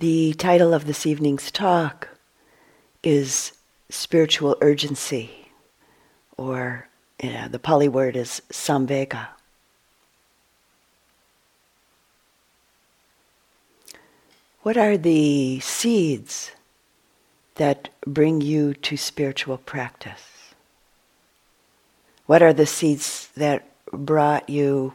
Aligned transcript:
The 0.00 0.32
title 0.32 0.72
of 0.72 0.86
this 0.86 1.04
evening's 1.04 1.50
talk 1.50 2.08
is 3.02 3.52
Spiritual 3.90 4.56
Urgency, 4.62 5.48
or 6.38 6.88
the 7.18 7.60
Pali 7.62 7.86
word 7.86 8.16
is 8.16 8.40
Samvega. 8.48 9.28
What 14.62 14.78
are 14.78 14.96
the 14.96 15.60
seeds 15.60 16.52
that 17.56 17.90
bring 18.06 18.40
you 18.40 18.72
to 18.72 18.96
spiritual 18.96 19.58
practice? 19.58 20.54
What 22.24 22.42
are 22.42 22.54
the 22.54 22.64
seeds 22.64 23.28
that 23.36 23.68
brought 23.92 24.48
you 24.48 24.94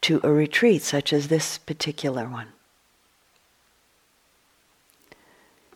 to 0.00 0.18
a 0.24 0.32
retreat 0.32 0.80
such 0.80 1.12
as 1.12 1.28
this 1.28 1.58
particular 1.58 2.26
one? 2.26 2.48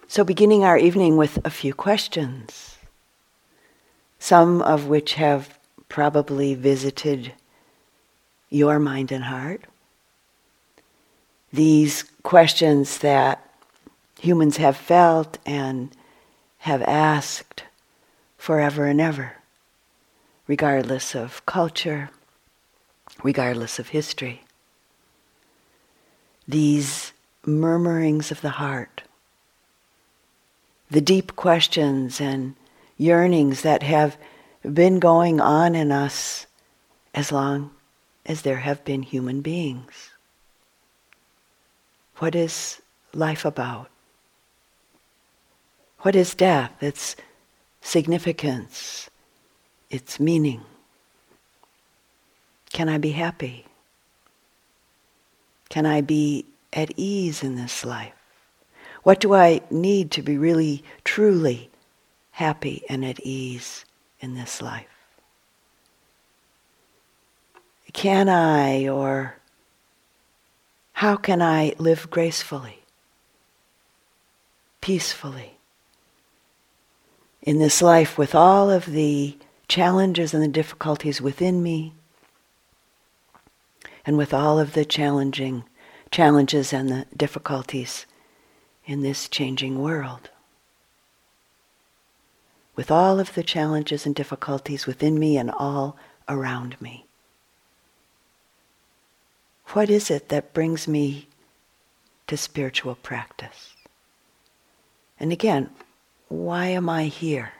So, 0.06 0.22
beginning 0.22 0.64
our 0.64 0.76
evening 0.76 1.16
with 1.16 1.38
a 1.46 1.50
few 1.50 1.72
questions, 1.72 2.76
some 4.18 4.60
of 4.60 4.86
which 4.86 5.14
have 5.14 5.58
probably 5.88 6.54
visited 6.54 7.32
your 8.50 8.78
mind 8.78 9.10
and 9.10 9.24
heart. 9.24 9.64
These 11.52 12.04
questions 12.22 12.98
that 12.98 13.50
humans 14.20 14.58
have 14.58 14.76
felt 14.76 15.38
and 15.46 15.90
have 16.58 16.82
asked 16.82 17.64
forever 18.36 18.84
and 18.84 19.00
ever, 19.00 19.36
regardless 20.46 21.14
of 21.14 21.44
culture, 21.46 22.10
regardless 23.22 23.78
of 23.78 23.88
history. 23.88 24.42
These 26.46 27.12
murmurings 27.46 28.30
of 28.30 28.42
the 28.42 28.50
heart 28.50 29.02
the 30.94 31.00
deep 31.00 31.34
questions 31.34 32.20
and 32.20 32.54
yearnings 32.96 33.62
that 33.62 33.82
have 33.82 34.16
been 34.62 35.00
going 35.00 35.40
on 35.40 35.74
in 35.74 35.90
us 35.90 36.46
as 37.12 37.32
long 37.32 37.72
as 38.24 38.42
there 38.42 38.58
have 38.58 38.84
been 38.84 39.02
human 39.02 39.40
beings. 39.40 40.10
What 42.18 42.36
is 42.36 42.80
life 43.12 43.44
about? 43.44 43.90
What 46.02 46.14
is 46.14 46.32
death? 46.36 46.70
Its 46.80 47.16
significance, 47.80 49.10
its 49.90 50.20
meaning. 50.20 50.60
Can 52.72 52.88
I 52.88 52.98
be 52.98 53.10
happy? 53.10 53.66
Can 55.70 55.86
I 55.86 56.02
be 56.02 56.46
at 56.72 56.92
ease 56.96 57.42
in 57.42 57.56
this 57.56 57.84
life? 57.84 58.23
What 59.04 59.20
do 59.20 59.34
I 59.34 59.60
need 59.70 60.10
to 60.12 60.22
be 60.22 60.38
really, 60.38 60.82
truly 61.04 61.70
happy 62.32 62.82
and 62.88 63.04
at 63.04 63.20
ease 63.20 63.84
in 64.18 64.34
this 64.34 64.60
life? 64.60 64.86
Can 67.92 68.28
I 68.28 68.88
or 68.88 69.36
how 70.94 71.16
can 71.16 71.42
I 71.42 71.74
live 71.78 72.10
gracefully, 72.10 72.82
peacefully 74.80 75.58
in 77.42 77.58
this 77.58 77.82
life 77.82 78.16
with 78.16 78.34
all 78.34 78.70
of 78.70 78.86
the 78.86 79.36
challenges 79.68 80.32
and 80.32 80.42
the 80.42 80.48
difficulties 80.48 81.20
within 81.20 81.62
me 81.62 81.92
and 84.06 84.16
with 84.16 84.32
all 84.32 84.58
of 84.58 84.72
the 84.72 84.84
challenging 84.86 85.64
challenges 86.10 86.72
and 86.72 86.88
the 86.88 87.06
difficulties 87.14 88.06
in 88.86 89.02
this 89.02 89.28
changing 89.28 89.80
world. 89.80 90.30
With 92.76 92.90
all 92.90 93.20
of 93.20 93.34
the 93.34 93.42
challenges 93.42 94.04
and 94.04 94.14
difficulties 94.14 94.86
within 94.86 95.18
me 95.18 95.36
and 95.36 95.50
all 95.50 95.96
around 96.28 96.80
me. 96.80 97.06
What 99.68 99.90
is 99.90 100.10
it 100.10 100.28
that 100.28 100.52
brings 100.52 100.86
me 100.86 101.28
to 102.26 102.36
spiritual 102.36 102.96
practice? 102.96 103.74
And 105.18 105.32
again, 105.32 105.70
why 106.28 106.66
am 106.66 106.88
I 106.88 107.04
here 107.04 107.52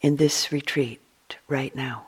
in 0.00 0.16
this 0.16 0.52
retreat 0.52 1.00
right 1.48 1.74
now? 1.74 2.06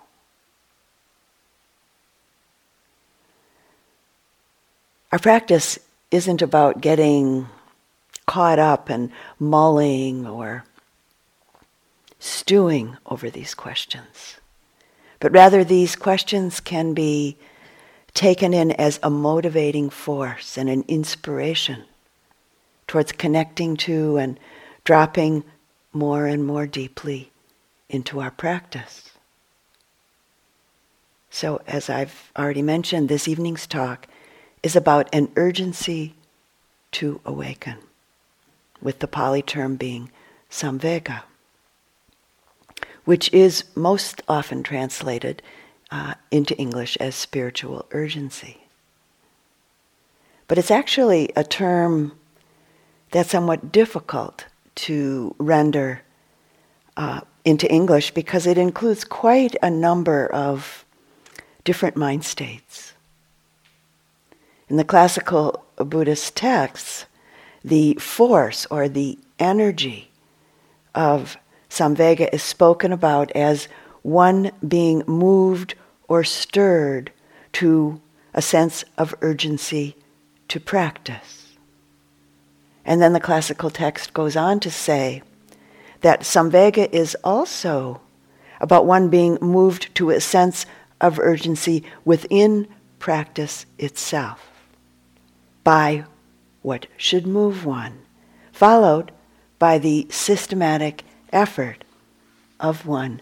Our 5.12 5.18
practice 5.18 5.78
isn't 6.10 6.42
about 6.42 6.80
getting 6.80 7.48
caught 8.26 8.58
up 8.58 8.88
and 8.88 9.10
mulling 9.38 10.26
or 10.26 10.64
stewing 12.18 12.96
over 13.06 13.30
these 13.30 13.54
questions. 13.54 14.36
But 15.20 15.32
rather, 15.32 15.64
these 15.64 15.96
questions 15.96 16.60
can 16.60 16.92
be 16.92 17.36
taken 18.14 18.52
in 18.52 18.72
as 18.72 18.98
a 19.02 19.10
motivating 19.10 19.90
force 19.90 20.58
and 20.58 20.68
an 20.68 20.84
inspiration 20.88 21.84
towards 22.86 23.12
connecting 23.12 23.76
to 23.76 24.16
and 24.16 24.38
dropping 24.84 25.44
more 25.92 26.26
and 26.26 26.44
more 26.44 26.66
deeply 26.66 27.30
into 27.88 28.20
our 28.20 28.30
practice. 28.30 29.10
So, 31.30 31.60
as 31.66 31.90
I've 31.90 32.32
already 32.36 32.62
mentioned, 32.62 33.08
this 33.08 33.28
evening's 33.28 33.66
talk 33.66 34.06
is 34.62 34.74
about 34.74 35.08
an 35.12 35.30
urgency 35.36 36.14
to 36.92 37.20
awaken 37.24 37.76
with 38.80 38.98
the 38.98 39.08
Pali 39.08 39.42
term 39.42 39.76
being 39.76 40.10
samvega, 40.50 41.22
which 43.04 43.32
is 43.32 43.64
most 43.74 44.22
often 44.28 44.62
translated 44.62 45.42
uh, 45.90 46.14
into 46.30 46.56
English 46.56 46.96
as 46.98 47.14
spiritual 47.14 47.86
urgency. 47.92 48.58
But 50.48 50.58
it's 50.58 50.70
actually 50.70 51.30
a 51.36 51.44
term 51.44 52.12
that's 53.10 53.30
somewhat 53.30 53.72
difficult 53.72 54.46
to 54.76 55.34
render 55.38 56.02
uh, 56.96 57.20
into 57.44 57.70
English 57.70 58.10
because 58.12 58.46
it 58.46 58.58
includes 58.58 59.04
quite 59.04 59.56
a 59.62 59.70
number 59.70 60.26
of 60.26 60.84
different 61.64 61.96
mind 61.96 62.24
states. 62.24 62.92
In 64.68 64.76
the 64.76 64.84
classical 64.84 65.64
Buddhist 65.76 66.36
texts, 66.36 67.06
the 67.66 67.94
force 67.94 68.64
or 68.70 68.88
the 68.88 69.18
energy 69.40 70.12
of 70.94 71.36
samvega 71.68 72.32
is 72.32 72.42
spoken 72.42 72.92
about 72.92 73.32
as 73.32 73.66
one 74.02 74.52
being 74.66 75.02
moved 75.08 75.74
or 76.06 76.22
stirred 76.22 77.10
to 77.52 78.00
a 78.32 78.40
sense 78.40 78.84
of 78.96 79.16
urgency 79.20 79.96
to 80.46 80.60
practice. 80.60 81.56
And 82.84 83.02
then 83.02 83.14
the 83.14 83.20
classical 83.20 83.68
text 83.68 84.14
goes 84.14 84.36
on 84.36 84.60
to 84.60 84.70
say 84.70 85.22
that 86.02 86.20
samvega 86.20 86.88
is 86.92 87.16
also 87.24 88.00
about 88.60 88.86
one 88.86 89.08
being 89.08 89.38
moved 89.40 89.92
to 89.96 90.10
a 90.10 90.20
sense 90.20 90.66
of 91.00 91.18
urgency 91.18 91.82
within 92.04 92.68
practice 93.00 93.66
itself 93.76 94.52
by 95.64 96.04
what 96.66 96.88
should 96.96 97.24
move 97.24 97.64
one, 97.64 97.96
followed 98.50 99.12
by 99.56 99.78
the 99.78 100.04
systematic 100.10 101.04
effort 101.32 101.84
of 102.58 102.84
one 102.84 103.20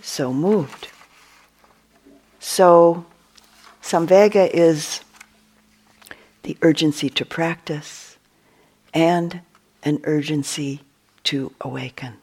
so 0.00 0.32
moved. 0.32 0.88
So, 2.38 3.04
Samvega 3.82 4.48
is 4.54 5.02
the 6.42 6.56
urgency 6.62 7.10
to 7.10 7.24
practice 7.26 8.16
and 8.94 9.42
an 9.82 10.00
urgency 10.04 10.80
to 11.24 11.52
awaken. 11.60 12.14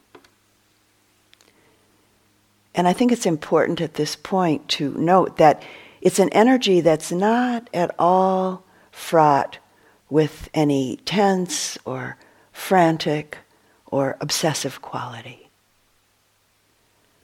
And 2.74 2.88
I 2.88 2.94
think 2.94 3.12
it's 3.12 3.28
important 3.28 3.80
at 3.80 3.94
this 3.94 4.16
point 4.16 4.68
to 4.70 4.90
note 4.98 5.38
that 5.38 5.62
it's 6.02 6.18
an 6.18 6.30
energy 6.30 6.82
that's 6.82 7.12
not 7.12 7.70
at 7.76 7.94
all 8.00 8.64
fraught 8.92 9.60
with 10.10 10.50
any 10.54 10.98
tense 11.06 11.78
or 11.86 12.18
frantic 12.52 13.38
or 13.86 14.18
obsessive 14.20 14.82
quality. 14.82 15.50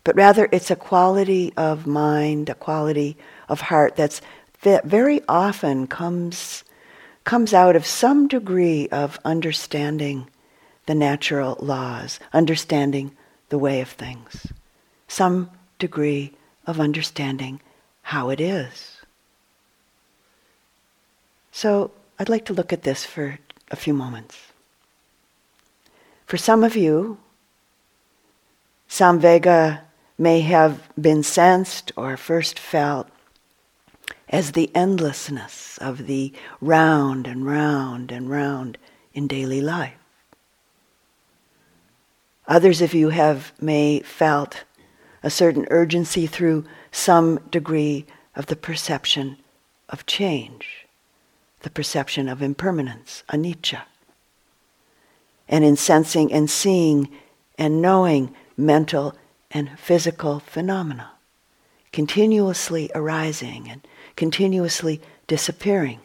But 0.04 0.16
rather, 0.16 0.50
it's 0.52 0.70
a 0.70 0.76
quality 0.76 1.54
of 1.56 1.88
mind, 1.88 2.50
a 2.50 2.56
quality 2.56 3.18
of 3.48 3.62
heart 3.62 3.96
that's 3.96 4.22
that 4.64 4.86
very 4.86 5.22
often 5.28 5.88
comes, 5.88 6.64
comes 7.24 7.54
out 7.54 7.76
of 7.76 7.86
some 7.86 8.28
degree 8.28 8.88
of 8.90 9.20
understanding 9.26 10.30
the 10.86 10.96
natural 10.96 11.58
laws, 11.60 12.20
understanding 12.34 13.16
the 13.50 13.58
way 13.58 13.82
of 13.82 13.90
things, 13.90 14.48
some 15.08 15.50
degree 15.80 16.34
of 16.66 16.80
understanding 16.80 17.62
how 18.02 18.30
it 18.30 18.42
is. 18.42 18.98
So 21.52 21.92
I'd 22.20 22.30
like 22.30 22.46
to 22.46 22.54
look 22.54 22.72
at 22.72 22.84
this 22.84 23.06
for 23.06 23.40
a 23.72 23.76
few 23.76 23.94
moments. 23.94 24.38
For 26.26 26.38
some 26.38 26.64
of 26.64 26.76
you, 26.76 27.18
Samvega 28.88 29.82
may 30.18 30.42
have 30.42 30.90
been 31.00 31.24
sensed 31.24 31.92
or 31.96 32.16
first 32.16 32.60
felt 32.60 33.08
as 34.30 34.52
the 34.52 34.72
endlessness 34.76 35.78
of 35.80 36.08
the 36.08 36.34
round 36.62 37.28
and 37.28 37.46
round 37.46 38.12
and 38.12 38.30
round 38.30 38.78
in 39.14 39.28
daily 39.28 39.62
life. 39.62 39.94
Others 42.48 42.82
of 42.82 42.94
you 42.94 43.10
have 43.10 43.54
may 43.62 44.00
felt 44.00 44.64
a 45.22 45.30
certain 45.30 45.66
urgency 45.72 46.28
through 46.28 46.66
some 46.92 47.38
degree 47.50 48.06
of 48.36 48.48
the 48.48 48.56
perception 48.56 49.38
of 49.90 50.06
change, 50.06 50.83
the 51.64 51.70
perception 51.70 52.30
of 52.30 52.42
impermanence, 52.42 53.24
anicca. 53.30 53.82
And 55.50 55.66
in 55.66 55.76
sensing 55.76 56.32
and 56.32 56.50
seeing 56.50 57.10
and 57.58 57.82
knowing 57.82 58.34
mental 58.56 59.16
and 59.52 59.78
physical 59.78 60.40
phenomena, 60.40 61.12
continuously 61.92 62.90
arising 62.94 63.70
and 63.70 63.86
continuously 64.16 65.02
disappearing 65.28 66.00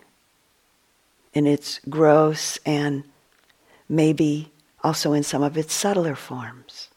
in 1.34 1.46
its 1.46 1.80
gross 1.88 2.58
and 2.64 3.04
maybe 3.88 4.50
also 4.82 5.12
in 5.12 5.22
some 5.22 5.42
of 5.42 5.56
its 5.56 5.72
subtler 5.72 6.14
forms. 6.14 6.88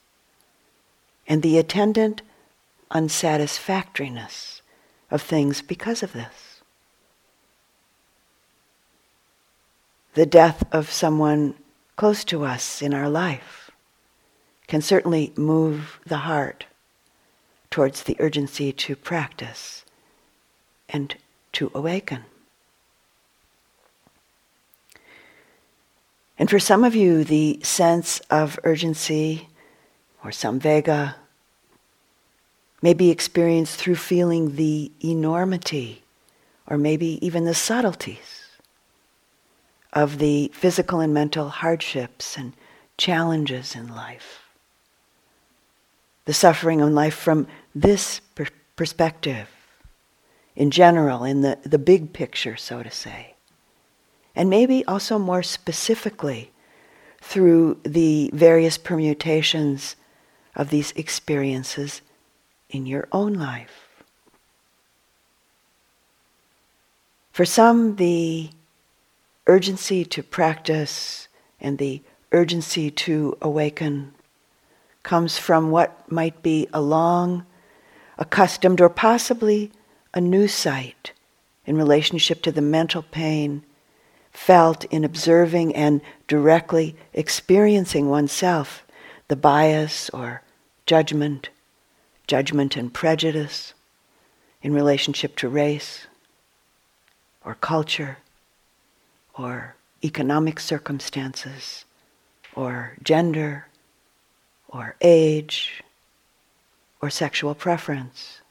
And 1.27 1.41
the 1.41 1.57
attendant 1.57 2.21
unsatisfactoriness 2.91 4.61
of 5.09 5.21
things 5.21 5.61
because 5.61 6.03
of 6.03 6.13
this. 6.13 6.50
The 10.13 10.25
death 10.25 10.63
of 10.73 10.91
someone 10.91 11.53
close 11.95 12.25
to 12.25 12.43
us 12.43 12.81
in 12.81 12.93
our 12.93 13.09
life 13.09 13.71
can 14.67 14.81
certainly 14.81 15.31
move 15.37 15.99
the 16.05 16.17
heart 16.17 16.65
towards 17.69 18.03
the 18.03 18.17
urgency 18.19 18.73
to 18.73 18.95
practice 18.97 19.85
and 20.89 21.15
to 21.53 21.71
awaken. 21.73 22.25
And 26.37 26.49
for 26.49 26.59
some 26.59 26.83
of 26.83 26.93
you, 26.93 27.23
the 27.23 27.61
sense 27.63 28.19
of 28.29 28.59
urgency 28.63 29.47
or 30.25 30.31
samvega 30.31 31.15
may 32.81 32.93
be 32.93 33.11
experienced 33.11 33.77
through 33.77 33.95
feeling 33.95 34.55
the 34.55 34.91
enormity 35.01 36.03
or 36.67 36.77
maybe 36.77 37.25
even 37.25 37.45
the 37.45 37.53
subtleties 37.53 38.40
of 39.93 40.17
the 40.17 40.51
physical 40.53 40.99
and 40.99 41.13
mental 41.13 41.49
hardships 41.49 42.37
and 42.37 42.53
challenges 42.97 43.75
in 43.75 43.87
life 43.87 44.41
the 46.25 46.33
suffering 46.33 46.79
in 46.79 46.95
life 46.95 47.15
from 47.15 47.47
this 47.73 48.19
per- 48.35 48.47
perspective, 48.75 49.49
in 50.55 50.71
general, 50.71 51.23
in 51.23 51.41
the, 51.41 51.57
the 51.63 51.79
big 51.79 52.13
picture, 52.13 52.55
so 52.55 52.83
to 52.83 52.91
say. 52.91 53.33
And 54.35 54.49
maybe 54.49 54.85
also 54.85 55.17
more 55.19 55.43
specifically 55.43 56.51
through 57.21 57.79
the 57.83 58.29
various 58.33 58.77
permutations 58.77 59.95
of 60.55 60.69
these 60.69 60.91
experiences 60.93 62.01
in 62.69 62.85
your 62.85 63.07
own 63.11 63.33
life. 63.33 64.03
For 67.31 67.45
some, 67.45 67.95
the 67.95 68.49
urgency 69.51 70.05
to 70.05 70.23
practice 70.23 71.27
and 71.59 71.77
the 71.77 72.01
urgency 72.31 72.89
to 72.89 73.37
awaken 73.41 74.13
comes 75.03 75.37
from 75.37 75.71
what 75.71 76.09
might 76.09 76.41
be 76.41 76.69
a 76.73 76.79
long, 76.79 77.45
accustomed, 78.17 78.79
or 78.79 78.87
possibly 78.87 79.69
a 80.13 80.21
new 80.21 80.47
sight 80.47 81.11
in 81.65 81.75
relationship 81.75 82.41
to 82.41 82.49
the 82.49 82.61
mental 82.61 83.01
pain 83.01 83.61
felt 84.31 84.85
in 84.85 85.03
observing 85.03 85.75
and 85.75 85.99
directly 86.29 86.95
experiencing 87.11 88.07
oneself, 88.09 88.85
the 89.27 89.35
bias 89.35 90.09
or 90.11 90.41
judgment, 90.85 91.49
judgment 92.25 92.77
and 92.77 92.93
prejudice 92.93 93.73
in 94.61 94.73
relationship 94.73 95.35
to 95.35 95.49
race 95.49 96.07
or 97.43 97.55
culture 97.55 98.19
or 99.41 99.75
economic 100.03 100.59
circumstances 100.59 101.85
or 102.55 102.95
gender 103.01 103.67
or 104.67 104.95
age 105.01 105.83
or 107.01 107.09
sexual 107.09 107.55
preference. 107.55 108.41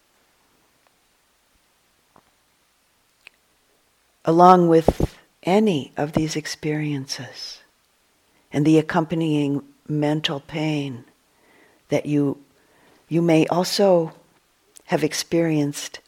Along 4.24 4.68
with 4.68 5.16
any 5.44 5.92
of 5.96 6.12
these 6.12 6.36
experiences 6.36 7.60
and 8.52 8.66
the 8.66 8.78
accompanying 8.78 9.62
mental 9.88 10.40
pain 10.40 11.04
that 11.88 12.06
you, 12.06 12.38
you 13.08 13.22
may 13.22 13.46
also 13.46 14.12
have 14.86 15.04
experienced 15.04 16.00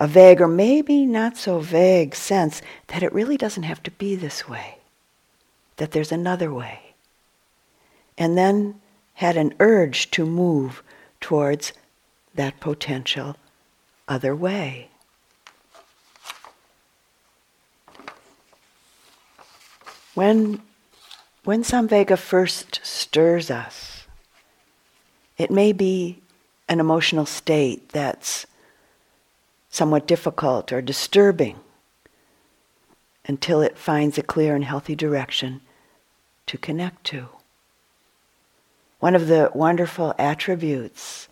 a 0.00 0.06
vague 0.06 0.40
or 0.40 0.48
maybe 0.48 1.04
not 1.04 1.36
so 1.36 1.60
vague 1.60 2.14
sense 2.14 2.62
that 2.86 3.02
it 3.02 3.12
really 3.12 3.36
doesn't 3.36 3.64
have 3.64 3.82
to 3.82 3.90
be 3.90 4.16
this 4.16 4.48
way, 4.48 4.78
that 5.76 5.92
there's 5.92 6.10
another 6.10 6.52
way. 6.52 6.94
And 8.16 8.36
then 8.36 8.80
had 9.14 9.36
an 9.36 9.54
urge 9.60 10.10
to 10.12 10.24
move 10.24 10.82
towards 11.20 11.74
that 12.34 12.58
potential 12.60 13.36
other 14.08 14.34
way. 14.34 14.88
When, 20.14 20.62
when 21.44 21.62
Samvega 21.62 22.16
first 22.16 22.80
stirs 22.82 23.50
us, 23.50 24.06
it 25.36 25.50
may 25.50 25.72
be 25.72 26.22
an 26.68 26.80
emotional 26.80 27.26
state 27.26 27.90
that's 27.90 28.46
somewhat 29.70 30.06
difficult 30.06 30.72
or 30.72 30.82
disturbing 30.82 31.58
until 33.26 33.62
it 33.62 33.78
finds 33.78 34.18
a 34.18 34.22
clear 34.22 34.54
and 34.54 34.64
healthy 34.64 34.96
direction 34.96 35.60
to 36.46 36.58
connect 36.58 37.04
to. 37.04 37.28
One 38.98 39.14
of 39.14 39.28
the 39.28 39.50
wonderful 39.54 40.14
attributes 40.18 41.28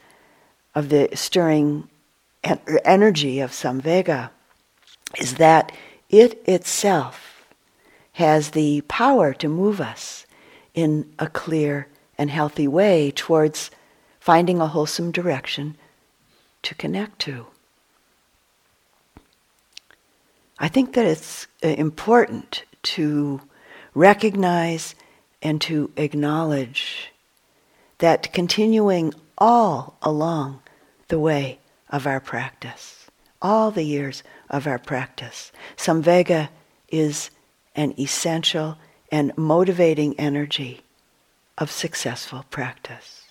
of 0.74 0.88
the 0.88 1.08
stirring 1.14 1.88
energy 2.84 3.40
of 3.40 3.50
Samvega 3.50 4.30
is 5.18 5.34
that 5.34 5.72
it 6.08 6.40
itself 6.46 7.44
has 8.12 8.50
the 8.50 8.80
power 8.82 9.34
to 9.34 9.48
move 9.48 9.80
us 9.80 10.24
in 10.72 11.12
a 11.18 11.26
clear 11.26 11.88
and 12.16 12.30
healthy 12.30 12.68
way 12.68 13.10
towards 13.10 13.70
finding 14.20 14.60
a 14.60 14.68
wholesome 14.68 15.10
direction 15.10 15.76
to 16.62 16.74
connect 16.74 17.18
to. 17.18 17.46
I 20.60 20.68
think 20.68 20.94
that 20.94 21.06
it's 21.06 21.46
uh, 21.64 21.68
important 21.68 22.64
to 22.82 23.40
recognize 23.94 24.94
and 25.42 25.60
to 25.62 25.90
acknowledge 25.96 27.12
that 27.98 28.32
continuing 28.32 29.14
all 29.36 29.96
along 30.02 30.60
the 31.08 31.18
way 31.18 31.58
of 31.90 32.06
our 32.06 32.20
practice, 32.20 33.06
all 33.40 33.70
the 33.70 33.84
years 33.84 34.22
of 34.50 34.66
our 34.66 34.78
practice, 34.78 35.52
Samvega 35.76 36.48
is 36.88 37.30
an 37.74 37.94
essential 37.98 38.76
and 39.10 39.36
motivating 39.36 40.18
energy 40.18 40.82
of 41.56 41.70
successful 41.70 42.44
practice. 42.50 43.24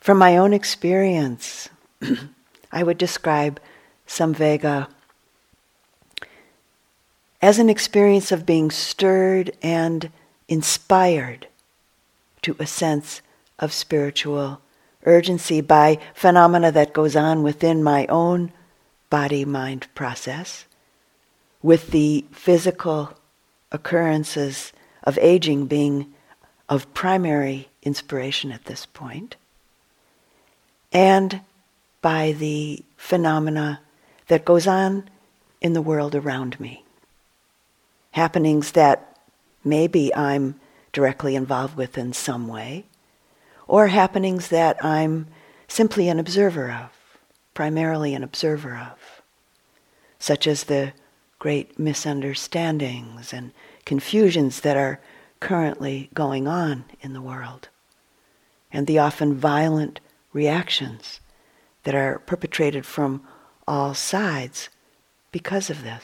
From 0.00 0.18
my 0.18 0.36
own 0.36 0.52
experience, 0.52 1.68
I 2.72 2.82
would 2.82 2.98
describe 2.98 3.60
Samvega 4.06 4.88
as 7.42 7.58
an 7.58 7.68
experience 7.68 8.32
of 8.32 8.46
being 8.46 8.70
stirred 8.70 9.52
and 9.62 10.10
inspired 10.48 11.46
to 12.42 12.56
a 12.58 12.66
sense 12.66 13.20
of 13.58 13.72
spiritual 13.72 14.60
urgency 15.04 15.60
by 15.60 15.98
phenomena 16.14 16.72
that 16.72 16.92
goes 16.92 17.14
on 17.14 17.42
within 17.42 17.82
my 17.82 18.06
own 18.06 18.52
body 19.10 19.44
mind 19.44 19.86
process, 19.94 20.66
with 21.62 21.90
the 21.90 22.24
physical 22.32 23.16
occurrences 23.70 24.72
of 25.04 25.18
aging 25.18 25.66
being 25.66 26.12
of 26.68 26.92
primary 26.94 27.68
inspiration 27.82 28.50
at 28.50 28.64
this 28.64 28.86
point, 28.86 29.36
and 30.92 31.40
by 32.06 32.30
the 32.30 32.84
phenomena 32.96 33.80
that 34.28 34.44
goes 34.44 34.64
on 34.68 35.10
in 35.60 35.72
the 35.72 35.82
world 35.82 36.14
around 36.14 36.60
me, 36.60 36.84
happenings 38.12 38.70
that 38.70 39.18
maybe 39.64 40.14
I'm 40.14 40.54
directly 40.92 41.34
involved 41.34 41.76
with 41.76 41.98
in 41.98 42.12
some 42.12 42.46
way, 42.46 42.86
or 43.66 43.88
happenings 43.88 44.50
that 44.50 44.76
I'm 44.84 45.26
simply 45.66 46.08
an 46.08 46.20
observer 46.20 46.70
of, 46.70 46.90
primarily 47.54 48.14
an 48.14 48.22
observer 48.22 48.76
of, 48.76 49.20
such 50.20 50.46
as 50.46 50.62
the 50.62 50.92
great 51.40 51.76
misunderstandings 51.76 53.32
and 53.32 53.50
confusions 53.84 54.60
that 54.60 54.76
are 54.76 55.00
currently 55.40 56.08
going 56.14 56.46
on 56.46 56.84
in 57.00 57.14
the 57.14 57.20
world, 57.20 57.68
and 58.72 58.86
the 58.86 59.00
often 59.00 59.34
violent 59.34 59.98
reactions 60.32 61.18
that 61.86 61.94
are 61.94 62.18
perpetrated 62.26 62.84
from 62.84 63.22
all 63.66 63.94
sides 63.94 64.68
because 65.30 65.70
of 65.70 65.84
this. 65.84 66.02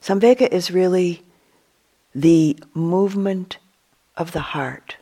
Samvega 0.00 0.46
is 0.52 0.70
really 0.70 1.24
the 2.14 2.56
movement 2.74 3.58
of 4.16 4.30
the 4.30 4.54
heart. 4.54 4.98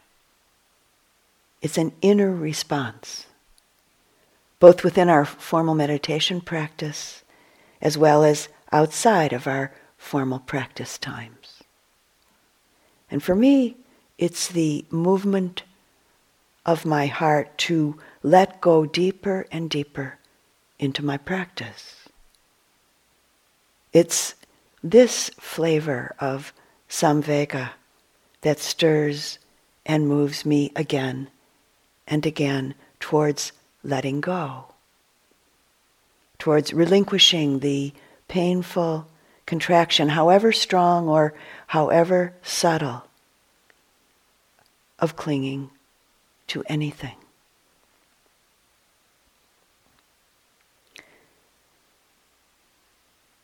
It's 1.61 1.77
an 1.77 1.93
inner 2.01 2.35
response, 2.35 3.27
both 4.59 4.83
within 4.83 5.11
our 5.11 5.27
formal 5.27 5.75
meditation 5.75 6.41
practice 6.41 7.23
as 7.83 7.99
well 7.99 8.25
as 8.25 8.49
outside 8.73 9.35
of 9.35 9.47
our 9.47 9.75
formal 9.99 10.39
practice 10.39 10.97
times. 10.97 11.63
And 13.11 13.23
for 13.23 13.35
me, 13.35 13.77
it's 14.17 14.49
the 14.49 14.87
movement 14.91 15.65
of 16.65 16.85
my 16.85 17.07
heart 17.07 17.57
to 17.59 17.99
let 18.23 18.61
go 18.61 18.87
deeper 18.87 19.47
and 19.51 19.69
deeper 19.69 20.19
into 20.79 21.05
my 21.05 21.17
practice. 21.17 22.09
It's 23.93 24.35
this 24.83 25.31
flavor 25.39 26.15
of 26.19 26.53
samvega 26.89 27.71
that 28.43 28.59
stirs 28.59 29.39
and 29.85 30.09
moves 30.09 30.47
me 30.47 30.73
again 30.77 31.29
and 32.07 32.25
again 32.27 32.75
towards 33.01 33.53
letting 33.83 34.21
go, 34.21 34.67
towards 36.39 36.73
relinquishing 36.73 37.59
the 37.59 37.93
painful 38.29 39.07
contraction, 39.47 40.11
however 40.11 40.53
strong 40.53 41.09
or 41.09 41.35
however 41.69 42.35
subtle, 42.43 43.05
of 44.99 45.17
clinging 45.17 45.71
to 46.53 46.63
anything. 46.67 47.17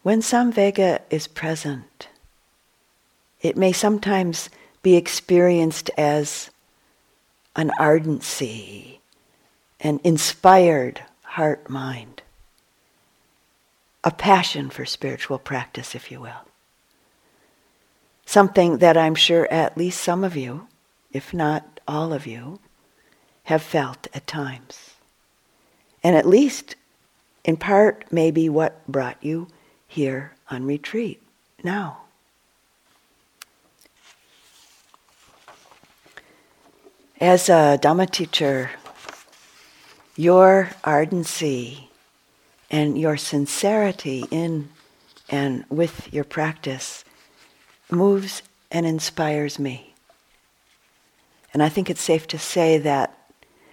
When 0.03 0.21
samvega 0.21 1.01
is 1.09 1.27
present, 1.27 2.09
it 3.41 3.57
may 3.57 3.73
sometimes 3.73 4.51
be 4.83 4.95
experienced 4.97 5.91
as 5.97 6.51
an 7.57 7.71
ardency, 7.79 9.01
an 9.81 10.01
inspired 10.05 11.01
heart 11.23 11.71
mind, 11.71 12.21
a 14.05 14.11
passion 14.11 14.69
for 14.69 14.85
spiritual 14.85 15.39
practice, 15.39 15.95
if 15.95 16.11
you 16.11 16.21
will. 16.21 16.45
Something 18.27 18.79
that 18.79 18.99
I'm 18.99 19.15
sure 19.15 19.51
at 19.51 19.79
least 19.79 20.03
some 20.03 20.25
of 20.25 20.37
you, 20.37 20.69
if 21.11 21.33
not 21.33 21.81
all 21.89 22.13
of 22.13 22.27
you, 22.27 22.61
have 23.49 23.63
felt 23.63 24.07
at 24.13 24.27
times. 24.27 24.91
And 26.05 26.15
at 26.15 26.27
least 26.27 26.77
in 27.45 27.57
part, 27.57 28.05
maybe 28.11 28.47
what 28.47 28.87
brought 28.87 29.17
you 29.25 29.49
here 29.87 30.35
on 30.51 30.67
retreat 30.67 31.23
now. 31.65 32.03
As 37.23 37.49
a 37.49 37.79
Dhamma 37.81 38.11
teacher, 38.11 38.71
your 40.15 40.69
ardency 40.85 41.89
and 42.71 42.99
your 43.01 43.17
sincerity 43.17 44.27
in 44.31 44.69
and 45.31 45.65
with 45.71 46.13
your 46.13 46.25
practice 46.25 47.03
moves 47.91 48.43
and 48.71 48.85
inspires 48.85 49.59
me. 49.59 49.95
And 51.55 51.63
I 51.63 51.71
think 51.71 51.89
it's 51.89 52.03
safe 52.03 52.27
to 52.27 52.39
say 52.39 52.77
that 52.77 53.18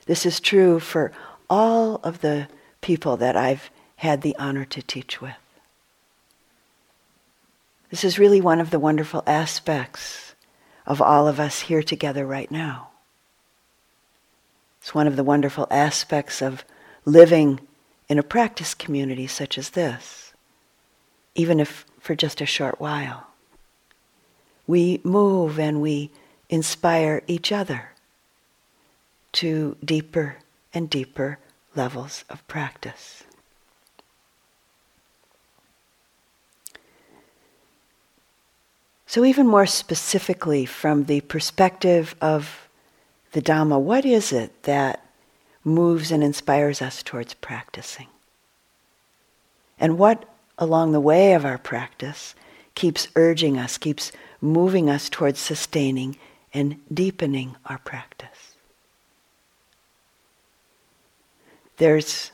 this 0.05 0.25
is 0.25 0.39
true 0.39 0.79
for 0.79 1.11
all 1.49 1.95
of 2.03 2.21
the 2.21 2.47
people 2.81 3.17
that 3.17 3.35
I've 3.35 3.69
had 3.97 4.21
the 4.21 4.35
honor 4.37 4.65
to 4.65 4.81
teach 4.81 5.21
with. 5.21 5.35
This 7.89 8.03
is 8.03 8.19
really 8.19 8.41
one 8.41 8.59
of 8.59 8.71
the 8.71 8.79
wonderful 8.79 9.23
aspects 9.25 10.35
of 10.85 11.01
all 11.01 11.27
of 11.27 11.39
us 11.39 11.61
here 11.61 11.81
together 11.81 12.25
right 12.25 12.51
now. 12.51 12.89
It's 14.81 14.93
one 14.93 15.07
of 15.07 15.15
the 15.15 15.23
wonderful 15.23 15.67
aspects 15.71 16.41
of 16.41 16.63
living 17.05 17.59
in 18.07 18.19
a 18.19 18.23
practice 18.23 18.75
community 18.75 19.25
such 19.25 19.57
as 19.57 19.71
this, 19.71 20.33
even 21.33 21.59
if 21.59 21.85
for 21.99 22.13
just 22.13 22.41
a 22.41 22.45
short 22.45 22.79
while. 22.79 23.27
We 24.67 25.01
move 25.03 25.59
and 25.59 25.81
we 25.81 26.11
inspire 26.49 27.23
each 27.27 27.51
other 27.51 27.94
to 29.35 29.75
deeper 29.83 30.37
and 30.73 30.89
deeper 30.89 31.39
levels 31.75 32.23
of 32.29 32.45
practice. 32.47 33.23
So, 39.07 39.23
even 39.23 39.47
more 39.47 39.65
specifically, 39.65 40.65
from 40.65 41.05
the 41.05 41.21
perspective 41.21 42.15
of 42.19 42.67
the 43.31 43.41
Dhamma, 43.41 43.79
what 43.79 44.05
is 44.05 44.33
it 44.33 44.63
that 44.63 45.05
moves 45.63 46.11
and 46.11 46.23
inspires 46.23 46.81
us 46.81 47.03
towards 47.03 47.33
practicing? 47.35 48.07
And 49.79 49.97
what 49.97 50.27
along 50.57 50.91
the 50.91 50.99
way 50.99 51.33
of 51.33 51.45
our 51.45 51.57
practice 51.57 52.35
keeps 52.75 53.07
urging 53.15 53.57
us, 53.57 53.77
keeps 53.77 54.11
moving 54.41 54.89
us 54.89 55.09
towards 55.09 55.39
sustaining 55.39 56.17
and 56.53 56.77
deepening 56.93 57.55
our 57.65 57.77
practice? 57.79 58.34
There's 61.77 62.31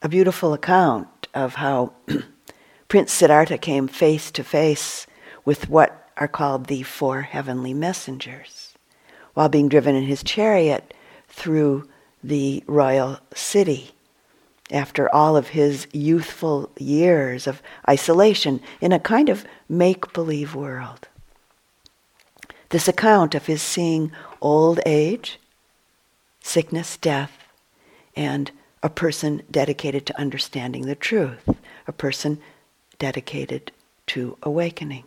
a 0.00 0.08
beautiful 0.08 0.52
account 0.52 1.26
of 1.34 1.56
how 1.56 1.92
Prince 2.88 3.12
Siddhartha 3.12 3.58
came 3.58 3.88
face 3.88 4.30
to 4.30 4.44
face 4.44 5.08
with 5.44 5.68
what 5.68 6.08
are 6.16 6.28
called 6.28 6.66
the 6.66 6.84
four 6.84 7.22
heavenly 7.22 7.74
messengers 7.74 8.74
while 9.34 9.48
being 9.48 9.68
driven 9.68 9.96
in 9.96 10.04
his 10.04 10.22
chariot 10.22 10.94
through 11.28 11.88
the 12.22 12.62
royal 12.68 13.18
city 13.34 13.90
after 14.70 15.12
all 15.12 15.36
of 15.36 15.48
his 15.48 15.88
youthful 15.92 16.70
years 16.78 17.48
of 17.48 17.60
isolation 17.88 18.60
in 18.80 18.92
a 18.92 19.00
kind 19.00 19.28
of 19.28 19.44
make 19.68 20.12
believe 20.12 20.54
world. 20.54 21.08
This 22.68 22.86
account 22.86 23.34
of 23.34 23.46
his 23.46 23.60
seeing 23.60 24.12
old 24.40 24.78
age, 24.86 25.40
sickness, 26.40 26.96
death, 26.96 27.43
and 28.16 28.50
a 28.82 28.88
person 28.88 29.42
dedicated 29.50 30.06
to 30.06 30.18
understanding 30.18 30.86
the 30.86 30.94
truth, 30.94 31.48
a 31.86 31.92
person 31.92 32.40
dedicated 32.98 33.72
to 34.06 34.36
awakening. 34.42 35.04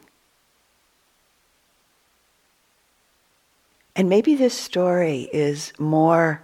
And 3.95 4.09
maybe 4.09 4.35
this 4.35 4.53
story 4.53 5.29
is 5.33 5.73
more 5.79 6.41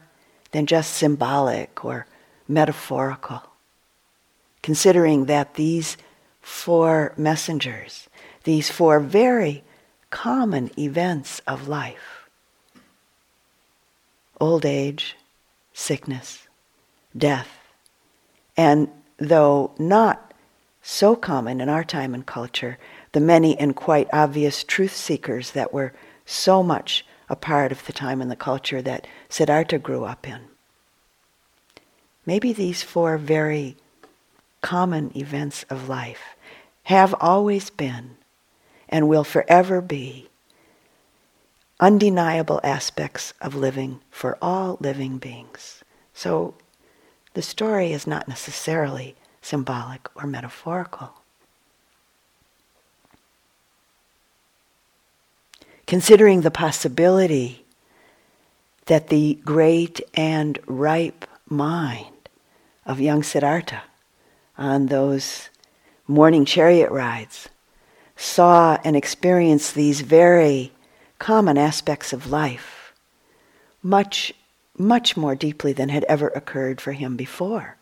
than 0.51 0.65
just 0.65 0.93
symbolic 0.93 1.83
or 1.83 2.07
metaphorical, 2.47 3.43
considering 4.61 5.25
that 5.25 5.55
these 5.55 5.97
four 6.41 7.13
messengers, 7.17 8.09
these 8.43 8.69
four 8.69 8.99
very 8.99 9.63
common 10.09 10.69
events 10.77 11.41
of 11.47 11.67
life 11.67 12.23
old 14.43 14.65
age, 14.65 15.15
sickness, 15.71 16.42
death, 17.17 17.49
and 18.57 18.89
though 19.17 19.73
not 19.77 20.33
so 20.81 21.15
common 21.15 21.61
in 21.61 21.69
our 21.69 21.83
time 21.83 22.13
and 22.13 22.25
culture, 22.25 22.77
the 23.13 23.19
many 23.19 23.57
and 23.57 23.75
quite 23.75 24.07
obvious 24.11 24.63
truth 24.63 24.95
seekers 24.95 25.51
that 25.51 25.73
were 25.73 25.93
so 26.25 26.61
much 26.61 27.05
a 27.29 27.35
part 27.35 27.71
of 27.71 27.85
the 27.85 27.93
time 27.93 28.21
and 28.21 28.29
the 28.29 28.35
culture 28.35 28.81
that 28.81 29.07
Siddhartha 29.29 29.79
grew 29.79 30.03
up 30.03 30.27
in. 30.27 30.41
Maybe 32.25 32.53
these 32.53 32.83
four 32.83 33.17
very 33.17 33.77
common 34.61 35.11
events 35.17 35.63
of 35.69 35.89
life 35.89 36.35
have 36.83 37.15
always 37.19 37.69
been 37.69 38.17
and 38.89 39.07
will 39.07 39.23
forever 39.23 39.81
be 39.81 40.29
undeniable 41.79 42.61
aspects 42.63 43.33
of 43.41 43.55
living 43.55 43.99
for 44.09 44.37
all 44.41 44.77
living 44.79 45.17
beings. 45.17 45.83
So 46.13 46.55
the 47.33 47.41
story 47.41 47.93
is 47.93 48.07
not 48.07 48.27
necessarily 48.27 49.15
symbolic 49.41 50.07
or 50.15 50.27
metaphorical. 50.27 51.13
Considering 55.85 56.41
the 56.41 56.51
possibility 56.51 57.65
that 58.85 59.07
the 59.07 59.39
great 59.45 60.01
and 60.13 60.59
ripe 60.65 61.25
mind 61.47 62.29
of 62.85 62.99
young 62.99 63.23
Siddhartha 63.23 63.83
on 64.57 64.87
those 64.87 65.49
morning 66.07 66.45
chariot 66.45 66.91
rides 66.91 67.49
saw 68.15 68.77
and 68.83 68.95
experienced 68.95 69.75
these 69.75 70.01
very 70.01 70.71
common 71.19 71.57
aspects 71.57 72.13
of 72.13 72.29
life 72.29 72.93
much, 73.83 74.33
much 74.77 75.15
more 75.15 75.35
deeply 75.35 75.73
than 75.73 75.89
had 75.89 76.03
ever 76.05 76.29
occurred 76.29 76.81
for 76.81 76.93
him 76.93 77.15
before. 77.15 77.77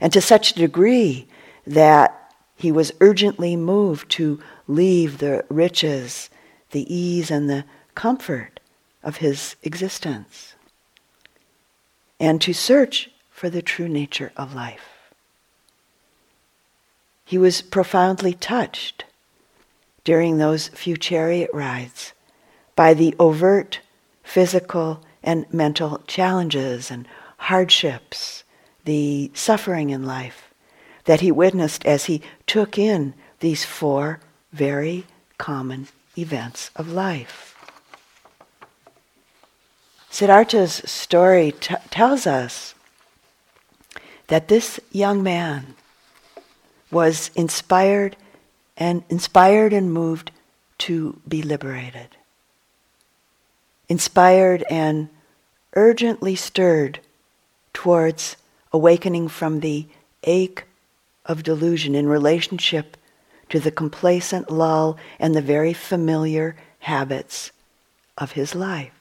And 0.00 0.12
to 0.12 0.20
such 0.20 0.52
a 0.52 0.56
degree 0.56 1.28
that 1.66 2.34
he 2.56 2.72
was 2.72 2.92
urgently 3.00 3.56
moved 3.56 4.10
to 4.12 4.40
leave 4.66 5.18
the 5.18 5.44
riches, 5.48 6.30
the 6.70 6.92
ease, 6.92 7.30
and 7.30 7.48
the 7.48 7.64
comfort 7.94 8.60
of 9.02 9.18
his 9.18 9.56
existence 9.62 10.54
and 12.22 12.40
to 12.40 12.52
search 12.52 13.10
for 13.32 13.50
the 13.50 13.60
true 13.60 13.88
nature 13.88 14.30
of 14.36 14.54
life. 14.54 15.10
He 17.24 17.36
was 17.36 17.62
profoundly 17.62 18.32
touched 18.32 19.04
during 20.04 20.38
those 20.38 20.68
few 20.68 20.96
chariot 20.96 21.50
rides 21.52 22.12
by 22.76 22.94
the 22.94 23.16
overt 23.18 23.80
physical 24.22 25.02
and 25.22 25.52
mental 25.52 26.02
challenges 26.06 26.90
and 26.90 27.06
hardships, 27.38 28.44
the 28.84 29.30
suffering 29.34 29.90
in 29.90 30.04
life 30.04 30.52
that 31.04 31.20
he 31.20 31.32
witnessed 31.32 31.84
as 31.84 32.04
he 32.04 32.22
took 32.46 32.78
in 32.78 33.14
these 33.40 33.64
four 33.64 34.20
very 34.52 35.04
common 35.38 35.88
events 36.16 36.70
of 36.76 36.88
life. 36.88 37.48
Siddhartha's 40.10 40.82
story 40.84 41.52
t- 41.52 41.74
tells 41.90 42.26
us 42.26 42.74
that 44.28 44.48
this 44.48 44.78
young 44.90 45.22
man 45.22 45.74
was 46.90 47.30
inspired 47.34 48.16
and 48.76 49.02
inspired 49.08 49.72
and 49.72 49.92
moved 49.92 50.30
to 50.78 51.20
be 51.26 51.42
liberated. 51.42 52.16
Inspired 53.92 54.64
and 54.70 55.10
urgently 55.74 56.34
stirred 56.34 57.00
towards 57.74 58.38
awakening 58.72 59.28
from 59.28 59.60
the 59.60 59.86
ache 60.22 60.64
of 61.26 61.42
delusion 61.42 61.94
in 61.94 62.06
relationship 62.06 62.96
to 63.50 63.60
the 63.60 63.70
complacent 63.70 64.50
lull 64.50 64.96
and 65.18 65.34
the 65.34 65.42
very 65.42 65.74
familiar 65.74 66.56
habits 66.78 67.52
of 68.16 68.32
his 68.32 68.54
life. 68.54 68.98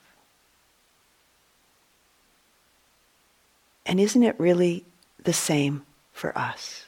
And 3.85 3.97
isn't 3.97 4.23
it 4.23 4.37
really 4.37 4.83
the 5.23 5.31
same 5.31 5.83
for 6.11 6.37
us? 6.37 6.85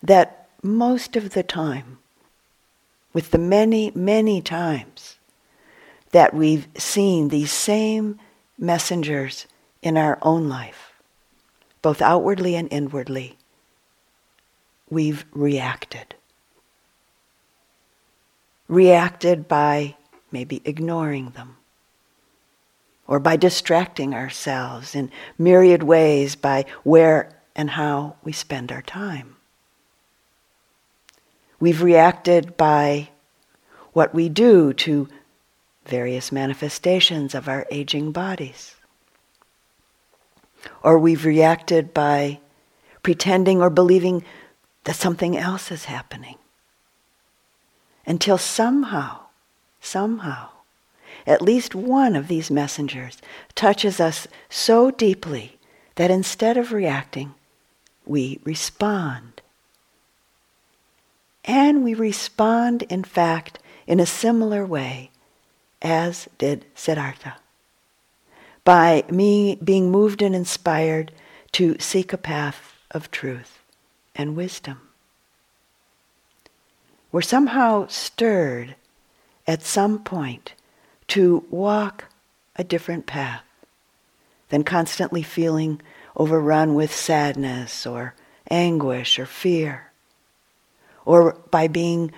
That 0.00 0.46
most 0.62 1.16
of 1.16 1.30
the 1.30 1.42
time, 1.42 1.98
with 3.12 3.32
the 3.32 3.38
many, 3.38 3.90
many 3.96 4.40
times 4.40 5.17
that 6.12 6.34
we've 6.34 6.68
seen 6.76 7.28
these 7.28 7.52
same 7.52 8.18
messengers 8.58 9.46
in 9.82 9.96
our 9.96 10.18
own 10.22 10.48
life, 10.48 10.92
both 11.82 12.02
outwardly 12.02 12.56
and 12.56 12.68
inwardly, 12.72 13.36
we've 14.90 15.24
reacted. 15.32 16.14
Reacted 18.68 19.48
by 19.48 19.96
maybe 20.30 20.60
ignoring 20.64 21.30
them, 21.30 21.56
or 23.06 23.18
by 23.18 23.36
distracting 23.36 24.14
ourselves 24.14 24.94
in 24.94 25.10
myriad 25.38 25.82
ways 25.82 26.36
by 26.36 26.64
where 26.84 27.34
and 27.56 27.70
how 27.70 28.16
we 28.22 28.32
spend 28.32 28.70
our 28.70 28.82
time. 28.82 29.36
We've 31.58 31.82
reacted 31.82 32.56
by 32.56 33.08
what 33.92 34.14
we 34.14 34.28
do 34.28 34.72
to 34.74 35.08
various 35.88 36.30
manifestations 36.30 37.34
of 37.34 37.48
our 37.48 37.66
aging 37.70 38.12
bodies. 38.12 38.76
Or 40.82 40.98
we've 40.98 41.24
reacted 41.24 41.94
by 41.94 42.40
pretending 43.02 43.60
or 43.60 43.70
believing 43.70 44.24
that 44.84 44.96
something 44.96 45.36
else 45.36 45.70
is 45.70 45.86
happening. 45.86 46.36
Until 48.06 48.38
somehow, 48.38 49.20
somehow, 49.80 50.48
at 51.26 51.42
least 51.42 51.74
one 51.74 52.16
of 52.16 52.28
these 52.28 52.50
messengers 52.50 53.18
touches 53.54 54.00
us 54.00 54.26
so 54.48 54.90
deeply 54.90 55.58
that 55.96 56.10
instead 56.10 56.56
of 56.56 56.72
reacting, 56.72 57.34
we 58.06 58.40
respond. 58.44 59.42
And 61.44 61.84
we 61.84 61.94
respond, 61.94 62.82
in 62.84 63.04
fact, 63.04 63.58
in 63.86 64.00
a 64.00 64.06
similar 64.06 64.64
way 64.64 65.10
as 65.82 66.28
did 66.38 66.64
Siddhartha. 66.74 67.36
By 68.64 69.04
me 69.10 69.56
being 69.56 69.90
moved 69.90 70.22
and 70.22 70.34
inspired 70.34 71.12
to 71.52 71.78
seek 71.78 72.12
a 72.12 72.18
path 72.18 72.74
of 72.90 73.10
truth 73.10 73.62
and 74.14 74.36
wisdom. 74.36 74.80
We're 77.10 77.22
somehow 77.22 77.86
stirred 77.86 78.74
at 79.46 79.62
some 79.62 80.00
point 80.00 80.52
to 81.08 81.44
walk 81.50 82.04
a 82.56 82.64
different 82.64 83.06
path 83.06 83.44
than 84.50 84.64
constantly 84.64 85.22
feeling 85.22 85.80
overrun 86.16 86.74
with 86.74 86.94
sadness 86.94 87.86
or 87.86 88.14
anguish 88.50 89.18
or 89.18 89.26
fear, 89.26 89.90
or 91.04 91.34
by 91.50 91.68
being 91.68 92.12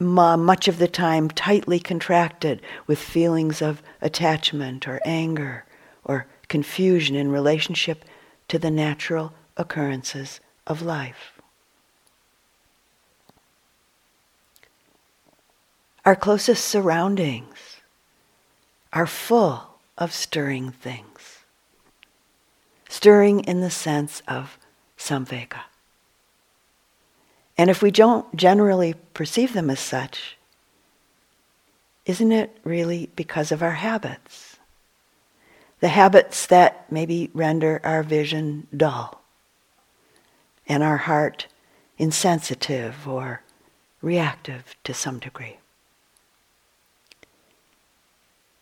much 0.00 0.68
of 0.68 0.78
the 0.78 0.88
time 0.88 1.28
tightly 1.28 1.80
contracted 1.80 2.62
with 2.86 2.98
feelings 2.98 3.60
of 3.60 3.82
attachment 4.00 4.86
or 4.86 5.00
anger 5.04 5.64
or 6.04 6.26
confusion 6.48 7.16
in 7.16 7.30
relationship 7.30 8.04
to 8.48 8.58
the 8.58 8.70
natural 8.70 9.32
occurrences 9.56 10.40
of 10.66 10.82
life. 10.82 11.40
Our 16.04 16.16
closest 16.16 16.64
surroundings 16.64 17.80
are 18.92 19.06
full 19.06 19.78
of 19.98 20.12
stirring 20.12 20.70
things. 20.70 21.40
Stirring 22.88 23.40
in 23.40 23.60
the 23.60 23.70
sense 23.70 24.22
of 24.26 24.56
samvega. 24.96 25.67
And 27.58 27.68
if 27.68 27.82
we 27.82 27.90
don't 27.90 28.34
generally 28.36 28.94
perceive 29.12 29.52
them 29.52 29.68
as 29.68 29.80
such, 29.80 30.38
isn't 32.06 32.32
it 32.32 32.56
really 32.62 33.10
because 33.16 33.50
of 33.50 33.62
our 33.62 33.72
habits? 33.72 34.56
The 35.80 35.88
habits 35.88 36.46
that 36.46 36.90
maybe 36.90 37.30
render 37.34 37.80
our 37.82 38.04
vision 38.04 38.68
dull 38.74 39.20
and 40.68 40.82
our 40.84 40.96
heart 40.98 41.48
insensitive 41.98 43.08
or 43.08 43.42
reactive 44.00 44.76
to 44.84 44.94
some 44.94 45.18
degree. 45.18 45.58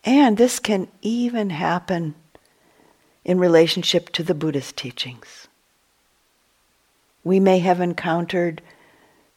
And 0.04 0.36
this 0.36 0.58
can 0.58 0.88
even 1.02 1.50
happen 1.50 2.14
in 3.24 3.38
relationship 3.38 4.10
to 4.10 4.22
the 4.22 4.34
Buddhist 4.34 4.76
teachings. 4.76 5.48
We 7.24 7.40
may 7.40 7.58
have 7.58 7.80
encountered 7.80 8.62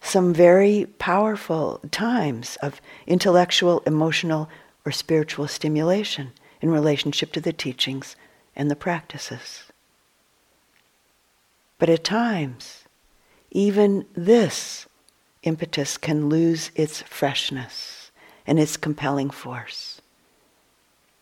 some 0.01 0.33
very 0.33 0.87
powerful 0.97 1.81
times 1.91 2.57
of 2.61 2.81
intellectual, 3.05 3.81
emotional, 3.85 4.49
or 4.85 4.91
spiritual 4.91 5.47
stimulation 5.47 6.31
in 6.61 6.69
relationship 6.69 7.31
to 7.33 7.41
the 7.41 7.53
teachings 7.53 8.15
and 8.55 8.71
the 8.71 8.75
practices. 8.75 9.63
But 11.77 11.89
at 11.89 12.03
times, 12.03 12.85
even 13.51 14.05
this 14.13 14.87
impetus 15.43 15.97
can 15.97 16.29
lose 16.29 16.71
its 16.75 17.01
freshness 17.03 18.11
and 18.45 18.59
its 18.59 18.77
compelling 18.77 19.29
force 19.29 20.01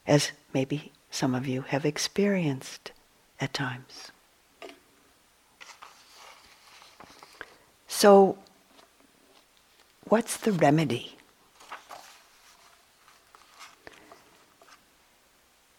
as 0.07 0.31
maybe 0.53 0.91
some 1.11 1.35
of 1.35 1.47
you 1.47 1.61
have 1.63 1.85
experienced 1.85 2.91
at 3.39 3.53
times. 3.53 4.11
So, 7.87 8.37
what's 10.09 10.37
the 10.37 10.51
remedy? 10.51 11.17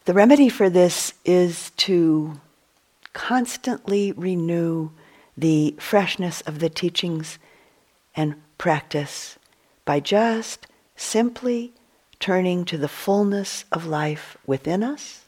The 0.05 0.15
remedy 0.15 0.49
for 0.49 0.71
this 0.71 1.15
is 1.25 1.71
to 1.79 2.41
constantly 3.13 4.13
renew 4.13 4.91
the 5.37 5.75
freshness 5.79 6.41
of 6.43 6.59
the 6.59 6.69
teachings 6.69 7.39
and 8.15 8.35
practice 8.59 9.39
by 9.85 10.01
just 10.01 10.67
simply 10.97 11.73
turning 12.21 12.65
to 12.65 12.77
the 12.77 12.89
fullness 12.89 13.65
of 13.71 13.87
life 13.87 14.37
within 14.47 14.83
us 14.83 15.25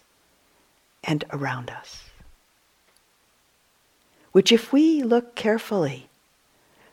and 1.05 1.25
around 1.31 1.71
us. 1.71 2.05
Which, 4.33 4.53
if 4.53 4.73
we 4.73 5.03
look 5.03 5.35
carefully, 5.35 6.10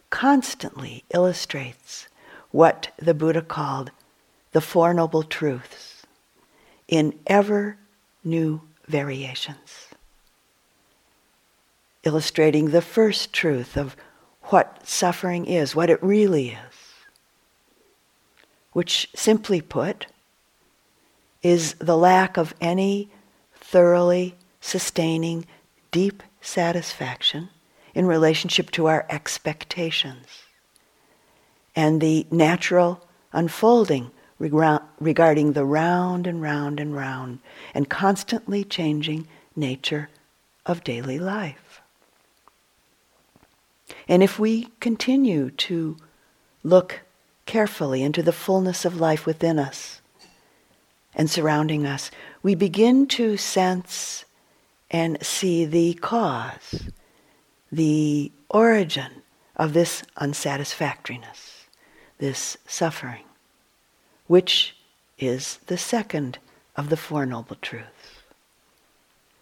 constantly 0.10 1.04
illustrates 1.13 2.08
what 2.52 2.89
the 2.98 3.13
Buddha 3.13 3.41
called 3.41 3.91
the 4.52 4.62
Four 4.62 4.93
Noble 4.93 5.24
Truths 5.24 6.04
in 6.88 7.17
ever 7.28 7.78
new 8.24 8.62
variations. 8.88 9.88
Illustrating 12.04 12.70
the 12.70 12.82
first 12.82 13.34
truth 13.34 13.76
of 13.76 13.96
what 14.43 14.88
suffering 14.88 15.46
is, 15.46 15.76
what 15.76 15.89
it 15.89 16.02
really 16.02 16.52
is, 16.52 16.76
which 18.72 19.10
simply 19.13 19.60
put 19.60 20.08
is 21.43 21.74
the 21.76 21.98
lack 21.98 22.38
of 22.38 22.54
any 22.62 23.10
thoroughly 23.56 24.36
sustaining 24.62 25.46
deep 25.91 26.24
satisfaction 26.41 27.50
in 27.97 28.05
relationship 28.05 28.69
to 28.69 28.86
our 28.86 29.07
expectations 29.10 30.27
and 31.75 31.99
the 31.99 32.27
natural 32.29 33.03
unfolding 33.33 34.12
regarding 34.38 35.53
the 35.53 35.65
round 35.65 36.27
and 36.27 36.39
round 36.39 36.79
and 36.79 36.95
round 36.95 37.39
and 37.73 37.89
constantly 37.89 38.63
changing 38.63 39.27
nature 39.55 40.10
of 40.63 40.83
daily 40.83 41.17
life. 41.17 41.81
And 44.07 44.21
if 44.21 44.38
we 44.38 44.67
continue 44.79 45.49
to 45.49 45.97
look 46.63 47.01
carefully 47.47 48.03
into 48.03 48.21
the 48.21 48.31
fullness 48.31 48.86
of 48.86 48.99
life 48.99 49.25
within 49.25 49.57
us 49.57 50.01
and 51.15 51.31
surrounding 51.31 51.88
us, 51.88 52.12
we 52.43 52.53
begin 52.53 53.07
to 53.07 53.38
sense 53.38 54.23
and 54.91 55.17
see 55.25 55.65
the 55.65 55.95
cause, 55.95 56.89
the 57.71 58.32
origin 58.49 59.23
of 59.56 59.73
this 59.73 60.03
unsatisfactoriness, 60.17 61.65
this 62.17 62.58
suffering, 62.67 63.25
which 64.27 64.75
is 65.17 65.60
the 65.67 65.77
second 65.77 66.38
of 66.75 66.89
the 66.89 66.97
Four 66.97 67.25
Noble 67.25 67.58
Truths, 67.62 68.21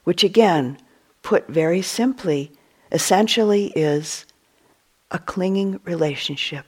which 0.04 0.24
again, 0.24 0.78
put 1.22 1.48
very 1.48 1.82
simply, 1.82 2.52
essentially 2.92 3.74
is 3.76 4.26
a 5.12 5.20
clinging 5.20 5.80
relationship 5.84 6.66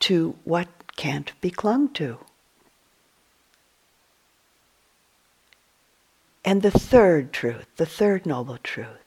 to 0.00 0.36
what 0.44 0.68
can't 0.96 1.32
be 1.40 1.50
clung 1.50 1.88
to. 1.94 2.18
And 6.44 6.62
the 6.62 6.70
third 6.70 7.32
truth, 7.32 7.66
the 7.76 7.86
third 7.86 8.26
noble 8.26 8.58
truth, 8.58 9.03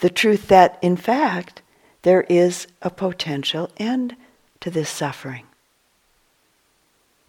the 0.00 0.10
truth 0.10 0.48
that, 0.48 0.78
in 0.82 0.96
fact, 0.96 1.62
there 2.02 2.22
is 2.22 2.66
a 2.82 2.90
potential 2.90 3.70
end 3.76 4.16
to 4.60 4.70
this 4.70 4.88
suffering. 4.88 5.46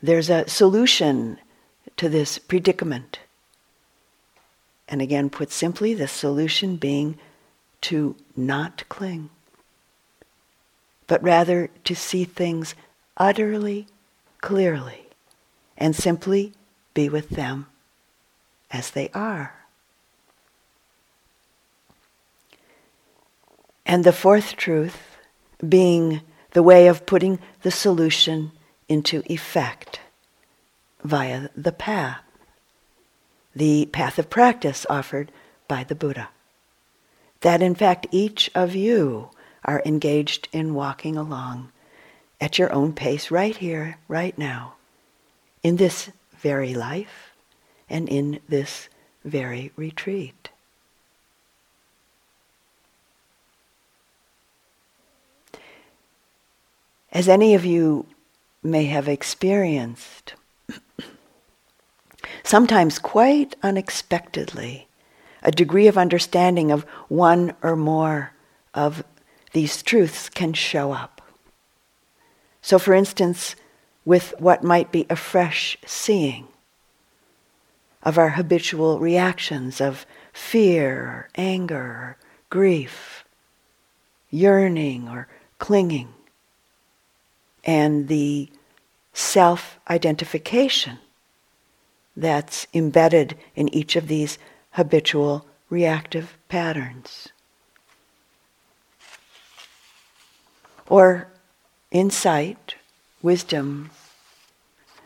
There's 0.02 0.30
a 0.30 0.48
solution 0.50 1.38
to 1.98 2.10
this 2.10 2.38
predicament. 2.38 3.20
And 4.88 5.02
again, 5.02 5.30
put 5.30 5.52
simply, 5.52 5.94
the 5.94 6.08
solution 6.08 6.78
being 6.78 7.18
to 7.82 8.16
not 8.36 8.84
cling 8.90 9.30
but 11.12 11.22
rather 11.22 11.70
to 11.84 11.94
see 11.94 12.24
things 12.24 12.74
utterly 13.18 13.86
clearly 14.40 15.10
and 15.78 15.94
simply 15.94 16.54
be 16.94 17.10
with 17.10 17.28
them 17.32 17.68
as 18.72 18.92
they 18.92 19.10
are. 19.10 19.61
And 23.92 24.06
the 24.06 24.14
fourth 24.14 24.56
truth 24.56 25.18
being 25.68 26.22
the 26.52 26.64
way 26.64 26.88
of 26.88 27.06
putting 27.06 27.40
the 27.62 27.72
solution 27.72 28.54
into 28.88 29.22
effect 29.26 30.00
via 31.04 31.50
the 31.58 31.74
path, 31.74 32.22
the 33.54 33.88
path 33.88 34.18
of 34.18 34.30
practice 34.30 34.86
offered 34.90 35.30
by 35.68 35.84
the 35.84 35.94
Buddha. 35.94 36.30
That 37.42 37.62
in 37.62 37.76
fact 37.76 38.08
each 38.12 38.50
of 38.56 38.76
you 38.76 39.32
are 39.66 39.84
engaged 39.86 40.48
in 40.54 40.74
walking 40.74 41.18
along 41.18 41.74
at 42.40 42.58
your 42.58 42.72
own 42.72 42.94
pace 42.94 43.30
right 43.30 43.58
here, 43.58 43.98
right 44.08 44.38
now, 44.38 44.76
in 45.64 45.76
this 45.76 46.10
very 46.40 46.74
life 46.74 47.34
and 47.90 48.08
in 48.08 48.40
this 48.48 48.88
very 49.26 49.74
retreat. 49.76 50.41
As 57.12 57.28
any 57.28 57.54
of 57.56 57.66
you 57.66 58.06
may 58.64 58.86
have 58.86 59.08
experienced, 59.10 60.36
sometimes 62.44 63.00
quite 63.00 63.56
unexpectedly, 63.62 64.88
a 65.44 65.52
degree 65.52 65.88
of 65.88 65.98
understanding 65.98 66.72
of 66.72 66.84
one 67.10 67.54
or 67.62 67.76
more 67.76 68.32
of 68.74 69.04
these 69.52 69.84
truths 69.84 70.30
can 70.30 70.54
show 70.54 70.94
up. 70.94 71.22
So, 72.62 72.80
for 72.80 72.94
instance, 72.94 73.56
with 74.06 74.34
what 74.40 74.64
might 74.64 74.92
be 74.92 75.06
a 75.10 75.16
fresh 75.16 75.78
seeing 75.86 76.48
of 78.04 78.18
our 78.18 78.30
habitual 78.30 79.00
reactions 79.00 79.82
of 79.82 80.06
fear, 80.32 81.02
or 81.02 81.30
anger, 81.36 81.76
or 81.76 82.18
grief, 82.50 83.26
yearning, 84.30 85.10
or 85.10 85.28
clinging, 85.60 86.14
and 87.64 88.08
the 88.08 88.50
self 89.14 89.80
identification 89.90 90.98
that's 92.16 92.68
embedded 92.74 93.38
in 93.56 93.74
each 93.74 93.96
of 93.96 94.08
these 94.08 94.38
habitual 94.72 95.46
reactive 95.70 96.38
patterns. 96.50 97.30
or 100.92 101.26
insight, 101.90 102.76
wisdom, 103.22 103.90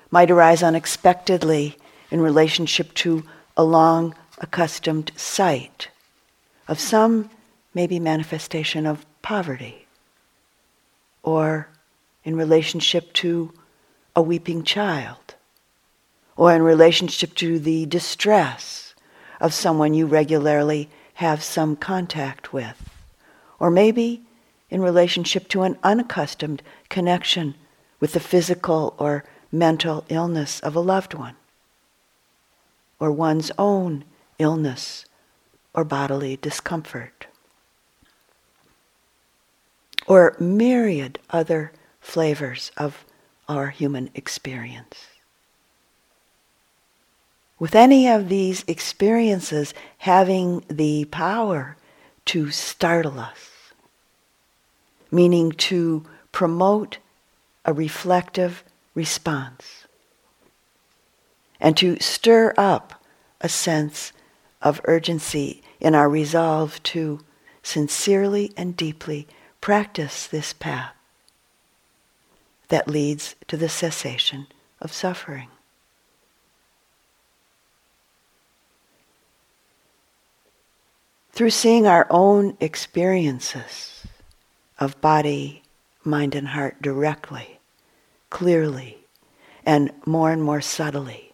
might 0.10 0.32
arise 0.32 0.64
unexpectedly 0.64 1.78
in 2.10 2.20
relationship 2.20 2.92
to 2.96 3.24
a 3.56 3.64
long 3.64 4.16
accustomed 4.40 5.12
sight 5.16 5.90
of 6.68 6.80
some 6.80 7.30
maybe 7.76 8.00
manifestation 8.00 8.88
of 8.88 9.06
poverty 9.22 9.86
or 11.22 11.68
in 12.26 12.36
relationship 12.36 13.14
to 13.14 13.54
a 14.16 14.22
weeping 14.22 14.64
child 14.64 15.36
or 16.36 16.54
in 16.54 16.62
relationship 16.62 17.34
to 17.36 17.58
the 17.60 17.86
distress 17.86 18.94
of 19.40 19.54
someone 19.54 19.94
you 19.94 20.06
regularly 20.06 20.90
have 21.16 21.42
some 21.42 21.78
contact 21.78 22.52
with 22.52 22.90
or 23.60 23.72
maybe 23.72 24.22
in 24.70 24.82
relationship 24.82 25.48
to 25.48 25.64
an 25.64 25.78
unaccustomed 25.84 26.62
connection 26.90 27.56
with 28.00 28.14
the 28.14 28.20
physical 28.20 28.94
or 28.98 29.24
mental 29.52 30.04
illness 30.10 30.60
of 30.60 30.76
a 30.76 30.80
loved 30.80 31.14
one, 31.14 31.36
or 33.00 33.12
one's 33.12 33.52
own 33.58 34.04
illness 34.38 35.06
or 35.74 35.84
bodily 35.84 36.38
discomfort, 36.38 37.28
or 40.08 40.36
myriad 40.40 41.20
other 41.30 41.72
flavors 42.06 42.72
of 42.78 43.04
our 43.50 43.70
human 43.70 44.10
experience. 44.14 45.08
With 47.58 47.74
any 47.76 48.08
of 48.08 48.30
these 48.30 48.64
experiences 48.68 49.74
having 49.98 50.64
the 50.70 51.06
power 51.06 51.78
to 52.26 52.52
startle 52.52 53.20
us, 53.20 53.50
meaning 55.12 55.52
to 55.54 56.06
promote 56.32 57.00
a 57.66 57.74
reflective 57.74 58.64
response 58.94 59.88
and 61.60 61.76
to 61.78 61.98
stir 62.00 62.54
up 62.56 63.04
a 63.42 63.50
sense 63.50 64.14
of 64.62 64.80
urgency 64.84 65.64
in 65.80 65.96
our 65.96 66.10
resolve 66.10 66.82
to 66.84 67.20
sincerely 67.64 68.54
and 68.56 68.78
deeply 68.78 69.28
practice 69.60 70.28
this 70.28 70.54
path 70.54 70.96
that 72.76 72.90
leads 72.90 73.36
to 73.48 73.56
the 73.56 73.70
cessation 73.70 74.48
of 74.82 74.92
suffering. 74.92 75.48
through 81.32 81.50
seeing 81.50 81.86
our 81.86 82.08
own 82.10 82.58
experiences 82.62 84.08
of 84.80 85.00
body, 85.02 85.62
mind, 86.04 86.34
and 86.34 86.48
heart 86.50 86.82
directly, 86.82 87.60
clearly, 88.30 88.98
and 89.66 89.92
more 90.06 90.32
and 90.32 90.42
more 90.42 90.62
subtly. 90.62 91.34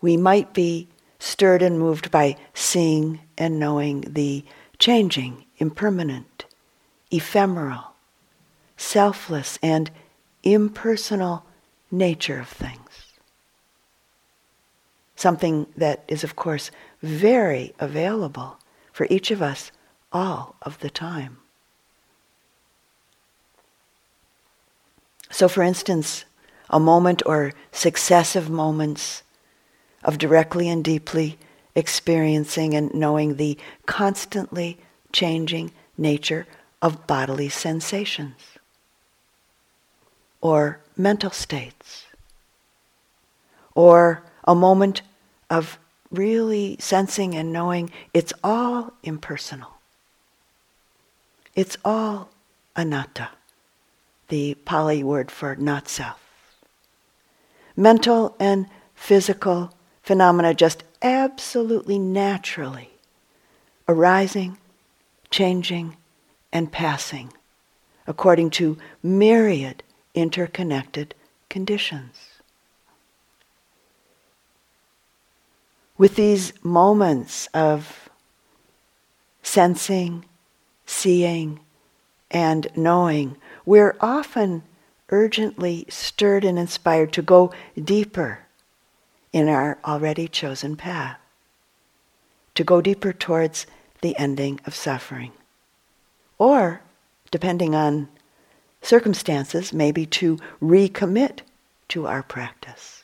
We 0.00 0.16
might 0.16 0.54
be 0.54 0.88
stirred 1.18 1.62
and 1.62 1.78
moved 1.78 2.10
by 2.10 2.36
seeing 2.54 3.20
and 3.36 3.58
knowing 3.58 4.00
the 4.08 4.44
changing, 4.78 5.44
impermanent, 5.58 6.46
ephemeral, 7.10 7.92
selfless, 8.78 9.58
and 9.62 9.90
impersonal 10.52 11.44
nature 11.90 12.38
of 12.38 12.48
things. 12.48 13.06
Something 15.16 15.66
that 15.76 16.04
is, 16.06 16.22
of 16.22 16.36
course, 16.36 16.70
very 17.02 17.74
available 17.78 18.58
for 18.92 19.06
each 19.10 19.30
of 19.30 19.42
us 19.42 19.72
all 20.12 20.56
of 20.62 20.78
the 20.80 20.90
time. 20.90 21.38
So, 25.30 25.48
for 25.48 25.62
instance, 25.62 26.24
a 26.70 26.80
moment 26.80 27.22
or 27.26 27.52
successive 27.72 28.48
moments 28.48 29.22
of 30.04 30.18
directly 30.18 30.68
and 30.68 30.84
deeply 30.84 31.38
experiencing 31.74 32.74
and 32.74 32.92
knowing 32.94 33.36
the 33.36 33.58
constantly 33.86 34.78
changing 35.12 35.72
nature 35.96 36.46
of 36.80 37.06
bodily 37.06 37.48
sensations 37.48 38.57
or 40.40 40.80
mental 40.96 41.30
states 41.30 42.06
or 43.74 44.22
a 44.44 44.54
moment 44.54 45.02
of 45.50 45.78
really 46.10 46.76
sensing 46.80 47.34
and 47.34 47.52
knowing 47.52 47.90
it's 48.14 48.32
all 48.42 48.92
impersonal. 49.02 49.70
It's 51.54 51.76
all 51.84 52.30
anatta, 52.76 53.30
the 54.28 54.54
Pali 54.64 55.02
word 55.02 55.30
for 55.30 55.56
not 55.56 55.88
self. 55.88 56.20
Mental 57.76 58.34
and 58.40 58.66
physical 58.94 59.72
phenomena 60.02 60.54
just 60.54 60.82
absolutely 61.02 61.98
naturally 61.98 62.90
arising, 63.86 64.58
changing, 65.30 65.96
and 66.52 66.72
passing 66.72 67.32
according 68.06 68.50
to 68.50 68.76
myriad 69.02 69.82
interconnected 70.18 71.14
conditions. 71.48 72.16
With 75.96 76.16
these 76.16 76.52
moments 76.62 77.48
of 77.54 78.08
sensing, 79.42 80.24
seeing, 80.86 81.60
and 82.30 82.68
knowing, 82.76 83.36
we're 83.64 83.96
often 84.00 84.62
urgently 85.10 85.86
stirred 85.88 86.44
and 86.44 86.58
inspired 86.58 87.12
to 87.14 87.22
go 87.22 87.52
deeper 87.82 88.40
in 89.32 89.48
our 89.48 89.78
already 89.84 90.28
chosen 90.28 90.76
path, 90.76 91.18
to 92.54 92.64
go 92.64 92.80
deeper 92.80 93.12
towards 93.12 93.66
the 94.00 94.16
ending 94.18 94.60
of 94.66 94.74
suffering. 94.74 95.32
Or, 96.38 96.82
depending 97.30 97.74
on 97.74 98.08
circumstances, 98.82 99.72
maybe 99.72 100.06
to 100.06 100.38
recommit 100.62 101.40
to 101.88 102.06
our 102.06 102.22
practice. 102.22 103.02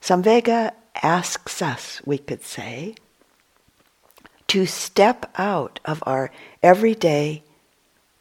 Samvega 0.00 0.72
asks 1.02 1.62
us, 1.62 2.00
we 2.04 2.18
could 2.18 2.42
say, 2.42 2.94
to 4.48 4.66
step 4.66 5.32
out 5.38 5.80
of 5.84 6.02
our 6.06 6.30
everyday, 6.62 7.42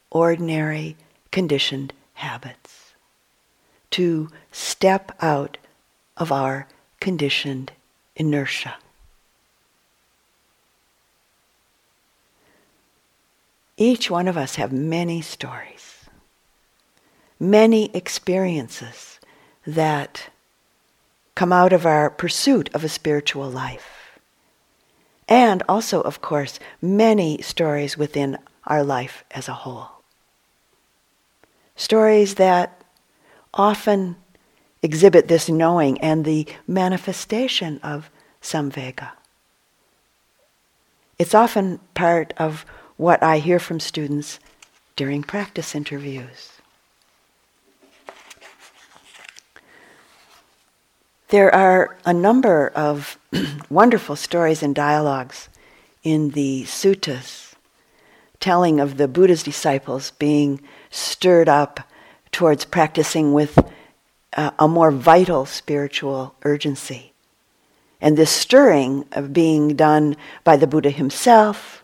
ordinary, 0.10 0.96
conditioned 1.32 1.94
habits, 2.14 2.94
to 3.90 4.30
step 4.52 5.12
out 5.22 5.58
of 6.16 6.32
our 6.32 6.68
conditioned 7.00 7.72
inertia. 8.16 8.76
Each 13.82 14.12
one 14.12 14.28
of 14.28 14.38
us 14.38 14.58
have 14.58 14.72
many 14.72 15.22
stories, 15.22 16.06
many 17.40 17.90
experiences 17.96 19.20
that 19.66 20.30
come 21.34 21.52
out 21.52 21.74
of 21.74 21.84
our 21.84 22.12
pursuit 22.12 22.70
of 22.76 22.84
a 22.84 22.90
spiritual 22.90 23.50
life. 23.50 24.20
And 25.28 25.64
also, 25.68 26.00
of 26.02 26.22
course, 26.22 26.60
many 26.80 27.42
stories 27.42 27.98
within 27.98 28.38
our 28.68 28.84
life 28.84 29.24
as 29.32 29.48
a 29.48 29.54
whole. 29.66 29.90
Stories 31.76 32.36
that 32.36 32.84
often 33.52 34.16
exhibit 34.84 35.28
this 35.28 35.50
knowing 35.50 36.00
and 36.02 36.24
the 36.24 36.46
manifestation 36.68 37.80
of 37.82 38.12
samvega. 38.44 39.14
It's 41.18 41.34
often 41.34 41.80
part 41.96 42.36
of 42.38 42.64
what 43.02 43.24
I 43.24 43.40
hear 43.40 43.58
from 43.58 43.80
students 43.80 44.40
during 44.96 45.24
practice 45.24 45.74
interviews. 45.74 46.52
There 51.30 51.54
are 51.54 51.98
a 52.06 52.14
number 52.14 52.68
of 52.76 53.18
wonderful 53.72 54.16
stories 54.16 54.62
and 54.62 54.76
dialogues 54.76 55.50
in 56.04 56.30
the 56.30 56.66
suttas 56.66 57.56
telling 58.40 58.80
of 58.80 58.98
the 58.98 59.08
Buddha's 59.08 59.42
disciples 59.42 60.12
being 60.12 60.62
stirred 60.92 61.50
up 61.50 61.80
towards 62.32 62.66
practicing 62.66 63.34
with 63.34 63.58
uh, 64.38 64.52
a 64.60 64.68
more 64.68 64.92
vital 64.92 65.48
spiritual 65.48 66.36
urgency. 66.44 67.14
And 68.00 68.16
this 68.16 68.30
stirring 68.30 69.06
of 69.12 69.34
being 69.34 69.76
done 69.76 70.18
by 70.44 70.56
the 70.56 70.68
Buddha 70.68 70.92
himself, 70.92 71.81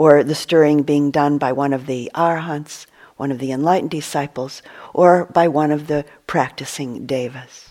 or 0.00 0.24
the 0.24 0.34
stirring 0.34 0.82
being 0.82 1.10
done 1.10 1.36
by 1.36 1.52
one 1.52 1.74
of 1.74 1.84
the 1.84 2.10
arhants, 2.14 2.86
one 3.18 3.30
of 3.30 3.38
the 3.38 3.52
enlightened 3.52 3.90
disciples, 3.90 4.62
or 4.94 5.26
by 5.26 5.46
one 5.46 5.70
of 5.70 5.88
the 5.88 6.02
practicing 6.26 7.04
devas. 7.04 7.68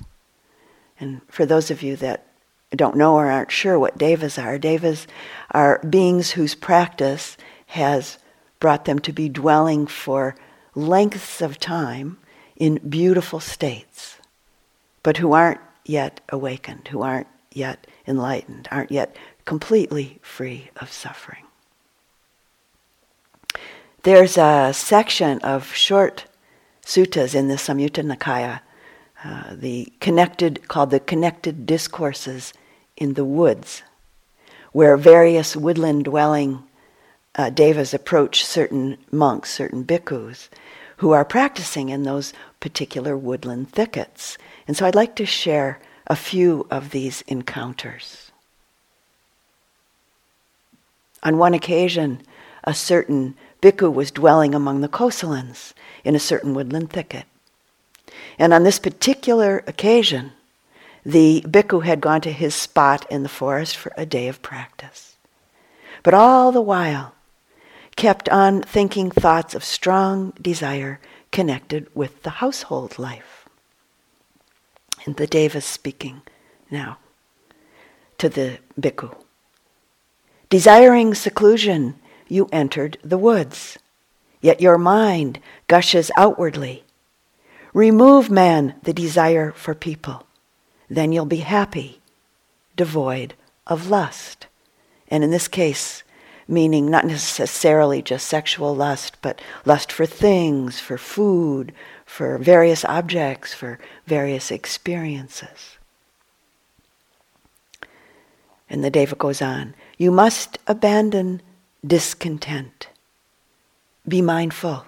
And 0.99 1.21
for 1.27 1.47
those 1.47 1.71
of 1.71 1.81
you 1.81 1.95
that 1.95 2.27
don't 2.75 2.95
know 2.95 3.15
or 3.15 3.31
aren't 3.31 3.49
sure 3.49 3.79
what 3.79 3.97
devas 3.97 4.37
are, 4.37 4.59
devas 4.59 5.07
are 5.49 5.83
beings 5.89 6.29
whose 6.29 6.53
practice 6.53 7.35
has 7.65 8.19
brought 8.59 8.85
them 8.85 8.99
to 8.99 9.11
be 9.11 9.27
dwelling 9.27 9.87
for 9.87 10.35
lengths 10.75 11.41
of 11.41 11.57
time 11.57 12.19
in 12.55 12.77
beautiful 12.87 13.39
states 13.39 14.17
but 15.01 15.17
who 15.17 15.33
aren't 15.33 15.61
yet 15.83 16.21
awakened, 16.29 16.89
who 16.89 17.01
aren't 17.01 17.25
yet 17.51 17.87
enlightened, 18.05 18.67
aren't 18.69 18.91
yet 18.91 19.15
completely 19.45 20.19
free 20.21 20.69
of 20.75 20.91
suffering. 20.91 21.48
There's 24.03 24.37
a 24.37 24.71
section 24.73 25.39
of 25.39 25.73
short 25.73 26.23
suttas 26.85 27.35
in 27.35 27.49
the 27.49 27.55
Samyutta 27.55 28.01
Nikaya, 28.01 28.61
uh, 29.25 29.53
the 29.53 29.91
connected, 29.99 30.69
called 30.69 30.91
the 30.91 31.01
connected 31.01 31.65
discourses 31.65 32.53
in 32.95 33.15
the 33.15 33.25
woods, 33.25 33.83
where 34.71 34.95
various 34.95 35.53
woodland 35.53 36.05
dwelling 36.05 36.63
uh, 37.35 37.49
devas 37.49 37.93
approach 37.93 38.45
certain 38.45 38.97
monks, 39.11 39.51
certain 39.51 39.83
bhikkhus, 39.83 40.47
who 40.97 41.11
are 41.11 41.25
practicing 41.25 41.89
in 41.89 42.03
those 42.03 42.31
particular 42.61 43.17
woodland 43.17 43.69
thickets. 43.69 44.37
And 44.65 44.77
so 44.77 44.85
I'd 44.85 44.95
like 44.95 45.15
to 45.17 45.25
share 45.25 45.81
a 46.07 46.15
few 46.15 46.65
of 46.71 46.91
these 46.91 47.21
encounters. 47.27 48.31
On 51.21 51.37
one 51.37 51.53
occasion, 51.53 52.21
a 52.63 52.73
certain 52.73 53.35
bhikkhu 53.61 53.93
was 53.93 54.11
dwelling 54.11 54.55
among 54.55 54.81
the 54.81 54.87
Kosalans 54.87 55.73
in 56.03 56.15
a 56.15 56.19
certain 56.19 56.53
woodland 56.53 56.89
thicket. 56.89 57.25
And 58.37 58.53
on 58.53 58.63
this 58.63 58.79
particular 58.79 59.63
occasion, 59.67 60.31
the 61.05 61.41
bhikkhu 61.47 61.83
had 61.83 62.01
gone 62.01 62.21
to 62.21 62.31
his 62.31 62.55
spot 62.55 63.05
in 63.11 63.23
the 63.23 63.29
forest 63.29 63.77
for 63.77 63.91
a 63.97 64.05
day 64.05 64.27
of 64.27 64.41
practice. 64.41 65.15
But 66.03 66.13
all 66.13 66.51
the 66.51 66.61
while, 66.61 67.13
kept 67.95 68.29
on 68.29 68.61
thinking 68.61 69.11
thoughts 69.11 69.53
of 69.53 69.63
strong 69.63 70.31
desire 70.41 70.99
connected 71.31 71.87
with 71.93 72.23
the 72.23 72.29
household 72.29 72.97
life. 72.97 73.47
And 75.05 75.17
the 75.17 75.27
Deva 75.27 75.61
speaking 75.61 76.21
now 76.71 76.97
to 78.17 78.29
the 78.29 78.59
bhikkhu. 78.79 79.15
Desiring 80.49 81.13
seclusion, 81.13 81.95
you 82.31 82.49
entered 82.51 82.97
the 83.03 83.17
woods, 83.17 83.77
yet 84.41 84.61
your 84.61 84.77
mind 84.77 85.39
gushes 85.67 86.11
outwardly. 86.15 86.83
Remove, 87.73 88.29
man, 88.29 88.75
the 88.83 88.93
desire 88.93 89.51
for 89.51 89.75
people. 89.75 90.25
Then 90.89 91.11
you'll 91.11 91.25
be 91.25 91.37
happy, 91.37 92.01
devoid 92.75 93.35
of 93.67 93.89
lust, 93.89 94.47
And 95.11 95.23
in 95.23 95.31
this 95.31 95.47
case, 95.47 96.03
meaning 96.47 96.89
not 96.89 97.05
necessarily 97.05 98.01
just 98.01 98.27
sexual 98.27 98.75
lust, 98.75 99.17
but 99.21 99.39
lust 99.65 99.91
for 99.91 100.05
things, 100.05 100.79
for 100.79 100.97
food, 100.97 101.71
for 102.05 102.37
various 102.37 102.83
objects, 102.85 103.53
for 103.53 103.79
various 104.07 104.51
experiences. 104.51 105.77
And 108.69 108.83
the 108.83 108.89
Deva 108.89 109.15
goes 109.15 109.41
on 109.41 109.75
You 109.97 110.11
must 110.11 110.57
abandon 110.67 111.41
discontent. 111.85 112.89
Be 114.07 114.21
mindful. 114.21 114.85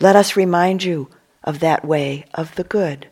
Let 0.00 0.16
us 0.16 0.36
remind 0.36 0.82
you 0.84 1.08
of 1.44 1.60
that 1.60 1.84
way 1.84 2.24
of 2.34 2.54
the 2.54 2.64
good. 2.64 3.08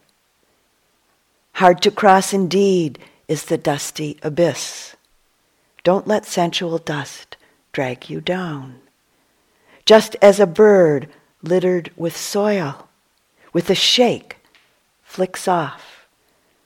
Hard 1.54 1.82
to 1.82 1.90
cross 1.90 2.32
indeed 2.32 2.98
is 3.28 3.44
the 3.44 3.58
dusty 3.58 4.18
abyss. 4.22 4.96
Don't 5.82 6.06
let 6.06 6.26
sensual 6.26 6.78
dust 6.78 7.36
drag 7.72 8.10
you 8.10 8.20
down. 8.20 8.80
Just 9.84 10.16
as 10.22 10.40
a 10.40 10.46
bird 10.46 11.08
littered 11.42 11.92
with 11.96 12.16
soil, 12.16 12.88
with 13.52 13.68
a 13.70 13.74
shake, 13.74 14.38
flicks 15.02 15.46
off 15.46 16.06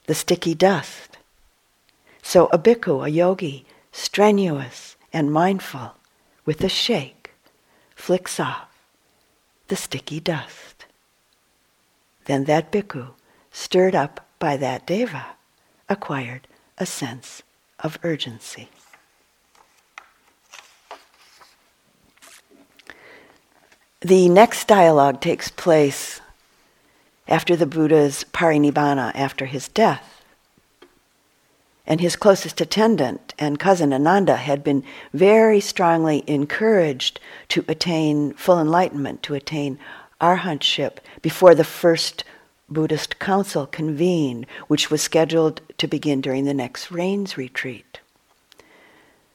the 0.07 0.15
sticky 0.15 0.55
dust. 0.55 1.19
So 2.23 2.47
a 2.47 2.59
bhikkhu, 2.59 3.05
a 3.05 3.11
yogi, 3.11 3.67
strenuous 3.93 4.97
and 5.12 5.33
mindful, 5.33 5.94
with 6.44 6.62
a 6.62 6.68
shake, 6.68 7.33
flicks 7.94 8.38
off 8.40 8.68
the 9.68 9.77
sticky 9.77 10.21
dust. 10.21 10.87
Then 12.25 12.44
that 12.44 12.73
bhikkhu, 12.73 13.11
stirred 13.51 13.94
up 13.94 14.27
by 14.38 14.57
that 14.57 14.87
deva, 14.87 15.27
acquired 15.88 16.47
a 16.79 16.87
sense 16.87 17.42
of 17.81 17.99
urgency. 18.03 18.68
The 24.01 24.29
next 24.29 24.68
dialogue 24.68 25.21
takes 25.21 25.51
place 25.51 26.21
after 27.27 27.57
the 27.57 27.66
Buddha's 27.66 28.25
parinibbana, 28.33 29.12
after 29.14 29.47
his 29.47 29.68
death. 29.68 30.18
And 31.88 32.03
his 32.03 32.16
closest 32.16 32.61
attendant 32.61 33.35
and 33.38 33.59
cousin 33.59 33.94
Ananda 33.94 34.37
had 34.37 34.62
been 34.62 34.85
very 35.14 35.59
strongly 35.59 36.22
encouraged 36.27 37.18
to 37.48 37.64
attain 37.66 38.35
full 38.35 38.61
enlightenment, 38.61 39.22
to 39.22 39.35
attain 39.35 39.79
arhantship 40.20 40.98
before 41.22 41.55
the 41.55 41.64
first 41.64 42.24
Buddhist 42.68 43.18
council 43.18 43.66
convened, 43.66 44.46
which 44.66 44.90
was 44.90 45.01
scheduled 45.01 45.62
to 45.79 45.88
begin 45.88 46.20
during 46.20 46.44
the 46.44 46.53
next 46.53 46.90
rains 46.90 47.38
retreat. 47.38 48.01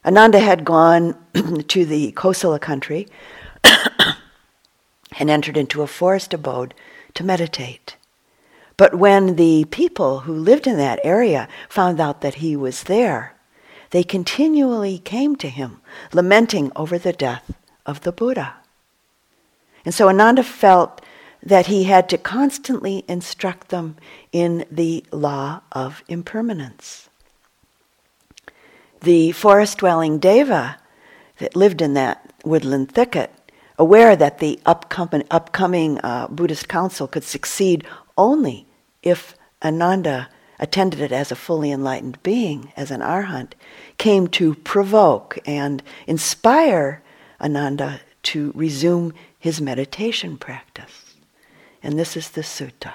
Ananda 0.06 0.40
had 0.40 0.64
gone 0.64 1.16
to 1.68 1.86
the 1.86 2.12
Kosala 2.12 2.60
country 2.60 3.08
and 5.18 5.30
entered 5.32 5.58
into 5.58 5.82
a 5.82 5.88
forest 5.88 6.36
abode 6.36 6.76
to 7.16 7.24
meditate. 7.24 7.96
But 8.78 8.96
when 8.96 9.36
the 9.36 9.66
people 9.66 10.22
who 10.22 10.34
lived 10.34 10.68
in 10.68 10.78
that 10.78 11.00
area 11.04 11.48
found 11.70 12.00
out 12.00 12.22
that 12.22 12.36
he 12.36 12.56
was 12.56 12.84
there, 12.84 13.36
they 13.92 14.04
continually 14.04 14.98
came 14.98 15.36
to 15.38 15.50
him, 15.50 15.82
lamenting 16.12 16.72
over 16.76 16.98
the 16.98 17.14
death 17.14 17.54
of 17.86 18.02
the 18.02 18.12
Buddha. 18.12 18.56
And 19.86 19.94
so 19.94 20.10
Ananda 20.10 20.44
felt 20.44 21.02
that 21.44 21.68
he 21.68 21.84
had 21.84 22.08
to 22.10 22.18
constantly 22.18 23.04
instruct 23.08 23.68
them 23.70 23.98
in 24.32 24.66
the 24.72 25.06
law 25.12 25.62
of 25.72 26.04
impermanence. 26.08 27.10
The 29.02 29.34
forest 29.34 29.80
dwelling 29.80 30.20
Deva 30.20 30.78
that 31.40 31.56
lived 31.56 31.82
in 31.82 31.94
that 31.96 32.34
woodland 32.46 32.92
thicket 32.92 33.32
aware 33.78 34.16
that 34.16 34.40
the 34.40 34.60
upcoming, 34.66 35.24
upcoming 35.30 36.00
uh, 36.00 36.28
Buddhist 36.28 36.70
council 36.70 37.08
could 37.08 37.24
succeed 37.24 37.86
only 38.18 38.68
if 39.02 39.36
Ananda 39.64 40.30
attended 40.60 41.02
it 41.02 41.12
as 41.12 41.32
a 41.32 41.36
fully 41.36 41.72
enlightened 41.72 42.22
being, 42.24 42.72
as 42.78 42.92
an 42.92 43.02
arhat, 43.02 43.54
came 43.98 44.28
to 44.28 44.56
provoke 44.56 45.38
and 45.46 45.84
inspire 46.08 47.02
Ananda 47.42 48.02
to 48.24 48.52
resume 48.56 49.14
his 49.38 49.60
meditation 49.60 50.38
practice. 50.38 51.16
And 51.82 52.00
this 52.00 52.16
is 52.16 52.30
the 52.32 52.42
sutta. 52.42 52.94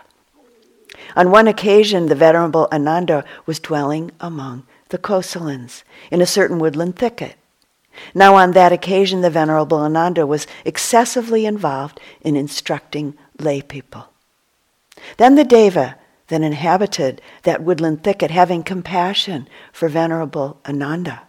On 1.15 1.31
one 1.31 1.47
occasion, 1.47 2.07
the 2.07 2.15
Venerable 2.15 2.69
Ananda 2.73 3.25
was 3.45 3.61
dwelling 3.61 4.11
among 4.21 4.67
the 4.89 4.99
Kosalans 4.99 5.83
in 6.11 6.23
a 6.23 6.27
certain 6.27 6.59
woodland 6.59 6.97
thicket. 6.97 7.37
Now, 8.15 8.37
on 8.37 8.53
that 8.53 8.73
occasion, 8.73 9.21
the 9.21 9.31
Venerable 9.31 9.79
Ananda 9.79 10.27
was 10.27 10.47
excessively 10.65 11.45
involved 11.45 12.01
in 12.23 12.37
instructing 12.37 13.15
lay 13.39 13.61
people. 13.61 14.09
Then 15.17 15.35
the 15.35 15.45
Deva 15.45 15.97
that 16.29 16.43
inhabited 16.43 17.21
that 17.43 17.63
woodland 17.63 18.05
thicket, 18.05 18.31
having 18.31 18.63
compassion 18.63 19.49
for 19.73 19.89
Venerable 19.89 20.61
Ananda, 20.67 21.23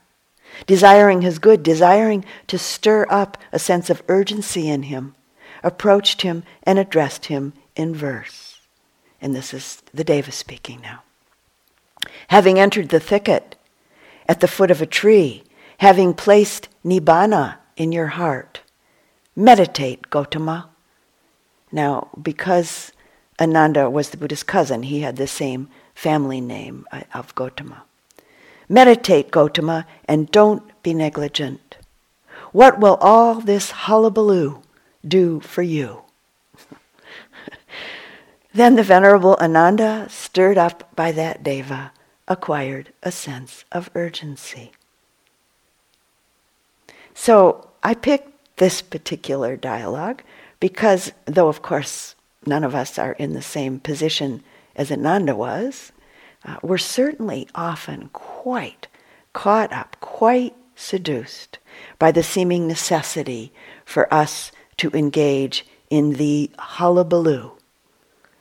desiring 0.68 1.22
his 1.22 1.40
good, 1.40 1.64
desiring 1.64 2.26
to 2.48 2.58
stir 2.58 3.06
up 3.10 3.38
a 3.52 3.60
sense 3.60 3.90
of 3.90 4.04
urgency 4.08 4.70
in 4.70 4.84
him, 4.84 5.16
approached 5.64 6.22
him 6.22 6.44
and 6.64 6.78
addressed 6.78 7.26
him 7.26 7.54
in 7.76 7.96
verse. 7.96 8.60
And 9.22 9.36
this 9.36 9.54
is 9.54 9.82
the 9.94 10.04
Deva 10.04 10.32
speaking 10.32 10.82
now. 10.82 11.04
Having 12.30 12.60
entered 12.60 12.90
the 12.90 13.00
thicket 13.00 13.56
at 14.28 14.40
the 14.40 14.48
foot 14.48 14.72
of 14.72 14.82
a 14.82 14.86
tree, 14.86 15.44
having 15.80 16.14
placed 16.14 16.70
nibbana 16.86 17.58
in 17.76 17.92
your 17.92 18.08
heart, 18.08 18.62
meditate, 19.36 20.10
Gotama. 20.10 20.68
Now, 21.72 22.10
because 22.22 22.92
Ananda 23.40 23.90
was 23.90 24.10
the 24.10 24.18
Buddha's 24.18 24.44
cousin, 24.44 24.84
he 24.84 25.02
had 25.02 25.16
the 25.16 25.28
same 25.28 25.70
family 25.96 26.42
name 26.42 26.86
uh, 26.92 27.02
of 27.14 27.36
Gotama. 27.36 27.82
Meditate, 28.68 29.32
Gotama, 29.32 29.86
and 30.06 30.30
don't 30.32 30.64
be 30.84 30.94
negligent. 30.94 31.78
What 32.52 32.80
will 32.80 32.96
all 33.02 33.36
this 33.36 33.72
hullabaloo 33.72 34.62
do 35.08 35.40
for 35.40 35.62
you? 35.62 36.02
then 38.54 38.76
the 38.76 38.84
Venerable 38.84 39.38
Ananda, 39.40 40.08
stirred 40.10 40.58
up 40.58 40.96
by 40.96 41.12
that 41.12 41.44
deva, 41.44 41.92
acquired 42.28 42.94
a 43.02 43.12
sense 43.12 43.66
of 43.72 43.90
urgency. 43.96 44.72
So 47.14 47.70
I 47.84 47.94
picked 47.96 48.58
this 48.58 48.82
particular 48.82 49.56
dialogue 49.56 50.22
because, 50.60 51.12
though 51.26 51.48
of 51.48 51.62
course 51.62 52.16
none 52.46 52.64
of 52.64 52.76
us 52.76 52.98
are 52.98 53.14
in 53.14 53.34
the 53.34 53.42
same 53.42 53.80
position 53.80 54.44
as 54.76 54.92
Ananda 54.92 55.36
was, 55.36 55.92
uh, 56.46 56.58
we're 56.62 56.78
certainly 56.78 57.48
often 57.54 58.10
quite 58.14 58.88
caught 59.34 59.74
up, 59.74 59.98
quite 60.00 60.56
seduced 60.76 61.60
by 61.98 62.12
the 62.12 62.24
seeming 62.24 62.68
necessity 62.68 63.52
for 63.84 64.12
us 64.14 64.52
to 64.78 64.90
engage 64.92 65.66
in 65.90 66.14
the 66.14 66.50
hullabaloo 66.58 67.52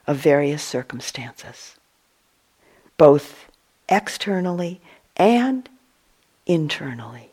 of 0.07 0.17
various 0.17 0.63
circumstances, 0.63 1.77
both 2.97 3.47
externally 3.89 4.81
and 5.17 5.69
internally, 6.47 7.33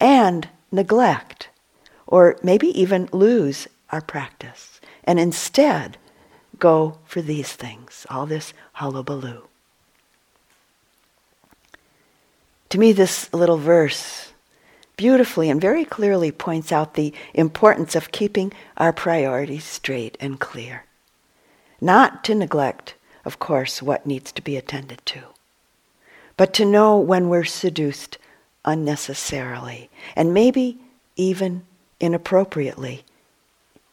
and 0.00 0.48
neglect 0.72 1.48
or 2.06 2.36
maybe 2.42 2.68
even 2.78 3.08
lose 3.12 3.68
our 3.90 4.00
practice 4.00 4.71
and 5.04 5.18
instead 5.18 5.96
go 6.58 6.98
for 7.04 7.20
these 7.22 7.52
things, 7.52 8.06
all 8.08 8.26
this 8.26 8.54
hullabaloo. 8.74 9.42
To 12.70 12.78
me, 12.78 12.92
this 12.92 13.32
little 13.34 13.58
verse 13.58 14.32
beautifully 14.96 15.50
and 15.50 15.60
very 15.60 15.84
clearly 15.84 16.30
points 16.30 16.70
out 16.70 16.94
the 16.94 17.12
importance 17.34 17.96
of 17.96 18.12
keeping 18.12 18.52
our 18.76 18.92
priorities 18.92 19.64
straight 19.64 20.16
and 20.20 20.38
clear. 20.38 20.84
Not 21.80 22.22
to 22.24 22.34
neglect, 22.34 22.94
of 23.24 23.38
course, 23.38 23.82
what 23.82 24.06
needs 24.06 24.30
to 24.32 24.42
be 24.42 24.56
attended 24.56 25.04
to, 25.06 25.22
but 26.36 26.54
to 26.54 26.64
know 26.64 26.96
when 26.96 27.28
we're 27.28 27.44
seduced 27.44 28.18
unnecessarily 28.64 29.90
and 30.14 30.32
maybe 30.32 30.78
even 31.16 31.64
inappropriately 31.98 33.04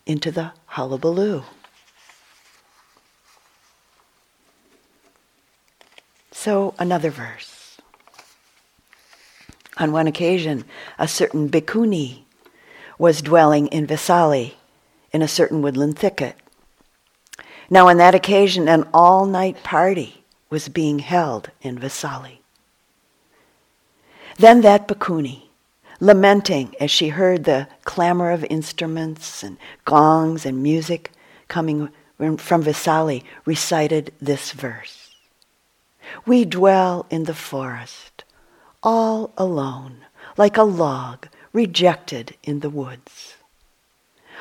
into 0.09 0.31
the 0.31 0.51
hullabaloo. 0.65 1.43
So, 6.31 6.73
another 6.79 7.11
verse. 7.11 7.77
On 9.77 9.91
one 9.91 10.07
occasion, 10.07 10.65
a 10.97 11.07
certain 11.07 11.47
bhikkhuni 11.47 12.23
was 12.97 13.21
dwelling 13.21 13.67
in 13.67 13.85
Vesali 13.85 14.55
in 15.13 15.21
a 15.21 15.27
certain 15.27 15.61
woodland 15.61 15.99
thicket. 15.99 16.35
Now, 17.69 17.87
on 17.87 17.97
that 17.97 18.15
occasion, 18.15 18.67
an 18.67 18.87
all 18.91 19.27
night 19.27 19.61
party 19.61 20.23
was 20.49 20.69
being 20.69 20.99
held 20.99 21.51
in 21.61 21.77
Vesali. 21.77 22.39
Then 24.37 24.61
that 24.61 24.87
bhikkhuni, 24.87 25.48
lamenting 25.99 26.75
as 26.79 26.89
she 26.89 27.09
heard 27.09 27.43
the 27.43 27.67
clamor 27.83 28.31
of 28.31 28.45
instruments 28.49 29.43
and 29.43 29.57
gongs 29.85 30.45
and 30.45 30.63
music 30.63 31.11
coming 31.47 31.89
from 32.17 32.63
Vesali, 32.63 33.23
recited 33.45 34.13
this 34.21 34.51
verse. 34.51 35.15
We 36.25 36.45
dwell 36.45 37.05
in 37.09 37.23
the 37.23 37.33
forest, 37.33 38.23
all 38.83 39.31
alone, 39.37 40.05
like 40.37 40.57
a 40.57 40.63
log 40.63 41.27
rejected 41.53 42.35
in 42.43 42.59
the 42.59 42.69
woods. 42.69 43.35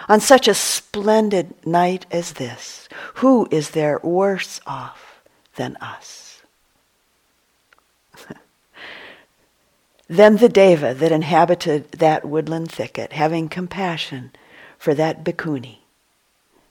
On 0.09 0.21
such 0.21 0.49
a 0.49 0.55
splendid 0.55 1.55
night 1.67 2.07
as 2.11 2.35
this, 2.35 2.89
who 3.15 3.49
is 3.51 3.71
there 3.71 3.99
worse 4.03 4.61
off 4.67 5.23
than 5.57 5.77
us? 5.77 6.28
Then 10.09 10.39
the 10.39 10.49
deva 10.49 10.95
that 10.95 11.13
inhabited 11.13 11.93
that 11.93 12.25
woodland 12.25 12.71
thicket, 12.71 13.13
having 13.13 13.49
compassion 13.49 14.33
for 14.79 14.95
that 14.95 15.23
bhikkhuni, 15.23 15.79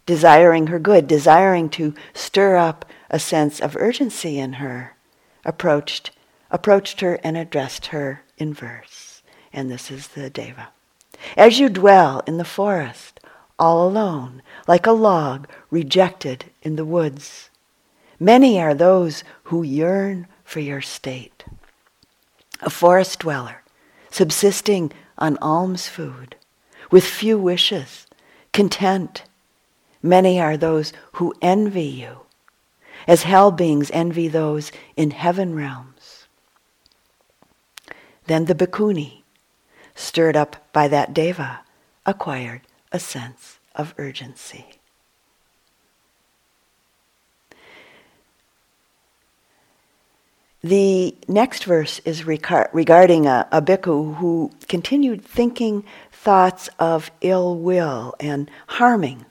desiring 0.08 0.68
her 0.68 0.80
good, 0.80 1.08
desiring 1.08 1.70
to 1.70 1.94
stir 2.14 2.56
up 2.56 2.86
a 3.10 3.20
sense 3.20 3.60
of 3.60 3.76
urgency 3.76 4.40
in 4.40 4.54
her, 4.54 4.96
approached, 5.46 6.12
approached 6.50 7.02
her 7.02 7.20
and 7.24 7.38
addressed 7.38 7.88
her 7.88 8.24
in 8.38 8.54
verse. 8.54 9.22
And 9.54 9.70
this 9.70 9.92
is 9.92 10.10
the 10.10 10.30
deva. 10.30 10.70
As 11.36 11.60
you 11.60 11.70
dwell 11.70 12.24
in 12.26 12.38
the 12.38 12.46
forest, 12.46 13.20
all 13.60 13.88
alone, 13.88 14.42
like 14.68 14.86
a 14.86 14.92
log 14.92 15.48
rejected 15.70 16.46
in 16.64 16.76
the 16.76 16.86
woods, 16.86 17.50
many 18.20 18.60
are 18.60 18.74
those 18.74 19.24
who 19.44 19.64
yearn 19.64 20.28
for 20.44 20.60
your 20.60 20.82
state. 20.82 21.37
A 22.62 22.70
forest 22.70 23.20
dweller, 23.20 23.64
subsisting 24.10 24.92
on 25.18 25.38
alms 25.38 25.88
food, 25.88 26.36
with 26.92 27.04
few 27.04 27.38
wishes, 27.38 28.08
content. 28.54 29.24
Many 30.02 30.40
are 30.40 30.58
those 30.58 30.94
who 31.14 31.34
envy 31.42 31.86
you, 31.86 32.22
as 33.08 33.24
hell 33.24 33.52
beings 33.52 33.92
envy 33.94 34.28
those 34.28 34.72
in 34.96 35.12
heaven 35.12 35.56
realms. 35.56 36.28
Then 38.26 38.46
the 38.46 38.56
bhikkhuni, 38.56 39.24
stirred 39.96 40.36
up 40.36 40.72
by 40.74 40.88
that 40.88 41.14
deva, 41.14 41.62
acquired 42.06 42.62
a 42.92 43.00
sense 43.00 43.60
of 43.76 43.94
urgency. 43.98 44.77
The 50.64 51.16
next 51.28 51.66
verse 51.66 52.00
is 52.04 52.26
regarding 52.26 53.28
uh, 53.28 53.48
a, 53.52 53.58
a 53.58 53.62
bhikkhu 53.62 54.16
who 54.16 54.52
continued 54.68 55.24
thinking 55.24 55.84
thoughts 56.12 56.68
of 56.80 57.12
ill 57.22 57.56
will 57.56 58.16
and 58.20 58.50
harming, 58.68 59.26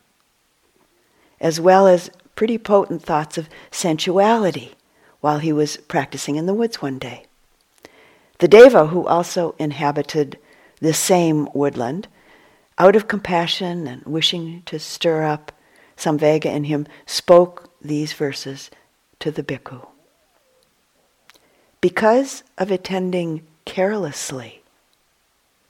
as 1.40 1.60
well 1.60 1.88
as 1.88 2.10
pretty 2.36 2.58
potent 2.58 3.02
thoughts 3.02 3.36
of 3.36 3.48
sensuality 3.72 4.74
while 5.20 5.40
he 5.40 5.52
was 5.52 5.78
practicing 5.78 6.36
in 6.36 6.46
the 6.46 6.54
woods 6.54 6.80
one 6.80 6.98
day. 6.98 7.24
The 8.38 8.48
deva, 8.48 8.86
who 8.88 9.06
also 9.06 9.56
inhabited 9.58 10.38
the 10.80 10.94
same 10.94 11.48
woodland, 11.52 12.06
out 12.78 12.94
of 12.94 13.08
compassion 13.08 13.86
and 13.88 14.04
wishing 14.04 14.62
to 14.66 14.78
stir 14.78 15.24
up 15.24 15.50
samvega 15.96 16.46
in 16.46 16.64
him, 16.64 16.86
spoke 17.06 17.70
these 17.80 18.12
verses 18.12 18.70
to 19.18 19.30
the 19.30 19.42
bhikkhu. 19.42 19.86
Because 21.86 22.42
of 22.58 22.72
attending 22.72 23.46
carelessly, 23.64 24.64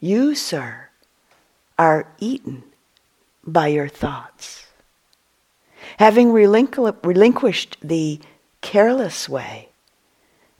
you, 0.00 0.34
sir, 0.34 0.88
are 1.78 2.08
eaten 2.18 2.62
by 3.46 3.66
your 3.66 3.88
thoughts. 3.88 4.64
Having 5.98 6.32
relinquished 6.32 7.76
the 7.82 8.18
careless 8.62 9.28
way, 9.28 9.68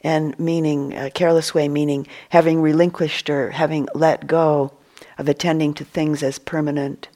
and 0.03 0.39
meaning, 0.39 0.95
uh, 0.95 1.09
careless 1.15 1.55
way 1.55 1.71
meaning 1.71 2.07
having 2.29 2.61
relinquished 2.61 3.31
or 3.31 3.53
having 3.53 3.89
let 3.95 4.27
go 4.27 4.75
of 5.17 5.27
attending 5.27 5.73
to 5.73 5.87
things 5.87 6.23
as 6.23 6.39
permanent, 6.39 7.09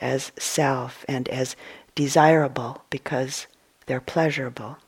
as 0.00 0.32
self, 0.38 1.04
and 1.06 1.28
as 1.28 1.54
desirable 1.94 2.82
because 2.88 3.46
they're 3.84 4.00
pleasurable. 4.00 4.78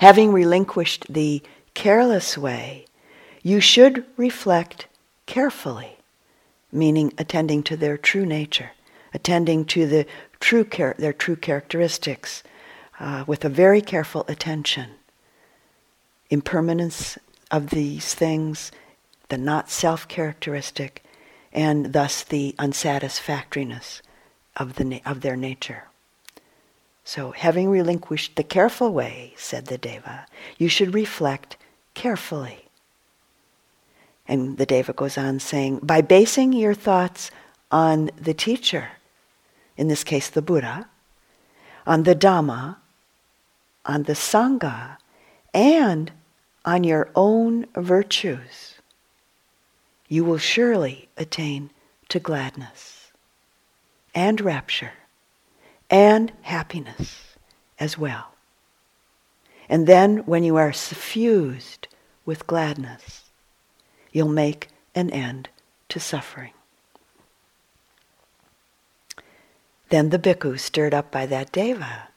Having 0.00 0.32
relinquished 0.32 1.06
the 1.12 1.42
careless 1.74 2.38
way, 2.38 2.86
you 3.42 3.60
should 3.60 4.04
reflect 4.16 4.86
carefully, 5.26 5.98
meaning 6.70 7.12
attending 7.18 7.62
to 7.64 7.76
their 7.76 7.96
true 7.96 8.24
nature, 8.24 8.70
attending 9.12 9.64
to 9.66 9.86
the 9.86 10.06
true 10.38 10.64
char- 10.64 10.94
their 10.98 11.12
true 11.12 11.36
characteristics 11.36 12.44
uh, 13.00 13.24
with 13.26 13.44
a 13.44 13.48
very 13.48 13.80
careful 13.80 14.24
attention. 14.28 14.90
Impermanence 16.30 17.18
of 17.50 17.70
these 17.70 18.14
things, 18.14 18.70
the 19.28 19.38
not 19.38 19.68
self 19.68 20.06
characteristic, 20.06 21.02
and 21.52 21.92
thus 21.92 22.22
the 22.22 22.54
unsatisfactoriness 22.58 24.02
of, 24.56 24.74
the 24.74 24.84
na- 24.84 24.98
of 25.04 25.22
their 25.22 25.36
nature. 25.36 25.84
So, 27.08 27.30
having 27.30 27.70
relinquished 27.70 28.36
the 28.36 28.42
careful 28.42 28.92
way, 28.92 29.32
said 29.34 29.64
the 29.64 29.78
Deva, 29.78 30.26
you 30.58 30.68
should 30.68 30.92
reflect 30.92 31.56
carefully. 31.94 32.66
And 34.26 34.58
the 34.58 34.66
Deva 34.66 34.92
goes 34.92 35.16
on 35.16 35.40
saying, 35.40 35.78
by 35.78 36.02
basing 36.02 36.52
your 36.52 36.74
thoughts 36.74 37.30
on 37.72 38.10
the 38.20 38.34
teacher, 38.34 38.90
in 39.78 39.88
this 39.88 40.04
case 40.04 40.28
the 40.28 40.42
Buddha, 40.42 40.86
on 41.86 42.02
the 42.02 42.14
Dhamma, 42.14 42.76
on 43.86 44.02
the 44.02 44.12
Sangha, 44.12 44.98
and 45.54 46.12
on 46.66 46.84
your 46.84 47.08
own 47.14 47.64
virtues, 47.74 48.74
you 50.08 50.26
will 50.26 50.36
surely 50.36 51.08
attain 51.16 51.70
to 52.10 52.20
gladness 52.20 53.12
and 54.14 54.42
rapture 54.42 54.92
and 55.90 56.32
happiness 56.42 57.36
as 57.78 57.96
well. 57.96 58.32
And 59.68 59.86
then, 59.86 60.18
when 60.18 60.44
you 60.44 60.56
are 60.56 60.72
suffused 60.72 61.88
with 62.24 62.46
gladness, 62.46 63.24
you'll 64.12 64.28
make 64.28 64.68
an 64.94 65.10
end 65.10 65.50
to 65.90 66.00
suffering. 66.00 66.52
Then 69.90 70.10
the 70.10 70.18
bhikkhu, 70.18 70.58
stirred 70.58 70.94
up 70.94 71.10
by 71.10 71.26
that 71.26 71.52
deva, 71.52 72.08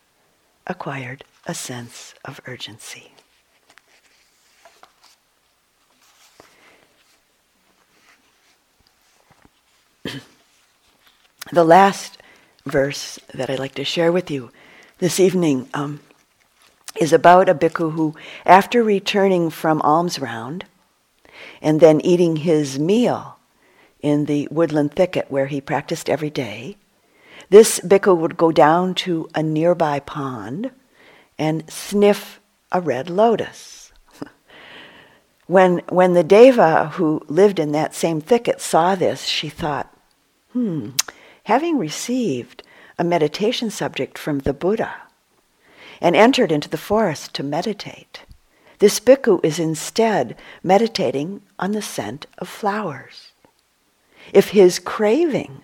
acquired 0.68 1.24
a 1.46 1.54
sense 1.54 2.14
of 2.24 2.40
urgency. 2.46 3.14
the 11.52 11.64
last 11.64 12.21
verse 12.66 13.20
that 13.34 13.50
I'd 13.50 13.60
like 13.60 13.76
to 13.76 13.84
share 13.84 14.12
with 14.12 14.30
you 14.30 14.52
this 15.00 15.20
evening 15.20 15.68
um, 15.74 16.00
is 17.00 17.14
about 17.14 17.50
a 17.50 17.56
bhikkhu 17.56 17.94
who, 17.94 18.16
after 18.46 18.84
returning 18.84 19.50
from 19.50 19.82
alms 19.82 20.20
round 20.20 20.66
and 21.62 21.80
then 21.80 22.02
eating 22.02 22.38
his 22.38 22.78
meal 22.78 23.38
in 24.02 24.26
the 24.26 24.48
woodland 24.52 24.94
thicket 24.94 25.26
where 25.30 25.48
he 25.48 25.62
practiced 25.62 26.10
every 26.10 26.30
day, 26.30 26.78
this 27.50 27.80
bhikkhu 27.80 28.16
would 28.16 28.38
go 28.38 28.52
down 28.52 28.94
to 28.96 29.28
a 29.34 29.44
nearby 29.44 30.00
pond 30.00 30.72
and 31.38 31.70
sniff 31.70 32.40
a 32.72 32.80
red 32.80 33.10
lotus. 33.10 33.92
when, 35.48 35.80
when 35.90 36.14
the 36.14 36.24
deva 36.24 36.90
who 36.90 37.22
lived 37.28 37.60
in 37.60 37.72
that 37.72 37.96
same 37.96 38.22
thicket 38.22 38.62
saw 38.62 38.96
this, 38.96 39.26
she 39.26 39.50
thought, 39.50 39.92
hmm, 40.54 40.92
having 41.46 41.78
received 41.78 42.64
a 42.98 43.04
meditation 43.04 43.70
subject 43.70 44.18
from 44.18 44.40
the 44.40 44.54
Buddha 44.54 44.94
and 46.00 46.16
entered 46.16 46.52
into 46.52 46.70
the 46.70 46.78
forest 46.78 47.34
to 47.36 47.44
meditate, 47.44 48.24
this 48.80 49.00
bhikkhu 49.00 49.40
is 49.44 49.60
instead 49.60 50.36
meditating 50.64 51.42
on 51.60 51.72
the 51.72 51.82
scent 51.82 52.26
of 52.40 52.50
flowers. 52.50 53.32
If 54.34 54.50
his 54.50 54.80
craving 54.80 55.64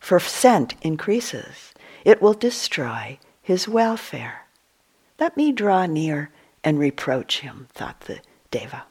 for 0.00 0.18
scent 0.18 0.74
increases, 0.82 1.74
it 2.04 2.22
will 2.22 2.34
destroy 2.34 3.18
his 3.42 3.68
welfare. 3.68 4.46
Let 5.18 5.36
me 5.36 5.52
draw 5.52 5.86
near 5.86 6.30
and 6.64 6.78
reproach 6.78 7.40
him, 7.40 7.68
thought 7.72 8.00
the 8.00 8.20
Deva. 8.50 8.84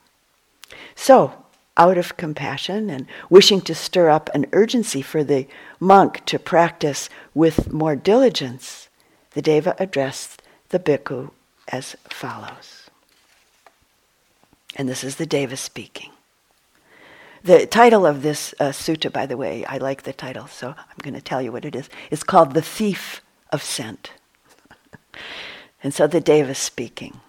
So, 0.96 1.41
out 1.82 1.98
of 1.98 2.16
compassion 2.16 2.92
and 2.92 3.08
wishing 3.28 3.60
to 3.60 3.74
stir 3.74 4.08
up 4.08 4.30
an 4.36 4.46
urgency 4.54 5.02
for 5.02 5.24
the 5.24 5.48
monk 5.80 6.24
to 6.28 6.38
practice 6.38 7.10
with 7.34 7.74
more 7.74 7.96
diligence, 7.96 8.88
the 9.32 9.42
Deva 9.42 9.76
addressed 9.80 10.44
the 10.70 10.78
bhikkhu 10.78 11.32
as 11.70 11.96
follows 12.08 12.88
And 14.76 14.88
this 14.88 15.04
is 15.04 15.16
the 15.16 15.26
Deva 15.26 15.58
speaking. 15.58 16.12
The 17.44 17.66
title 17.66 18.06
of 18.06 18.22
this 18.22 18.54
uh, 18.60 18.66
sutta, 18.66 19.12
by 19.12 19.26
the 19.26 19.36
way, 19.36 19.66
I 19.66 19.78
like 19.78 20.04
the 20.04 20.14
title, 20.14 20.46
so 20.46 20.76
I'm 20.78 21.02
going 21.02 21.16
to 21.16 21.30
tell 21.30 21.42
you 21.42 21.52
what 21.52 21.66
it 21.66 21.76
is. 21.76 21.90
It's 22.12 22.22
called 22.24 22.54
The 22.54 22.62
Thief 22.62 23.24
of 23.52 23.64
Scent. 23.64 24.14
and 25.84 25.96
so 25.96 26.06
the 26.06 26.22
Deva 26.22 26.54
speaking. 26.54 27.22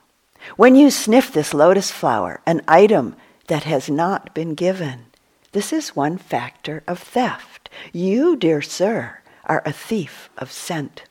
When 0.56 0.76
you 0.76 0.90
sniff 0.90 1.32
this 1.32 1.54
lotus 1.54 1.90
flower, 1.90 2.42
an 2.44 2.60
item 2.68 3.16
that 3.52 3.64
has 3.64 3.90
not 3.90 4.32
been 4.32 4.54
given, 4.54 5.04
this 5.52 5.74
is 5.74 5.94
one 5.94 6.16
factor 6.16 6.82
of 6.86 6.98
theft. 6.98 7.68
You, 7.92 8.34
dear 8.34 8.62
sir, 8.62 9.18
are 9.44 9.62
a 9.66 9.72
thief 9.74 10.30
of 10.38 10.50
scent. 10.50 11.02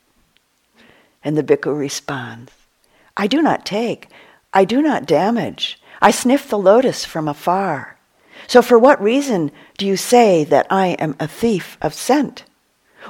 And 1.23 1.37
the 1.37 1.43
bhikkhu 1.43 1.77
responds, 1.77 2.51
I 3.15 3.27
do 3.27 3.43
not 3.43 3.63
take, 3.63 4.07
I 4.51 4.65
do 4.65 4.81
not 4.81 5.05
damage. 5.05 5.79
I 6.01 6.09
sniff 6.09 6.49
the 6.49 6.57
lotus 6.57 7.05
from 7.05 7.27
afar. 7.27 7.99
So 8.47 8.63
for 8.63 8.79
what 8.79 8.99
reason 8.99 9.51
do 9.77 9.85
you 9.85 9.95
say 9.95 10.43
that 10.45 10.65
I 10.71 10.87
am 10.97 11.15
a 11.19 11.27
thief 11.27 11.77
of 11.79 11.93
scent? 11.93 12.45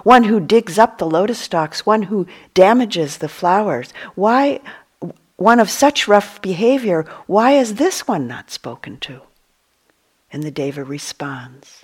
One 0.04 0.26
who 0.26 0.42
digs 0.42 0.78
up 0.78 0.98
the 0.98 1.10
lotus 1.10 1.40
stalks, 1.40 1.86
one 1.86 2.04
who 2.04 2.28
damages 2.54 3.20
the 3.20 3.30
flowers. 3.30 3.94
Why, 4.16 4.60
one 5.42 5.60
of 5.60 5.72
such 5.72 6.08
rough 6.08 6.40
behavior, 6.40 7.04
why 7.26 7.54
is 7.54 7.76
this 7.76 8.08
one 8.08 8.28
not 8.28 8.52
spoken 8.52 8.98
to? 9.00 9.22
And 10.32 10.44
the 10.44 10.52
Deva 10.52 10.84
responds, 10.84 11.84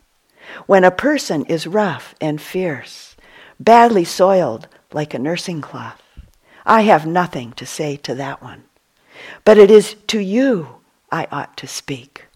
When 0.68 0.84
a 0.84 0.92
person 0.92 1.44
is 1.46 1.66
rough 1.66 2.14
and 2.22 2.40
fierce, 2.40 3.16
badly 3.60 4.04
soiled 4.04 4.68
like 4.94 5.16
a 5.16 5.20
nursing 5.20 5.62
cloth, 5.62 6.04
I 6.68 6.82
have 6.82 7.08
nothing 7.08 7.52
to 7.54 7.66
say 7.66 7.98
to 7.98 8.14
that 8.14 8.44
one. 8.44 8.66
But 9.44 9.58
it 9.58 9.72
is 9.72 9.96
to 10.08 10.20
you 10.20 10.76
I 11.12 11.28
ought 11.32 11.58
to 11.58 11.68
speak. 11.68 12.28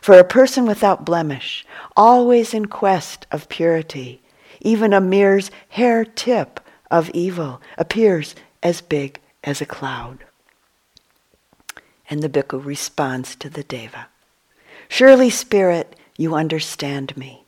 For 0.00 0.18
a 0.18 0.24
person 0.24 0.64
without 0.64 1.04
blemish, 1.04 1.66
always 1.96 2.54
in 2.54 2.66
quest 2.66 3.26
of 3.30 3.50
purity, 3.50 4.22
even 4.62 4.94
a 4.94 5.02
mere 5.02 5.38
hair 5.68 6.06
tip 6.06 6.60
of 6.90 7.10
evil 7.10 7.60
appears 7.76 8.34
as 8.62 8.80
big 8.80 9.20
as 9.44 9.60
a 9.60 9.66
cloud. 9.66 10.24
And 12.12 12.22
the 12.22 12.28
bhikkhu 12.28 12.62
responds 12.62 13.34
to 13.36 13.48
the 13.48 13.62
deva 13.62 14.08
Surely, 14.86 15.30
Spirit, 15.30 15.96
you 16.18 16.34
understand 16.34 17.16
me, 17.16 17.46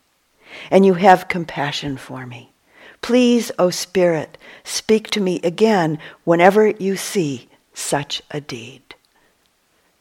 and 0.70 0.86
you 0.86 0.94
have 0.94 1.28
compassion 1.28 1.98
for 1.98 2.24
me. 2.24 2.50
Please, 3.02 3.52
O 3.58 3.68
Spirit, 3.68 4.38
speak 4.64 5.10
to 5.10 5.20
me 5.20 5.38
again 5.44 5.98
whenever 6.24 6.66
you 6.66 6.96
see 6.96 7.50
such 7.74 8.22
a 8.30 8.40
deed. 8.40 8.94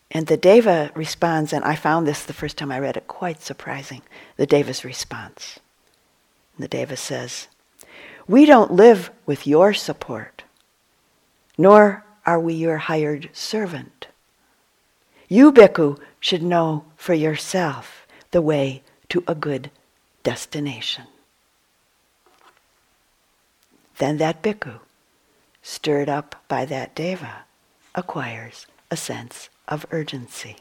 And 0.09 0.27
the 0.27 0.37
Deva 0.37 0.91
responds, 0.95 1.51
and 1.51 1.65
I 1.65 1.75
found 1.75 2.07
this 2.07 2.23
the 2.23 2.31
first 2.31 2.57
time 2.57 2.71
I 2.71 2.79
read 2.79 2.95
it 2.95 3.05
quite 3.05 3.41
surprising 3.41 4.01
the 4.37 4.47
Deva's 4.47 4.85
response. 4.85 5.59
And 6.55 6.63
the 6.63 6.69
Deva 6.69 6.95
says, 6.95 7.49
We 8.29 8.45
don't 8.45 8.71
live 8.71 9.11
with 9.25 9.45
your 9.45 9.73
support, 9.73 10.45
nor 11.57 12.05
are 12.25 12.39
we 12.39 12.53
your 12.53 12.77
hired 12.77 13.29
servant. 13.33 14.07
You, 15.27 15.51
Bhikkhu, 15.51 15.99
should 16.19 16.43
know 16.43 16.85
for 16.95 17.13
yourself 17.13 18.07
the 18.31 18.41
way 18.41 18.83
to 19.09 19.23
a 19.27 19.35
good 19.35 19.71
destination. 20.23 21.05
Then 23.97 24.17
that 24.17 24.41
bhikkhu, 24.41 24.79
stirred 25.61 26.09
up 26.09 26.43
by 26.47 26.65
that 26.65 26.95
deva, 26.95 27.45
acquires 27.93 28.65
a 28.89 28.97
sense 28.97 29.49
of 29.67 29.85
urgency. 29.91 30.57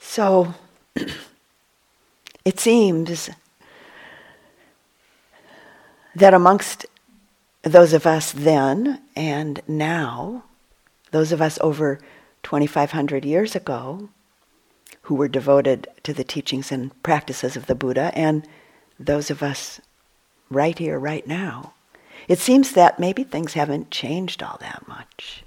So 0.00 0.54
it 2.44 2.60
seems 2.60 3.30
that 6.14 6.34
amongst 6.34 6.84
those 7.62 7.92
of 7.92 8.06
us 8.06 8.32
then 8.32 9.00
and 9.14 9.60
now, 9.68 10.44
those 11.12 11.32
of 11.32 11.40
us 11.40 11.58
over 11.60 12.00
2,500 12.42 13.24
years 13.24 13.54
ago, 13.54 14.08
who 15.02 15.14
were 15.14 15.28
devoted 15.28 15.88
to 16.02 16.12
the 16.12 16.24
teachings 16.24 16.70
and 16.70 17.02
practices 17.02 17.56
of 17.56 17.66
the 17.66 17.74
Buddha, 17.74 18.12
and 18.14 18.46
those 18.98 19.30
of 19.30 19.42
us 19.42 19.80
right 20.50 20.78
here, 20.78 20.98
right 20.98 21.26
now, 21.26 21.72
it 22.28 22.38
seems 22.38 22.72
that 22.72 23.00
maybe 23.00 23.24
things 23.24 23.54
haven't 23.54 23.90
changed 23.90 24.42
all 24.42 24.58
that 24.60 24.86
much. 24.86 25.42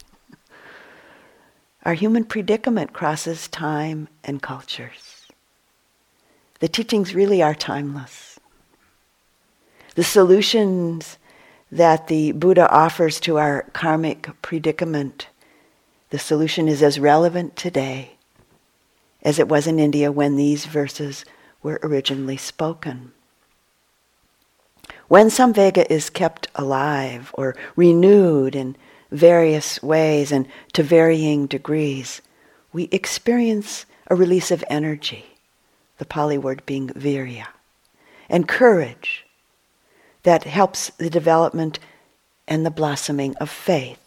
Our 1.83 1.93
human 1.93 2.25
predicament 2.25 2.93
crosses 2.93 3.47
time 3.47 4.07
and 4.23 4.41
cultures. 4.41 5.27
The 6.59 6.67
teachings 6.67 7.13
really 7.13 7.43
are 7.43 7.53
timeless. 7.53 8.39
The 9.93 10.03
solutions 10.03 11.17
that 11.71 12.07
the 12.07 12.31
Buddha 12.31 12.69
offers 12.69 13.19
to 13.21 13.37
our 13.37 13.63
karmic 13.73 14.29
predicament, 14.41 15.27
the 16.09 16.19
solution 16.19 16.67
is 16.67 16.83
as 16.83 16.99
relevant 16.99 17.55
today 17.55 18.15
as 19.21 19.39
it 19.39 19.49
was 19.49 19.65
in 19.65 19.79
India 19.79 20.11
when 20.11 20.35
these 20.35 20.65
verses 20.65 21.25
were 21.63 21.79
originally 21.81 22.37
spoken. 22.37 23.11
When 25.07 25.27
Samvega 25.27 25.89
is 25.89 26.09
kept 26.09 26.47
alive 26.55 27.31
or 27.33 27.55
renewed 27.75 28.55
in 28.55 28.75
various 29.11 29.81
ways 29.81 30.31
and 30.31 30.47
to 30.73 30.83
varying 30.83 31.47
degrees, 31.47 32.21
we 32.71 32.83
experience 32.91 33.85
a 34.07 34.15
release 34.15 34.51
of 34.51 34.63
energy, 34.69 35.25
the 35.97 36.05
Pali 36.05 36.37
word 36.37 36.63
being 36.65 36.89
virya, 36.89 37.47
and 38.29 38.47
courage 38.47 39.24
that 40.25 40.43
helps 40.43 40.89
the 40.97 41.09
development 41.09 41.77
and 42.47 42.65
the 42.65 42.71
blossoming 42.71 43.35
of 43.35 43.47
faith, 43.47 43.99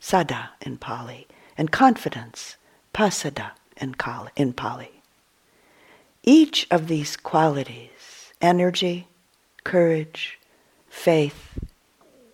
saddha 0.00 0.50
in 0.60 0.78
Pali, 0.78 1.26
and 1.58 1.72
confidence, 1.72 2.56
pasada 2.92 3.50
in, 3.76 3.96
in 4.36 4.52
Pali. 4.52 5.02
Each 6.22 6.68
of 6.70 6.86
these 6.86 7.16
qualities, 7.16 8.32
energy, 8.40 9.08
courage, 9.64 10.38
faith, 10.88 11.58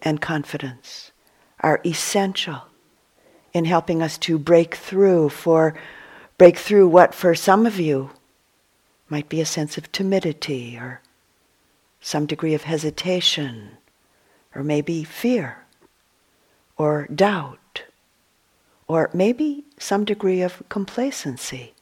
and 0.03 0.21
confidence, 0.21 1.11
are 1.61 1.81
essential 1.87 2.65
in 3.55 3.65
helping 3.65 4.03
us 4.03 4.19
to 4.19 4.39
break 4.39 4.75
through 4.75 5.31
for 5.31 5.75
break 6.37 6.59
through 6.59 6.87
what 6.87 7.15
for 7.15 7.35
some 7.35 7.65
of 7.65 7.81
you 7.81 8.11
might 9.09 9.31
be 9.31 9.41
a 9.41 9.47
sense 9.47 9.79
of 9.79 9.91
timidity 9.91 10.77
or 10.77 11.01
some 12.01 12.27
degree 12.27 12.55
of 12.55 12.65
hesitation 12.65 13.79
or 14.55 14.63
maybe 14.63 15.05
fear 15.05 15.65
or 16.77 17.07
doubt 17.15 17.85
or 18.87 19.11
maybe 19.13 19.65
some 19.79 20.05
degree 20.05 20.41
of 20.41 20.63
complacency. 20.69 21.75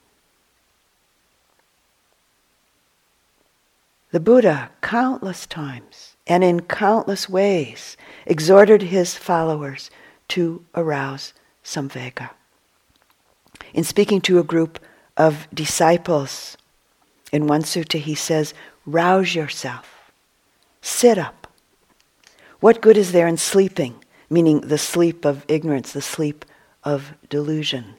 The 4.11 4.21
Buddha, 4.21 4.71
countless 4.83 5.47
times 5.47 6.17
and 6.27 6.43
in 6.43 6.63
countless 6.63 7.29
ways, 7.29 7.97
exhorted 8.25 8.83
his 8.83 9.15
followers 9.15 9.91
to 10.29 10.65
arouse 10.75 11.33
samvega. 11.63 12.31
In 13.75 13.85
speaking 13.85 14.21
to 14.23 14.39
a 14.39 14.45
group 14.45 14.79
of 15.17 15.47
disciples, 15.53 16.57
in 17.33 17.47
one 17.47 17.63
sutta 17.63 17.99
he 17.99 18.15
says, 18.15 18.55
Rouse 18.87 19.35
yourself, 19.35 19.96
sit 20.87 21.19
up. 21.19 21.49
What 22.61 22.81
good 22.81 22.97
is 22.97 23.11
there 23.11 23.27
in 23.27 23.37
sleeping, 23.37 23.97
meaning 24.31 24.61
the 24.61 24.79
sleep 24.79 25.25
of 25.25 25.45
ignorance, 25.49 25.93
the 25.93 26.01
sleep 26.01 26.45
of 26.85 27.15
delusion. 27.29 27.95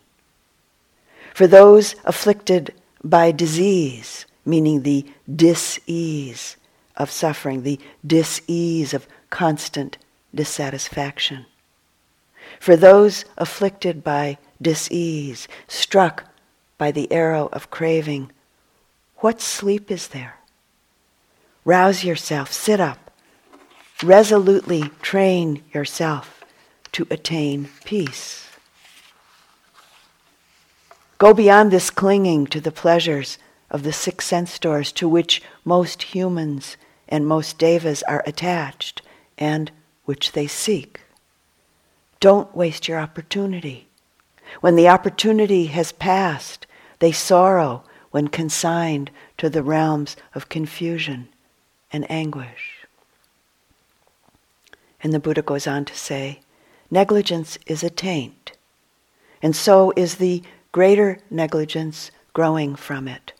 For 1.33 1.47
those 1.47 1.95
afflicted 2.05 2.73
by 3.03 3.31
disease, 3.31 4.25
meaning 4.45 4.81
the 4.81 5.05
dis-ease 5.33 6.55
of 6.95 7.11
suffering, 7.11 7.63
the 7.63 7.79
dis-ease 8.05 8.93
of 8.93 9.07
constant 9.29 9.97
dissatisfaction. 10.33 11.45
For 12.59 12.77
those 12.77 13.25
afflicted 13.37 14.03
by 14.03 14.37
dis-ease, 14.61 15.47
struck 15.67 16.23
by 16.77 16.91
the 16.91 17.11
arrow 17.11 17.49
of 17.51 17.69
craving, 17.69 18.31
what 19.17 19.41
sleep 19.41 19.91
is 19.91 20.07
there? 20.07 20.36
Rouse 21.67 22.05
yourself, 22.05 22.53
sit 22.53 22.79
up, 22.79 23.11
resolutely 24.01 24.83
train 25.01 25.63
yourself 25.73 26.45
to 26.93 27.05
attain 27.11 27.67
peace. 27.83 28.47
Go 31.17 31.33
beyond 31.33 31.69
this 31.69 31.89
clinging 31.89 32.47
to 32.47 32.61
the 32.61 32.71
pleasures 32.71 33.37
of 33.69 33.83
the 33.83 33.91
six 33.91 34.25
sense 34.25 34.57
doors 34.57 34.93
to 34.93 35.09
which 35.09 35.43
most 35.65 36.03
humans 36.03 36.77
and 37.09 37.27
most 37.27 37.57
devas 37.57 38.01
are 38.03 38.23
attached 38.25 39.01
and 39.37 39.69
which 40.05 40.31
they 40.31 40.47
seek. 40.47 41.01
Don't 42.21 42.55
waste 42.55 42.87
your 42.87 42.97
opportunity. 42.97 43.89
When 44.61 44.77
the 44.77 44.87
opportunity 44.87 45.65
has 45.65 45.91
passed, 45.91 46.65
they 46.99 47.11
sorrow 47.11 47.83
when 48.11 48.29
consigned 48.29 49.11
to 49.37 49.49
the 49.49 49.63
realms 49.63 50.15
of 50.33 50.47
confusion 50.47 51.27
and 51.91 52.09
anguish. 52.09 52.85
And 55.01 55.13
the 55.13 55.19
Buddha 55.19 55.41
goes 55.41 55.67
on 55.67 55.85
to 55.85 55.95
say, 55.95 56.41
negligence 56.89 57.57
is 57.65 57.83
a 57.83 57.89
taint, 57.89 58.53
and 59.41 59.55
so 59.55 59.93
is 59.95 60.15
the 60.15 60.43
greater 60.71 61.19
negligence 61.29 62.11
growing 62.33 62.75
from 62.75 63.07
it. 63.07 63.33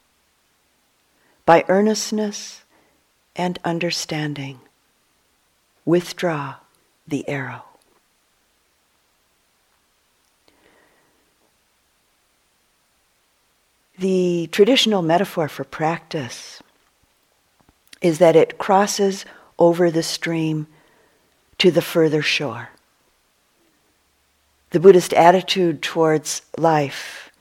By 1.46 1.66
earnestness 1.68 2.64
and 3.36 3.60
understanding, 3.64 4.60
withdraw 5.86 6.56
the 7.08 7.28
arrow. 7.28 7.64
The 14.00 14.48
traditional 14.52 15.02
metaphor 15.02 15.48
for 15.48 15.64
practice 15.64 16.62
is 18.02 18.20
that 18.20 18.36
it 18.36 18.58
crosses 18.58 19.26
over 19.58 19.90
the 19.90 20.04
stream 20.04 20.68
to 21.58 21.72
the 21.72 21.82
further 21.82 22.22
shore. 22.22 22.70
The 24.72 24.80
Buddhist 24.80 25.14
attitude 25.14 25.82
towards 25.82 26.42
life 26.58 27.32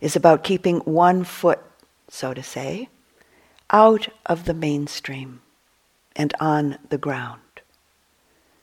is 0.00 0.14
about 0.14 0.44
keeping 0.44 0.78
one 0.80 1.24
foot, 1.24 1.60
so 2.08 2.34
to 2.34 2.42
say, 2.42 2.88
out 3.70 4.08
of 4.26 4.44
the 4.44 4.54
mainstream 4.54 5.40
and 6.14 6.32
on 6.38 6.78
the 6.90 6.98
ground. 6.98 7.40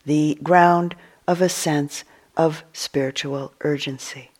The 0.06 0.38
ground 0.42 0.94
of 1.26 1.40
a 1.40 1.48
sense 1.48 2.04
of 2.36 2.64
spiritual 2.72 3.52
urgency. 3.60 4.30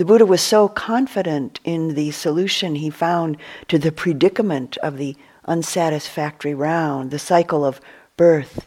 The 0.00 0.06
Buddha 0.06 0.24
was 0.24 0.40
so 0.40 0.66
confident 0.66 1.60
in 1.62 1.94
the 1.94 2.10
solution 2.10 2.76
he 2.76 2.88
found 2.88 3.36
to 3.68 3.78
the 3.78 3.92
predicament 3.92 4.78
of 4.78 4.96
the 4.96 5.14
unsatisfactory 5.44 6.54
round, 6.54 7.10
the 7.10 7.18
cycle 7.18 7.66
of 7.66 7.82
birth, 8.16 8.66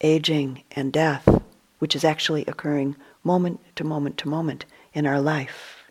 aging, 0.00 0.64
and 0.72 0.92
death, 0.92 1.40
which 1.78 1.94
is 1.94 2.02
actually 2.02 2.44
occurring 2.46 2.96
moment 3.22 3.60
to 3.76 3.84
moment 3.84 4.18
to 4.18 4.28
moment 4.28 4.64
in 4.92 5.06
our 5.06 5.20
life, 5.20 5.84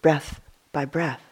breath 0.00 0.40
by 0.70 0.84
breath. 0.84 1.24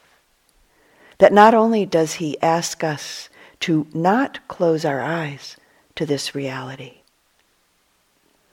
That 1.18 1.32
not 1.32 1.54
only 1.54 1.86
does 1.86 2.14
he 2.14 2.36
ask 2.42 2.82
us 2.82 3.28
to 3.60 3.86
not 3.94 4.40
close 4.48 4.84
our 4.84 5.00
eyes 5.00 5.56
to 5.94 6.04
this 6.04 6.34
reality, 6.34 7.02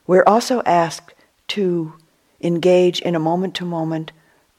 we're 0.05 0.24
also 0.28 0.62
asked 0.68 1.16
to 1.47 1.93
engage 2.41 3.01
in 3.01 3.16
a 3.16 3.20
moment 3.20 3.55
to 3.55 3.66
moment 3.66 4.12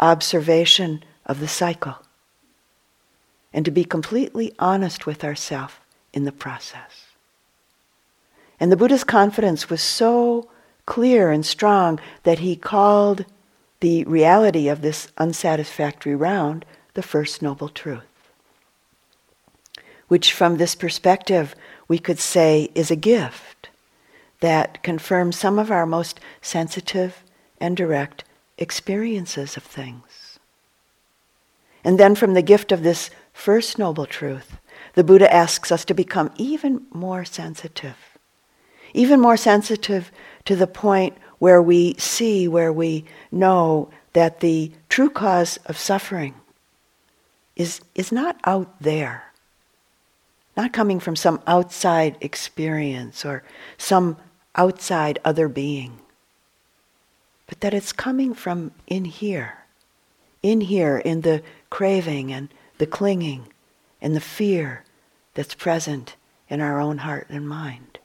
observation 0.03 1.03
of 1.25 1.41
the 1.41 1.49
cycle 1.49 1.97
and 3.53 3.65
to 3.65 3.71
be 3.71 3.85
completely 3.85 4.53
honest 4.59 5.07
with 5.07 5.23
ourselves 5.23 5.75
in 6.13 6.25
the 6.25 6.33
process. 6.33 7.07
And 8.59 8.71
the 8.71 8.77
Buddha's 8.77 9.05
confidence 9.05 9.71
was 9.71 9.81
so 9.81 10.49
clear 10.87 11.31
and 11.31 11.47
strong 11.47 12.01
that 12.25 12.41
he 12.41 12.57
called 12.57 13.25
the 13.81 14.05
reality 14.05 14.69
of 14.69 14.83
this 14.83 15.09
unsatisfactory 15.19 16.15
round 16.15 16.65
the 16.95 17.03
first 17.03 17.43
noble 17.43 17.69
truth. 17.69 18.03
Which, 20.09 20.33
from 20.33 20.57
this 20.57 20.75
perspective, 20.75 21.55
we 21.89 21.99
could 21.99 22.19
say 22.19 22.71
is 22.75 22.91
a 22.91 22.97
gift 22.97 23.71
that 24.41 24.83
confirms 24.83 25.39
some 25.39 25.59
of 25.59 25.71
our 25.71 25.87
most 25.87 26.21
sensitive 26.41 27.23
and 27.61 27.77
direct 27.77 28.25
experiences 28.63 29.57
of 29.57 29.63
things. 29.63 30.39
And 31.85 31.99
then 31.99 32.15
from 32.15 32.35
the 32.35 32.43
gift 32.43 32.73
of 32.73 32.83
this 32.83 33.11
first 33.33 33.79
noble 33.79 34.07
truth, 34.07 34.59
the 34.95 35.05
Buddha 35.05 35.33
asks 35.33 35.73
us 35.73 35.85
to 35.87 35.95
become 35.95 36.31
even 36.37 36.87
more 36.93 37.25
sensitive. 37.25 37.97
Even 38.95 39.21
more 39.21 39.37
sensitive 39.37 40.13
to 40.45 40.55
the 40.55 40.67
point 40.67 41.17
where 41.39 41.63
we 41.63 41.95
see, 41.95 42.47
where 42.47 42.73
we 42.73 43.05
know 43.31 43.91
that 44.13 44.41
the 44.41 44.71
true 44.89 45.11
cause 45.11 45.59
of 45.67 45.79
suffering 45.79 46.35
is, 47.57 47.81
is 47.95 48.13
not 48.13 48.39
out 48.45 48.81
there, 48.81 49.33
not 50.57 50.73
coming 50.73 51.01
from 51.01 51.17
some 51.17 51.41
outside 51.47 52.17
experience 52.21 53.25
or 53.25 53.43
some 53.79 54.17
outside 54.55 55.19
other 55.25 55.49
being 55.49 55.99
but 57.53 57.61
that 57.61 57.75
it's 57.75 57.93
coming 57.93 58.33
from 58.33 58.71
in 58.87 59.05
here, 59.05 59.59
in 60.43 60.63
here, 60.63 60.97
in 60.97 61.21
the 61.21 61.43
craving 61.69 62.33
and 62.33 62.49
the 62.79 62.87
clinging 62.87 63.47
and 64.01 64.17
the 64.17 64.21
fear 64.23 64.85
that's 65.35 65.55
present 65.55 66.17
in 66.49 66.63
our 66.63 66.81
own 66.81 66.97
heart 66.97 67.27
and 67.29 67.47
mind. 67.47 67.99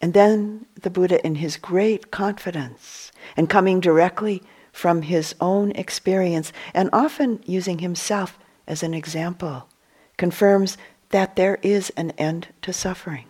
And 0.00 0.12
then 0.12 0.66
the 0.74 0.90
Buddha, 0.90 1.24
in 1.24 1.36
his 1.36 1.56
great 1.56 2.10
confidence 2.10 3.12
and 3.36 3.48
coming 3.48 3.78
directly 3.78 4.42
from 4.72 5.02
his 5.02 5.36
own 5.40 5.70
experience 5.76 6.52
and 6.74 6.90
often 6.92 7.40
using 7.46 7.78
himself 7.78 8.40
as 8.66 8.82
an 8.82 8.92
example, 8.92 9.68
confirms 10.16 10.76
that 11.10 11.36
there 11.36 11.60
is 11.62 11.90
an 11.90 12.10
end 12.18 12.48
to 12.62 12.72
suffering, 12.72 13.26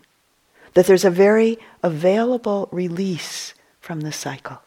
that 0.73 0.87
there's 0.87 1.05
a 1.05 1.11
very 1.11 1.59
available 1.83 2.71
release 2.73 3.53
from 3.89 4.03
the 4.03 4.13
cycle. 4.13 4.59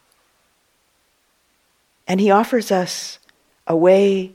And 2.08 2.20
he 2.20 2.32
offers 2.32 2.72
us 2.72 3.20
a 3.68 3.76
way 3.76 4.32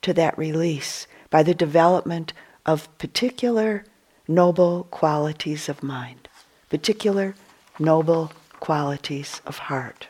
to 0.00 0.14
that 0.14 0.38
release 0.38 1.06
by 1.28 1.42
the 1.42 1.52
development 1.52 2.32
of 2.64 2.88
particular 2.96 3.84
noble 4.26 4.84
qualities 4.84 5.68
of 5.68 5.82
mind, 5.82 6.30
particular 6.70 7.34
noble 7.78 8.32
qualities 8.58 9.42
of 9.44 9.58
heart. 9.68 10.06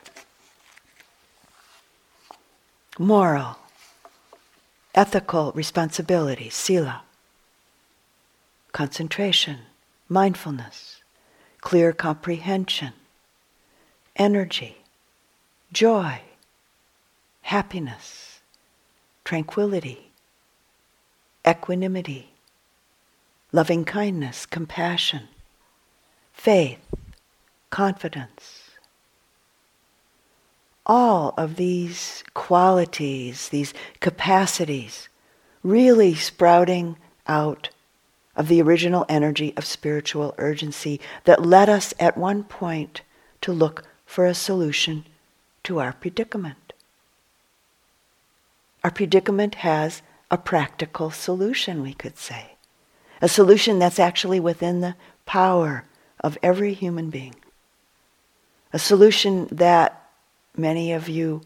Moral, 2.96 3.58
ethical 4.94 5.50
responsibility, 5.50 6.48
sila, 6.48 7.02
concentration, 8.70 9.58
mindfulness, 10.08 11.00
clear 11.60 11.92
comprehension, 11.92 12.92
energy, 14.22 14.76
joy, 15.72 16.20
happiness, 17.40 18.38
tranquility, 19.24 20.12
equanimity, 21.46 22.30
loving 23.50 23.84
kindness, 23.84 24.46
compassion, 24.46 25.26
faith, 26.32 26.78
confidence. 27.70 28.70
All 30.86 31.34
of 31.36 31.56
these 31.56 32.22
qualities, 32.32 33.48
these 33.48 33.74
capacities, 33.98 35.08
really 35.64 36.14
sprouting 36.14 36.96
out 37.26 37.70
of 38.36 38.46
the 38.46 38.62
original 38.62 39.04
energy 39.08 39.52
of 39.56 39.64
spiritual 39.64 40.32
urgency 40.38 41.00
that 41.24 41.44
led 41.44 41.68
us 41.68 41.92
at 41.98 42.16
one 42.16 42.44
point 42.44 43.02
to 43.40 43.52
look 43.52 43.82
for 44.12 44.26
a 44.26 44.34
solution 44.34 45.06
to 45.62 45.80
our 45.80 45.94
predicament. 45.94 46.74
Our 48.84 48.90
predicament 48.90 49.54
has 49.54 50.02
a 50.30 50.36
practical 50.36 51.10
solution, 51.10 51.80
we 51.80 51.94
could 51.94 52.18
say. 52.18 52.56
A 53.22 53.28
solution 53.28 53.78
that's 53.78 53.98
actually 53.98 54.38
within 54.38 54.82
the 54.82 54.96
power 55.24 55.86
of 56.20 56.36
every 56.42 56.74
human 56.74 57.08
being. 57.08 57.36
A 58.74 58.78
solution 58.78 59.48
that 59.50 60.10
many 60.54 60.92
of 60.92 61.08
you 61.08 61.40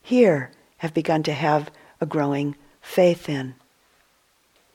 here 0.00 0.52
have 0.76 0.94
begun 0.94 1.24
to 1.24 1.32
have 1.32 1.72
a 2.00 2.06
growing 2.06 2.54
faith 2.80 3.28
in, 3.28 3.56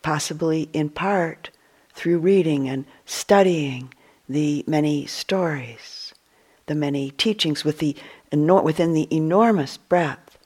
possibly 0.01 0.67
in 0.73 0.89
part 0.89 1.49
through 1.93 2.19
reading 2.19 2.67
and 2.67 2.83
studying 3.05 3.93
the 4.27 4.65
many 4.67 5.05
stories 5.05 5.96
the 6.67 6.75
many 6.75 7.11
teachings 7.11 7.63
with 7.63 7.79
the, 7.79 7.95
within 8.31 8.93
the 8.93 9.07
enormous 9.11 9.77
breadth 9.77 10.37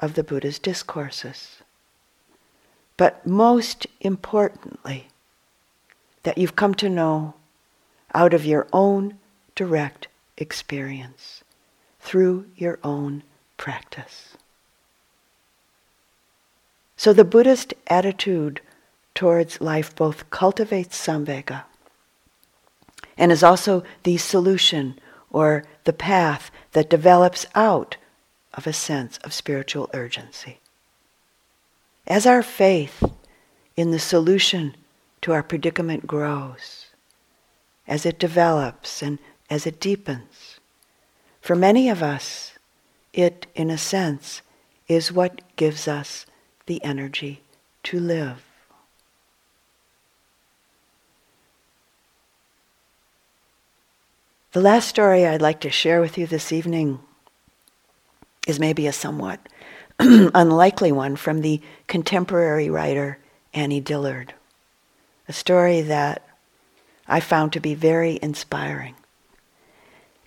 of 0.00 0.14
the 0.14 0.24
Buddha's 0.24 0.58
discourses. 0.58 1.58
But 2.96 3.26
most 3.26 3.86
importantly, 4.00 5.08
that 6.22 6.38
you've 6.38 6.56
come 6.56 6.74
to 6.74 6.88
know 6.88 7.34
out 8.14 8.34
of 8.34 8.44
your 8.44 8.66
own 8.72 9.18
direct 9.54 10.08
experience, 10.36 11.42
through 12.00 12.46
your 12.56 12.78
own 12.82 13.22
practice. 13.56 14.36
So 16.96 17.12
the 17.12 17.24
Buddhist 17.24 17.74
attitude 17.88 18.60
towards 19.14 19.60
life 19.60 19.94
both 19.94 20.28
cultivates 20.30 20.98
samvega 20.98 21.64
and 23.18 23.32
is 23.32 23.42
also 23.42 23.82
the 24.02 24.16
solution 24.16 24.98
or 25.36 25.64
the 25.84 25.92
path 25.92 26.50
that 26.72 26.88
develops 26.88 27.44
out 27.54 27.98
of 28.54 28.66
a 28.66 28.72
sense 28.72 29.18
of 29.18 29.34
spiritual 29.34 29.90
urgency. 29.92 30.60
As 32.06 32.24
our 32.24 32.42
faith 32.42 33.04
in 33.76 33.90
the 33.90 33.98
solution 33.98 34.74
to 35.20 35.34
our 35.34 35.42
predicament 35.42 36.06
grows, 36.06 36.86
as 37.86 38.06
it 38.06 38.18
develops 38.18 39.02
and 39.02 39.18
as 39.50 39.66
it 39.66 39.78
deepens, 39.78 40.58
for 41.42 41.54
many 41.54 41.90
of 41.90 42.02
us, 42.02 42.54
it, 43.12 43.46
in 43.54 43.68
a 43.68 43.76
sense, 43.76 44.40
is 44.88 45.12
what 45.12 45.42
gives 45.56 45.86
us 45.86 46.24
the 46.64 46.82
energy 46.82 47.42
to 47.82 48.00
live. 48.00 48.42
The 54.56 54.62
last 54.62 54.88
story 54.88 55.26
I'd 55.26 55.42
like 55.42 55.60
to 55.60 55.70
share 55.70 56.00
with 56.00 56.16
you 56.16 56.26
this 56.26 56.50
evening 56.50 57.00
is 58.46 58.58
maybe 58.58 58.86
a 58.86 58.92
somewhat 58.94 59.38
unlikely 59.98 60.92
one 60.92 61.16
from 61.16 61.42
the 61.42 61.60
contemporary 61.88 62.70
writer 62.70 63.18
Annie 63.52 63.82
Dillard. 63.82 64.32
A 65.28 65.34
story 65.34 65.82
that 65.82 66.26
I 67.06 67.20
found 67.20 67.52
to 67.52 67.60
be 67.60 67.74
very 67.74 68.18
inspiring 68.22 68.94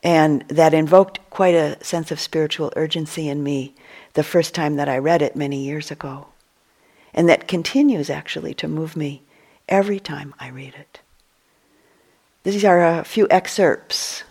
and 0.04 0.48
that 0.48 0.76
invoked 0.76 1.28
quite 1.32 1.56
a 1.56 1.84
sense 1.84 2.12
of 2.12 2.20
spiritual 2.20 2.72
urgency 2.76 3.28
in 3.28 3.42
me 3.42 3.74
the 4.14 4.22
first 4.22 4.54
time 4.54 4.76
that 4.76 4.88
I 4.88 5.00
read 5.00 5.24
it 5.24 5.36
many 5.36 5.64
years 5.64 5.90
ago, 5.90 6.28
and 7.16 7.28
that 7.28 7.48
continues 7.48 8.12
actually 8.12 8.54
to 8.54 8.68
move 8.68 8.96
me 8.96 9.24
every 9.68 10.00
time 10.00 10.36
I 10.40 10.50
read 10.50 10.76
it. 10.76 11.00
These 12.44 12.64
are 12.64 12.82
a 12.86 13.04
few 13.04 13.28
excerpts 13.30 14.24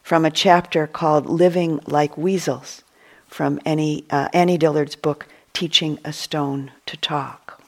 from 0.00 0.24
a 0.24 0.30
chapter 0.30 0.86
called 0.86 1.26
Living 1.26 1.80
Like 1.86 2.16
Weasels 2.16 2.84
from 3.26 3.58
Annie, 3.64 4.04
uh, 4.10 4.28
Annie 4.32 4.56
Dillard's 4.56 4.94
book, 4.94 5.26
Teaching 5.54 5.98
a 6.04 6.12
Stone 6.12 6.70
to 6.86 6.96
Talk. 6.96 7.60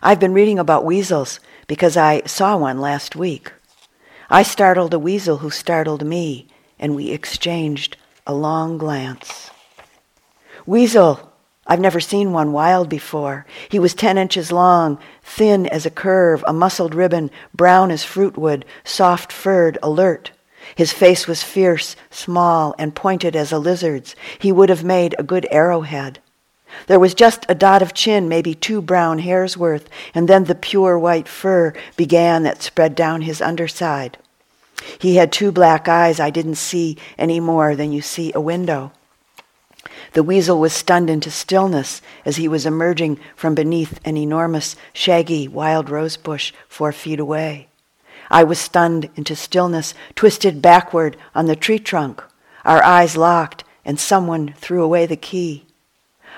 I've 0.00 0.20
been 0.20 0.32
reading 0.32 0.60
about 0.60 0.84
weasels 0.84 1.40
because 1.66 1.96
I 1.96 2.22
saw 2.26 2.56
one 2.56 2.80
last 2.80 3.16
week. 3.16 3.52
I 4.30 4.44
startled 4.44 4.94
a 4.94 5.00
weasel 5.00 5.38
who 5.38 5.50
startled 5.50 6.06
me, 6.06 6.46
and 6.78 6.94
we 6.94 7.10
exchanged 7.10 7.96
a 8.24 8.34
long 8.34 8.78
glance. 8.78 9.50
Weasel, 10.64 11.31
I've 11.66 11.80
never 11.80 12.00
seen 12.00 12.32
one 12.32 12.52
wild 12.52 12.88
before. 12.88 13.46
He 13.68 13.78
was 13.78 13.94
10 13.94 14.18
inches 14.18 14.50
long, 14.50 14.98
thin 15.22 15.66
as 15.66 15.86
a 15.86 15.90
curve, 15.90 16.42
a 16.46 16.52
muscled 16.52 16.94
ribbon, 16.94 17.30
brown 17.54 17.90
as 17.90 18.04
fruitwood, 18.04 18.64
soft 18.84 19.32
furred, 19.32 19.78
alert. 19.82 20.32
His 20.74 20.92
face 20.92 21.26
was 21.26 21.42
fierce, 21.42 21.96
small, 22.10 22.74
and 22.78 22.94
pointed 22.94 23.36
as 23.36 23.52
a 23.52 23.58
lizard's. 23.58 24.16
He 24.38 24.50
would 24.50 24.68
have 24.68 24.84
made 24.84 25.14
a 25.18 25.22
good 25.22 25.46
arrowhead. 25.50 26.18
There 26.86 27.00
was 27.00 27.14
just 27.14 27.44
a 27.48 27.54
dot 27.54 27.82
of 27.82 27.94
chin, 27.94 28.28
maybe 28.28 28.54
two 28.54 28.80
brown 28.80 29.18
hairs 29.20 29.56
worth, 29.56 29.88
and 30.14 30.28
then 30.28 30.44
the 30.44 30.54
pure 30.54 30.98
white 30.98 31.28
fur 31.28 31.74
began 31.96 32.42
that 32.42 32.62
spread 32.62 32.94
down 32.94 33.22
his 33.22 33.42
underside. 33.42 34.18
He 34.98 35.16
had 35.16 35.30
two 35.30 35.52
black 35.52 35.86
eyes 35.86 36.18
I 36.18 36.30
didn't 36.30 36.56
see 36.56 36.96
any 37.18 37.40
more 37.40 37.76
than 37.76 37.92
you 37.92 38.02
see 38.02 38.32
a 38.34 38.40
window. 38.40 38.90
The 40.12 40.22
weasel 40.22 40.58
was 40.58 40.72
stunned 40.72 41.08
into 41.08 41.30
stillness 41.30 42.02
as 42.24 42.36
he 42.36 42.48
was 42.48 42.66
emerging 42.66 43.18
from 43.34 43.54
beneath 43.54 44.00
an 44.04 44.16
enormous, 44.16 44.76
shaggy 44.92 45.48
wild 45.48 45.88
rose 45.88 46.16
bush 46.16 46.52
four 46.68 46.92
feet 46.92 47.20
away. 47.20 47.68
I 48.30 48.44
was 48.44 48.58
stunned 48.58 49.10
into 49.16 49.36
stillness, 49.36 49.94
twisted 50.14 50.62
backward 50.62 51.16
on 51.34 51.46
the 51.46 51.56
tree 51.56 51.78
trunk, 51.78 52.22
our 52.64 52.82
eyes 52.82 53.16
locked, 53.16 53.64
and 53.84 53.98
someone 53.98 54.54
threw 54.56 54.82
away 54.82 55.06
the 55.06 55.16
key. 55.16 55.66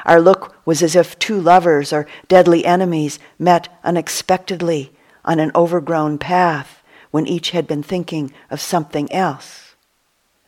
Our 0.05 0.21
look 0.21 0.57
was 0.65 0.83
as 0.83 0.97
if 0.97 1.19
two 1.19 1.41
lovers 1.41 1.93
or 1.93 2.07
deadly 2.29 2.65
enemies 2.65 3.19
met 3.39 3.69
unexpectedly 3.85 4.93
on 5.25 5.39
an 5.39 5.53
overgrown 5.55 6.19
path 6.19 6.83
when 7.11 7.27
each 7.27 7.51
had 7.51 7.67
been 7.67 7.83
thinking 7.83 8.33
of 8.51 8.61
something 8.61 9.11
else. 9.13 9.75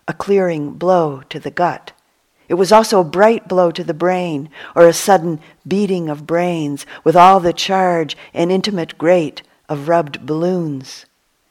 A 0.08 0.12
clearing 0.12 0.72
blow 0.72 1.22
to 1.28 1.38
the 1.38 1.50
gut 1.50 1.92
it 2.48 2.54
was 2.54 2.72
also 2.72 3.00
a 3.00 3.04
bright 3.04 3.48
blow 3.48 3.70
to 3.70 3.84
the 3.84 3.94
brain, 3.94 4.48
or 4.74 4.86
a 4.86 4.92
sudden 4.92 5.40
beating 5.66 6.08
of 6.08 6.26
brains, 6.26 6.86
with 7.04 7.16
all 7.16 7.40
the 7.40 7.52
charge 7.52 8.16
and 8.32 8.52
intimate 8.52 8.96
grate 8.98 9.42
of 9.68 9.88
rubbed 9.88 10.24
balloons. 10.26 11.06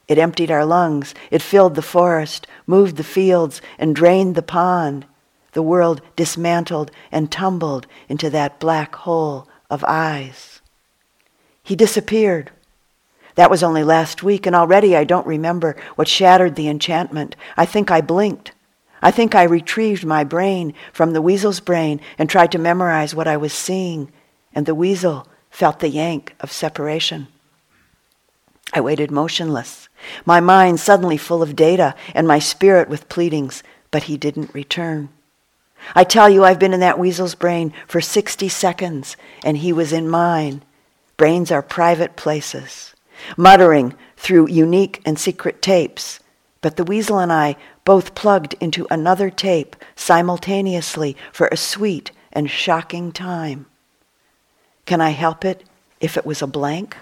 It 0.08 0.18
emptied 0.18 0.52
our 0.52 0.66
lungs, 0.66 1.14
it 1.32 1.42
filled 1.42 1.76
the 1.76 1.82
forest, 1.82 2.48
moved 2.68 2.96
the 2.96 3.04
fields, 3.04 3.62
and 3.80 3.96
drained 3.96 4.36
the 4.36 4.42
pond. 4.42 5.06
The 5.54 5.64
world 5.64 6.02
dismantled 6.16 6.92
and 7.12 7.32
tumbled 7.32 7.88
into 8.08 8.30
that 8.30 8.60
black 8.60 8.96
hole 8.96 9.48
of 9.70 9.84
eyes. 9.88 10.62
He 11.64 11.76
disappeared. 11.76 12.52
That 13.36 13.50
was 13.50 13.64
only 13.64 13.84
last 13.84 14.22
week, 14.22 14.46
and 14.46 14.56
already 14.56 14.96
I 14.96 15.04
don't 15.04 15.28
remember 15.28 15.76
what 15.96 16.08
shattered 16.08 16.56
the 16.56 16.70
enchantment. 16.70 17.36
I 17.58 17.66
think 17.66 17.90
I 17.90 18.02
blinked. 18.02 18.52
I 19.06 19.12
think 19.12 19.36
I 19.36 19.44
retrieved 19.44 20.04
my 20.04 20.24
brain 20.24 20.74
from 20.92 21.14
the 21.14 21.22
weasel's 21.22 21.60
brain 21.60 22.02
and 22.18 22.28
tried 22.28 22.52
to 22.54 22.58
memorize 22.58 23.14
what 23.14 23.28
I 23.28 23.38
was 23.38 23.54
seeing, 23.54 24.12
and 24.52 24.66
the 24.66 24.74
weasel 24.74 25.28
felt 25.52 25.80
the 25.80 25.90
yank 25.90 26.34
of 26.40 26.52
separation. 26.52 27.28
I 28.74 28.82
waited 28.82 29.12
motionless, 29.12 29.90
my 30.26 30.40
mind 30.40 30.80
suddenly 30.80 31.18
full 31.18 31.44
of 31.44 31.56
data 31.56 31.94
and 32.16 32.28
my 32.28 32.40
spirit 32.40 32.90
with 32.90 33.08
pleadings, 33.08 33.62
but 33.92 34.06
he 34.10 34.18
didn't 34.18 34.56
return. 34.56 35.10
I 35.94 36.04
tell 36.04 36.28
you, 36.28 36.44
I've 36.44 36.58
been 36.58 36.74
in 36.74 36.80
that 36.80 36.98
weasel's 36.98 37.36
brain 37.36 37.74
for 37.88 38.02
60 38.02 38.50
seconds, 38.50 39.18
and 39.44 39.58
he 39.58 39.72
was 39.72 39.94
in 39.94 40.10
mine. 40.10 40.64
Brains 41.16 41.52
are 41.52 41.62
private 41.62 42.16
places, 42.16 42.96
muttering 43.38 43.94
through 44.18 44.50
unique 44.50 45.04
and 45.06 45.20
secret 45.20 45.62
tapes. 45.62 46.22
But 46.66 46.78
the 46.78 46.84
weasel 46.84 47.20
and 47.20 47.32
I 47.32 47.58
both 47.84 48.16
plugged 48.16 48.56
into 48.60 48.88
another 48.90 49.30
tape 49.30 49.76
simultaneously 49.96 51.16
for 51.32 51.48
a 51.52 51.58
sweet 51.58 52.10
and 52.34 52.50
shocking 52.50 53.12
time. 53.12 53.68
Can 54.88 55.00
I 55.00 55.12
help 55.12 55.46
it 55.46 55.64
if 56.00 56.18
it 56.18 56.26
was 56.26 56.42
a 56.42 56.48
blank? 56.48 56.98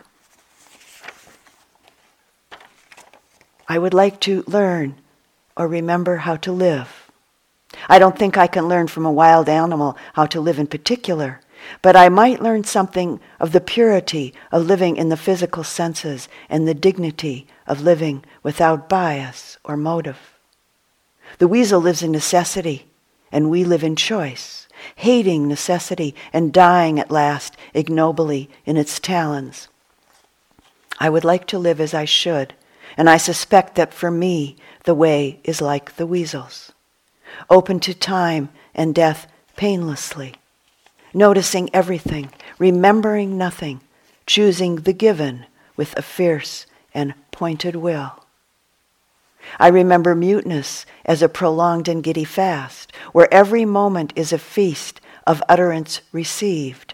I 3.70 3.78
would 3.78 3.94
like 3.94 4.20
to 4.28 4.44
learn 4.48 4.96
or 5.56 5.70
remember 5.70 6.18
how 6.18 6.36
to 6.36 6.52
live. 6.52 7.10
I 7.88 8.00
don't 8.00 8.20
think 8.20 8.36
I 8.36 8.48
can 8.48 8.68
learn 8.68 8.88
from 8.88 9.06
a 9.06 9.14
wild 9.14 9.48
animal 9.48 9.96
how 10.12 10.26
to 10.26 10.42
live 10.42 10.60
in 10.60 10.68
particular, 10.68 11.40
but 11.82 11.96
I 11.96 12.10
might 12.10 12.44
learn 12.44 12.66
something 12.66 13.22
of 13.40 13.54
the 13.54 13.62
purity 13.62 14.34
of 14.52 14.66
living 14.66 14.98
in 14.98 15.08
the 15.08 15.16
physical 15.16 15.64
senses 15.64 16.28
and 16.50 16.68
the 16.68 16.74
dignity 16.74 17.48
of 17.68 17.82
living 17.82 18.24
without 18.42 18.90
bias 18.90 19.58
or 19.64 19.78
motive. 19.78 20.34
The 21.38 21.48
weasel 21.48 21.82
lives 21.82 22.04
in 22.04 22.12
necessity, 22.12 22.88
and 23.32 23.50
we 23.50 23.64
live 23.64 23.84
in 23.84 23.96
choice, 23.96 24.68
hating 24.96 25.48
necessity 25.48 26.14
and 26.32 26.54
dying 26.54 27.00
at 27.00 27.12
last 27.12 27.56
ignobly 27.74 28.50
in 28.66 28.78
its 28.78 29.00
talons. 29.00 29.68
I 31.00 31.10
would 31.10 31.24
like 31.24 31.48
to 31.48 31.60
live 31.60 31.82
as 31.82 31.94
I 31.94 32.06
should, 32.06 32.54
and 32.96 33.10
I 33.10 33.18
suspect 33.18 33.76
that 33.76 33.94
for 33.94 34.12
me 34.12 34.56
the 34.84 34.94
way 34.94 35.40
is 35.44 35.62
like 35.62 35.96
the 35.96 36.06
weasel's, 36.06 36.72
open 37.50 37.80
to 37.82 37.94
time 37.94 38.50
and 38.76 38.94
death 38.94 39.28
painlessly, 39.56 40.36
noticing 41.14 41.74
everything, 41.74 42.30
remembering 42.60 43.38
nothing, 43.38 43.82
choosing 44.26 44.78
the 44.78 44.94
given 44.94 45.46
with 45.76 45.98
a 45.98 46.02
fierce 46.02 46.66
and 46.94 47.14
pointed 47.32 47.76
will. 47.76 48.24
I 49.60 49.68
remember 49.68 50.16
muteness 50.16 50.86
as 51.06 51.22
a 51.22 51.30
prolonged 51.30 51.88
and 51.88 52.04
giddy 52.04 52.24
fast, 52.24 52.92
where 53.12 53.32
every 53.34 53.66
moment 53.66 54.14
is 54.16 54.32
a 54.32 54.38
feast 54.38 55.02
of 55.28 55.44
utterance 55.50 56.02
received. 56.12 56.94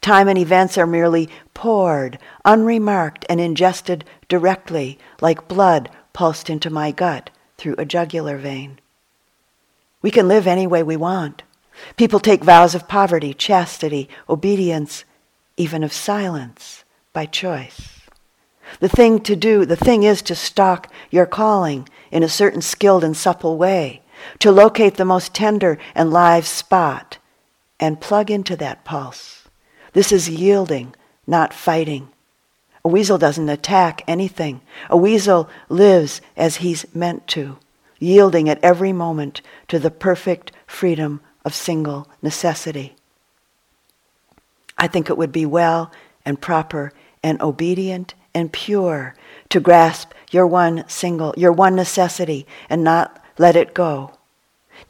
Time 0.00 0.28
and 0.28 0.38
events 0.38 0.78
are 0.78 0.86
merely 0.86 1.28
poured, 1.54 2.18
unremarked, 2.44 3.26
and 3.28 3.40
ingested 3.40 4.04
directly, 4.28 4.98
like 5.20 5.48
blood 5.48 5.90
pulsed 6.12 6.48
into 6.48 6.70
my 6.70 6.92
gut 6.92 7.30
through 7.56 7.74
a 7.78 7.84
jugular 7.84 8.38
vein. 8.38 8.78
We 10.00 10.10
can 10.12 10.28
live 10.28 10.46
any 10.46 10.66
way 10.66 10.82
we 10.82 10.96
want. 10.96 11.42
People 11.96 12.20
take 12.20 12.44
vows 12.44 12.74
of 12.74 12.88
poverty, 12.88 13.34
chastity, 13.34 14.08
obedience, 14.28 15.04
even 15.56 15.82
of 15.82 15.92
silence 15.92 16.84
by 17.12 17.26
choice. 17.26 17.97
The 18.80 18.88
thing 18.88 19.20
to 19.20 19.34
do, 19.36 19.64
the 19.64 19.76
thing 19.76 20.02
is 20.02 20.22
to 20.22 20.34
stalk 20.34 20.92
your 21.10 21.26
calling 21.26 21.88
in 22.10 22.22
a 22.22 22.28
certain 22.28 22.62
skilled 22.62 23.04
and 23.04 23.16
supple 23.16 23.56
way, 23.56 24.02
to 24.40 24.52
locate 24.52 24.96
the 24.96 25.04
most 25.04 25.34
tender 25.34 25.78
and 25.94 26.10
live 26.10 26.46
spot 26.46 27.18
and 27.80 28.00
plug 28.00 28.30
into 28.30 28.56
that 28.56 28.84
pulse. 28.84 29.48
This 29.92 30.12
is 30.12 30.28
yielding, 30.28 30.94
not 31.26 31.54
fighting. 31.54 32.08
A 32.84 32.88
weasel 32.88 33.18
doesn't 33.18 33.48
attack 33.48 34.02
anything. 34.06 34.60
A 34.88 34.96
weasel 34.96 35.48
lives 35.68 36.20
as 36.36 36.56
he's 36.56 36.86
meant 36.94 37.26
to, 37.28 37.58
yielding 37.98 38.48
at 38.48 38.62
every 38.62 38.92
moment 38.92 39.40
to 39.68 39.78
the 39.78 39.90
perfect 39.90 40.52
freedom 40.66 41.20
of 41.44 41.54
single 41.54 42.08
necessity. 42.22 42.94
I 44.76 44.86
think 44.86 45.10
it 45.10 45.18
would 45.18 45.32
be 45.32 45.46
well 45.46 45.90
and 46.24 46.40
proper 46.40 46.92
and 47.22 47.40
obedient 47.42 48.14
and 48.38 48.52
pure 48.52 49.14
to 49.50 49.60
grasp 49.60 50.12
your 50.30 50.46
one 50.46 50.84
single, 50.88 51.34
your 51.36 51.52
one 51.52 51.74
necessity 51.74 52.46
and 52.70 52.82
not 52.82 53.22
let 53.36 53.56
it 53.56 53.74
go. 53.74 54.12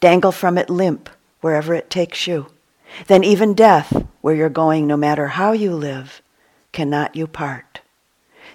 Dangle 0.01 0.33
from 0.33 0.59
it 0.59 0.71
limp 0.71 1.09
wherever 1.41 1.75
it 1.75 1.91
takes 1.91 2.27
you. 2.27 2.47
Then 3.07 3.25
even 3.25 3.55
death, 3.55 4.07
where 4.21 4.35
you're 4.35 4.49
going, 4.49 4.87
no 4.87 4.97
matter 4.97 5.29
how 5.29 5.53
you 5.53 5.75
live, 5.75 6.23
cannot 6.73 7.17
you 7.17 7.27
part. 7.27 7.81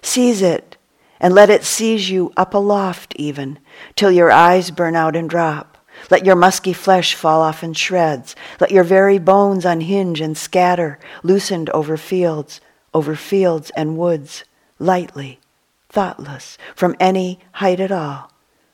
Seize 0.01 0.41
it 0.41 0.77
and 1.19 1.33
let 1.33 1.49
it 1.49 1.63
seize 1.63 2.09
you 2.09 2.33
up 2.35 2.53
aloft 2.53 3.15
even, 3.15 3.57
till 3.95 4.11
your 4.11 4.31
eyes 4.31 4.71
burn 4.71 4.95
out 4.95 5.15
and 5.15 5.29
drop. 5.29 5.77
Let 6.09 6.25
your 6.25 6.35
musky 6.35 6.73
flesh 6.73 7.15
fall 7.15 7.41
off 7.41 7.63
in 7.63 7.73
shreds. 7.73 8.35
Let 8.59 8.71
your 8.71 8.83
very 8.83 9.19
bones 9.19 9.63
unhinge 9.63 10.19
and 10.19 10.37
scatter, 10.37 10.99
loosened 11.21 11.69
over 11.69 11.95
fields, 11.95 12.59
over 12.93 13.15
fields 13.15 13.71
and 13.75 13.97
woods, 13.97 14.43
lightly, 14.83 15.39
thoughtless, 15.89 16.57
from 16.75 16.95
any 16.99 17.39
height 17.53 17.79
at 17.79 17.91
all, 17.91 18.31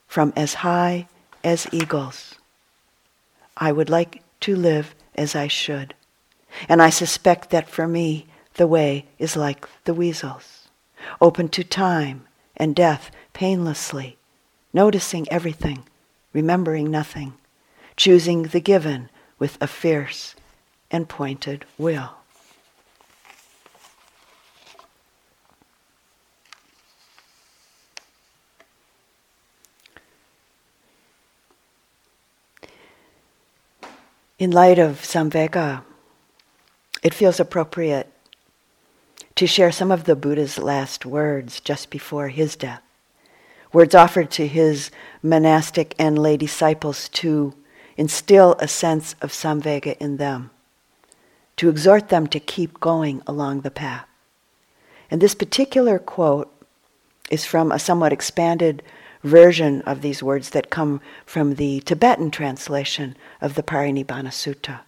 from 0.08 0.34
as 0.36 0.56
high 0.56 1.08
as 1.44 1.68
eagles. 1.72 2.36
I 3.56 3.72
would 3.72 3.90
like 3.90 4.24
to 4.42 4.56
live 4.56 4.96
as 5.16 5.36
I 5.36 5.48
should, 5.48 5.94
and 6.68 6.82
I 6.82 6.90
suspect 6.90 7.50
that 7.52 7.70
for 7.70 7.88
me 7.88 8.28
the 8.56 8.68
way 8.68 9.06
is 9.18 9.36
like 9.36 9.68
the 9.84 9.94
weasels, 9.94 10.70
open 11.22 11.50
to 11.50 11.64
time 11.64 12.26
and 12.58 12.76
death 12.76 13.12
painlessly, 13.34 14.18
noticing 14.74 15.32
everything, 15.32 15.84
remembering 16.34 16.90
nothing, 16.90 17.34
choosing 17.96 18.44
the 18.44 18.60
given 18.60 19.10
with 19.38 19.58
a 19.62 19.68
fierce 19.68 20.36
and 20.92 21.08
pointed 21.08 21.66
will. 21.78 22.19
In 34.40 34.52
light 34.52 34.80
of 34.80 35.02
Samvega, 35.02 35.84
it 37.04 37.14
feels 37.14 37.42
appropriate 37.42 38.08
to 39.36 39.46
share 39.46 39.70
some 39.70 39.92
of 39.92 40.06
the 40.06 40.16
Buddha's 40.16 40.58
last 40.58 41.06
words 41.06 41.60
just 41.60 41.90
before 41.90 42.30
his 42.30 42.56
death. 42.56 42.82
Words 43.74 43.94
offered 43.94 44.32
to 44.32 44.48
his 44.48 44.92
monastic 45.22 45.94
and 46.00 46.18
lay 46.18 46.38
disciples 46.38 47.10
to 47.10 47.54
instill 47.98 48.56
a 48.60 48.68
sense 48.70 49.14
of 49.22 49.34
Samvega 49.34 49.98
in 49.98 50.16
them, 50.16 50.52
to 51.58 51.68
exhort 51.68 52.08
them 52.08 52.26
to 52.28 52.40
keep 52.40 52.80
going 52.80 53.22
along 53.28 53.62
the 53.62 53.72
path. 53.72 54.08
And 55.12 55.20
this 55.20 55.36
particular 55.36 56.00
quote 56.00 56.50
is 57.30 57.44
from 57.44 57.74
a 57.74 57.78
somewhat 57.78 58.14
expanded 58.14 58.84
version 59.24 59.82
of 59.84 60.02
these 60.02 60.24
words 60.24 60.52
that 60.52 60.70
come 60.70 61.02
from 61.26 61.56
the 61.56 61.82
Tibetan 61.82 62.32
translation 62.32 63.16
of 63.42 63.56
the 63.56 63.64
Parinibbana 63.64 64.30
Sutta. 64.30 64.82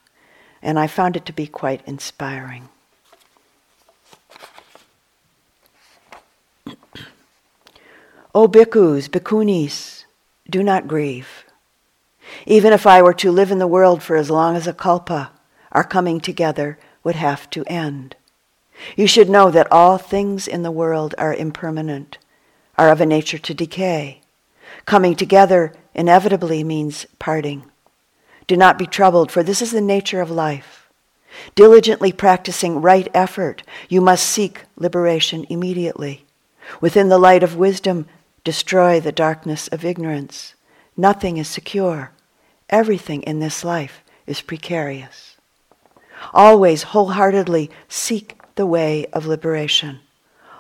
And 0.62 0.80
I 0.80 0.88
found 0.88 1.16
it 1.16 1.26
to 1.26 1.34
be 1.34 1.48
quite 1.48 1.82
inspiring. 1.86 2.70
O 8.34 8.48
bhikkhus, 8.48 9.10
bhikkhunis, 9.10 10.06
do 10.50 10.64
not 10.64 10.88
grieve. 10.88 11.44
Even 12.46 12.72
if 12.72 12.88
I 12.88 13.02
were 13.02 13.14
to 13.16 13.30
live 13.30 13.52
in 13.52 13.60
the 13.60 13.68
world 13.68 14.02
for 14.02 14.16
as 14.16 14.30
long 14.30 14.56
as 14.56 14.68
a 14.68 14.74
kalpa, 14.74 15.32
our 15.74 15.84
coming 15.84 16.22
together 16.22 16.80
would 17.04 17.16
have 17.16 17.50
to 17.50 17.66
end. 17.66 18.16
You 18.96 19.06
should 19.06 19.30
know 19.30 19.52
that 19.52 19.72
all 19.72 19.98
things 19.98 20.48
in 20.48 20.64
the 20.64 20.72
world 20.72 21.14
are 21.18 21.34
impermanent, 21.34 22.18
are 22.78 22.90
of 22.90 23.02
a 23.02 23.06
nature 23.06 23.38
to 23.38 23.54
decay. 23.54 24.21
Coming 24.86 25.16
together 25.16 25.74
inevitably 25.94 26.64
means 26.64 27.06
parting. 27.20 27.66
Do 28.48 28.58
not 28.58 28.78
be 28.78 28.86
troubled, 28.86 29.32
for 29.32 29.44
this 29.44 29.62
is 29.62 29.72
the 29.72 29.82
nature 29.82 30.22
of 30.22 30.32
life. 30.32 30.90
Diligently 31.56 32.12
practicing 32.12 32.82
right 32.82 33.08
effort, 33.14 33.64
you 33.88 34.02
must 34.02 34.26
seek 34.26 34.66
liberation 34.76 35.46
immediately. 35.50 36.26
Within 36.80 37.10
the 37.10 37.18
light 37.18 37.44
of 37.44 37.56
wisdom, 37.56 38.08
destroy 38.44 39.00
the 39.00 39.12
darkness 39.12 39.68
of 39.70 39.86
ignorance. 39.86 40.56
Nothing 40.98 41.38
is 41.38 41.48
secure. 41.48 42.12
Everything 42.70 43.22
in 43.24 43.40
this 43.40 43.64
life 43.64 44.04
is 44.28 44.42
precarious. 44.42 45.38
Always 46.34 46.84
wholeheartedly 46.84 47.70
seek 47.88 48.40
the 48.56 48.66
way 48.66 49.06
of 49.08 49.26
liberation. 49.26 50.00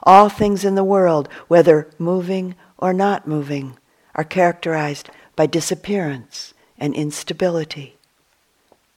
All 0.04 0.30
things 0.30 0.66
in 0.66 0.76
the 0.76 0.84
world, 0.84 1.30
whether 1.48 1.90
moving 2.00 2.56
or 2.78 2.94
not 2.94 3.28
moving, 3.28 3.78
are 4.16 4.24
characterized 4.24 5.10
by 5.36 5.46
disappearance 5.46 6.54
and 6.78 6.94
instability. 6.94 7.98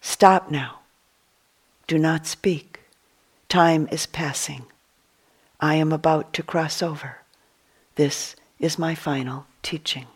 Stop 0.01 0.51
now. 0.51 0.81
Do 1.87 1.99
not 1.99 2.27
speak. 2.27 2.81
Time 3.49 3.89
is 3.93 4.07
passing. 4.07 4.67
I 5.61 5.77
am 5.77 5.93
about 5.93 6.33
to 6.35 6.43
cross 6.43 6.83
over. 6.83 7.19
This 7.95 8.37
is 8.59 8.79
my 8.79 8.95
final 8.95 9.47
teaching. 9.63 10.07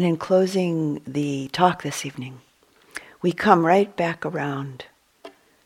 And 0.00 0.08
in 0.08 0.16
closing 0.16 1.02
the 1.06 1.48
talk 1.48 1.82
this 1.82 2.06
evening, 2.06 2.40
we 3.20 3.32
come 3.32 3.66
right 3.66 3.94
back 3.98 4.24
around 4.24 4.86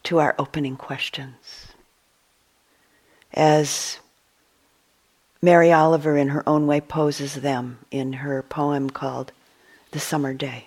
to 0.02 0.18
our 0.18 0.34
opening 0.40 0.74
questions. 0.74 1.68
As 3.32 4.00
Mary 5.40 5.70
Oliver, 5.70 6.16
in 6.16 6.30
her 6.30 6.42
own 6.48 6.66
way, 6.66 6.80
poses 6.80 7.34
them 7.36 7.78
in 7.92 8.14
her 8.14 8.42
poem 8.42 8.90
called 8.90 9.30
The 9.92 10.00
Summer 10.00 10.34
Day. 10.34 10.66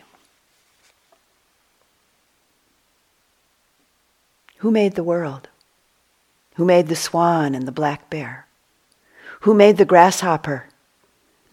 Who 4.60 4.72
made 4.72 4.96
the 4.96 5.04
world? 5.04 5.50
Who 6.56 6.64
made 6.64 6.88
the 6.88 6.96
swan 6.96 7.54
and 7.54 7.68
the 7.68 7.74
black 7.74 8.10
bear? 8.10 8.48
Who 9.42 9.54
made 9.54 9.76
the 9.76 9.84
grasshopper 9.84 10.68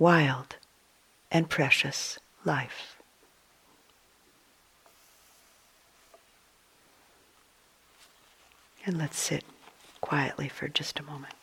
wild 0.00 0.56
and 1.30 1.48
precious 1.48 2.18
life. 2.44 2.96
And 8.86 8.96
let's 8.96 9.18
sit 9.18 9.44
quietly 10.00 10.48
for 10.48 10.66
just 10.68 10.98
a 10.98 11.02
moment. 11.02 11.34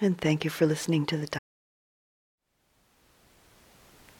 And 0.00 0.18
thank 0.18 0.44
you 0.44 0.50
for 0.50 0.66
listening 0.66 1.04
to 1.06 1.16
the 1.16 1.28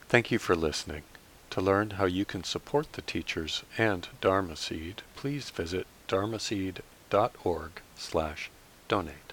Thank 0.08 0.30
you 0.30 0.38
for 0.38 0.56
listening. 0.56 1.02
To 1.50 1.60
learn 1.60 1.90
how 1.90 2.04
you 2.04 2.24
can 2.24 2.42
support 2.42 2.94
the 2.94 3.02
teachers 3.02 3.62
and 3.78 4.08
Dharma 4.20 4.56
Seed, 4.56 5.02
please 5.14 5.50
visit 5.50 5.86
dharmaseed.org 6.08 7.70
slash 7.96 8.50
donate. 8.88 9.32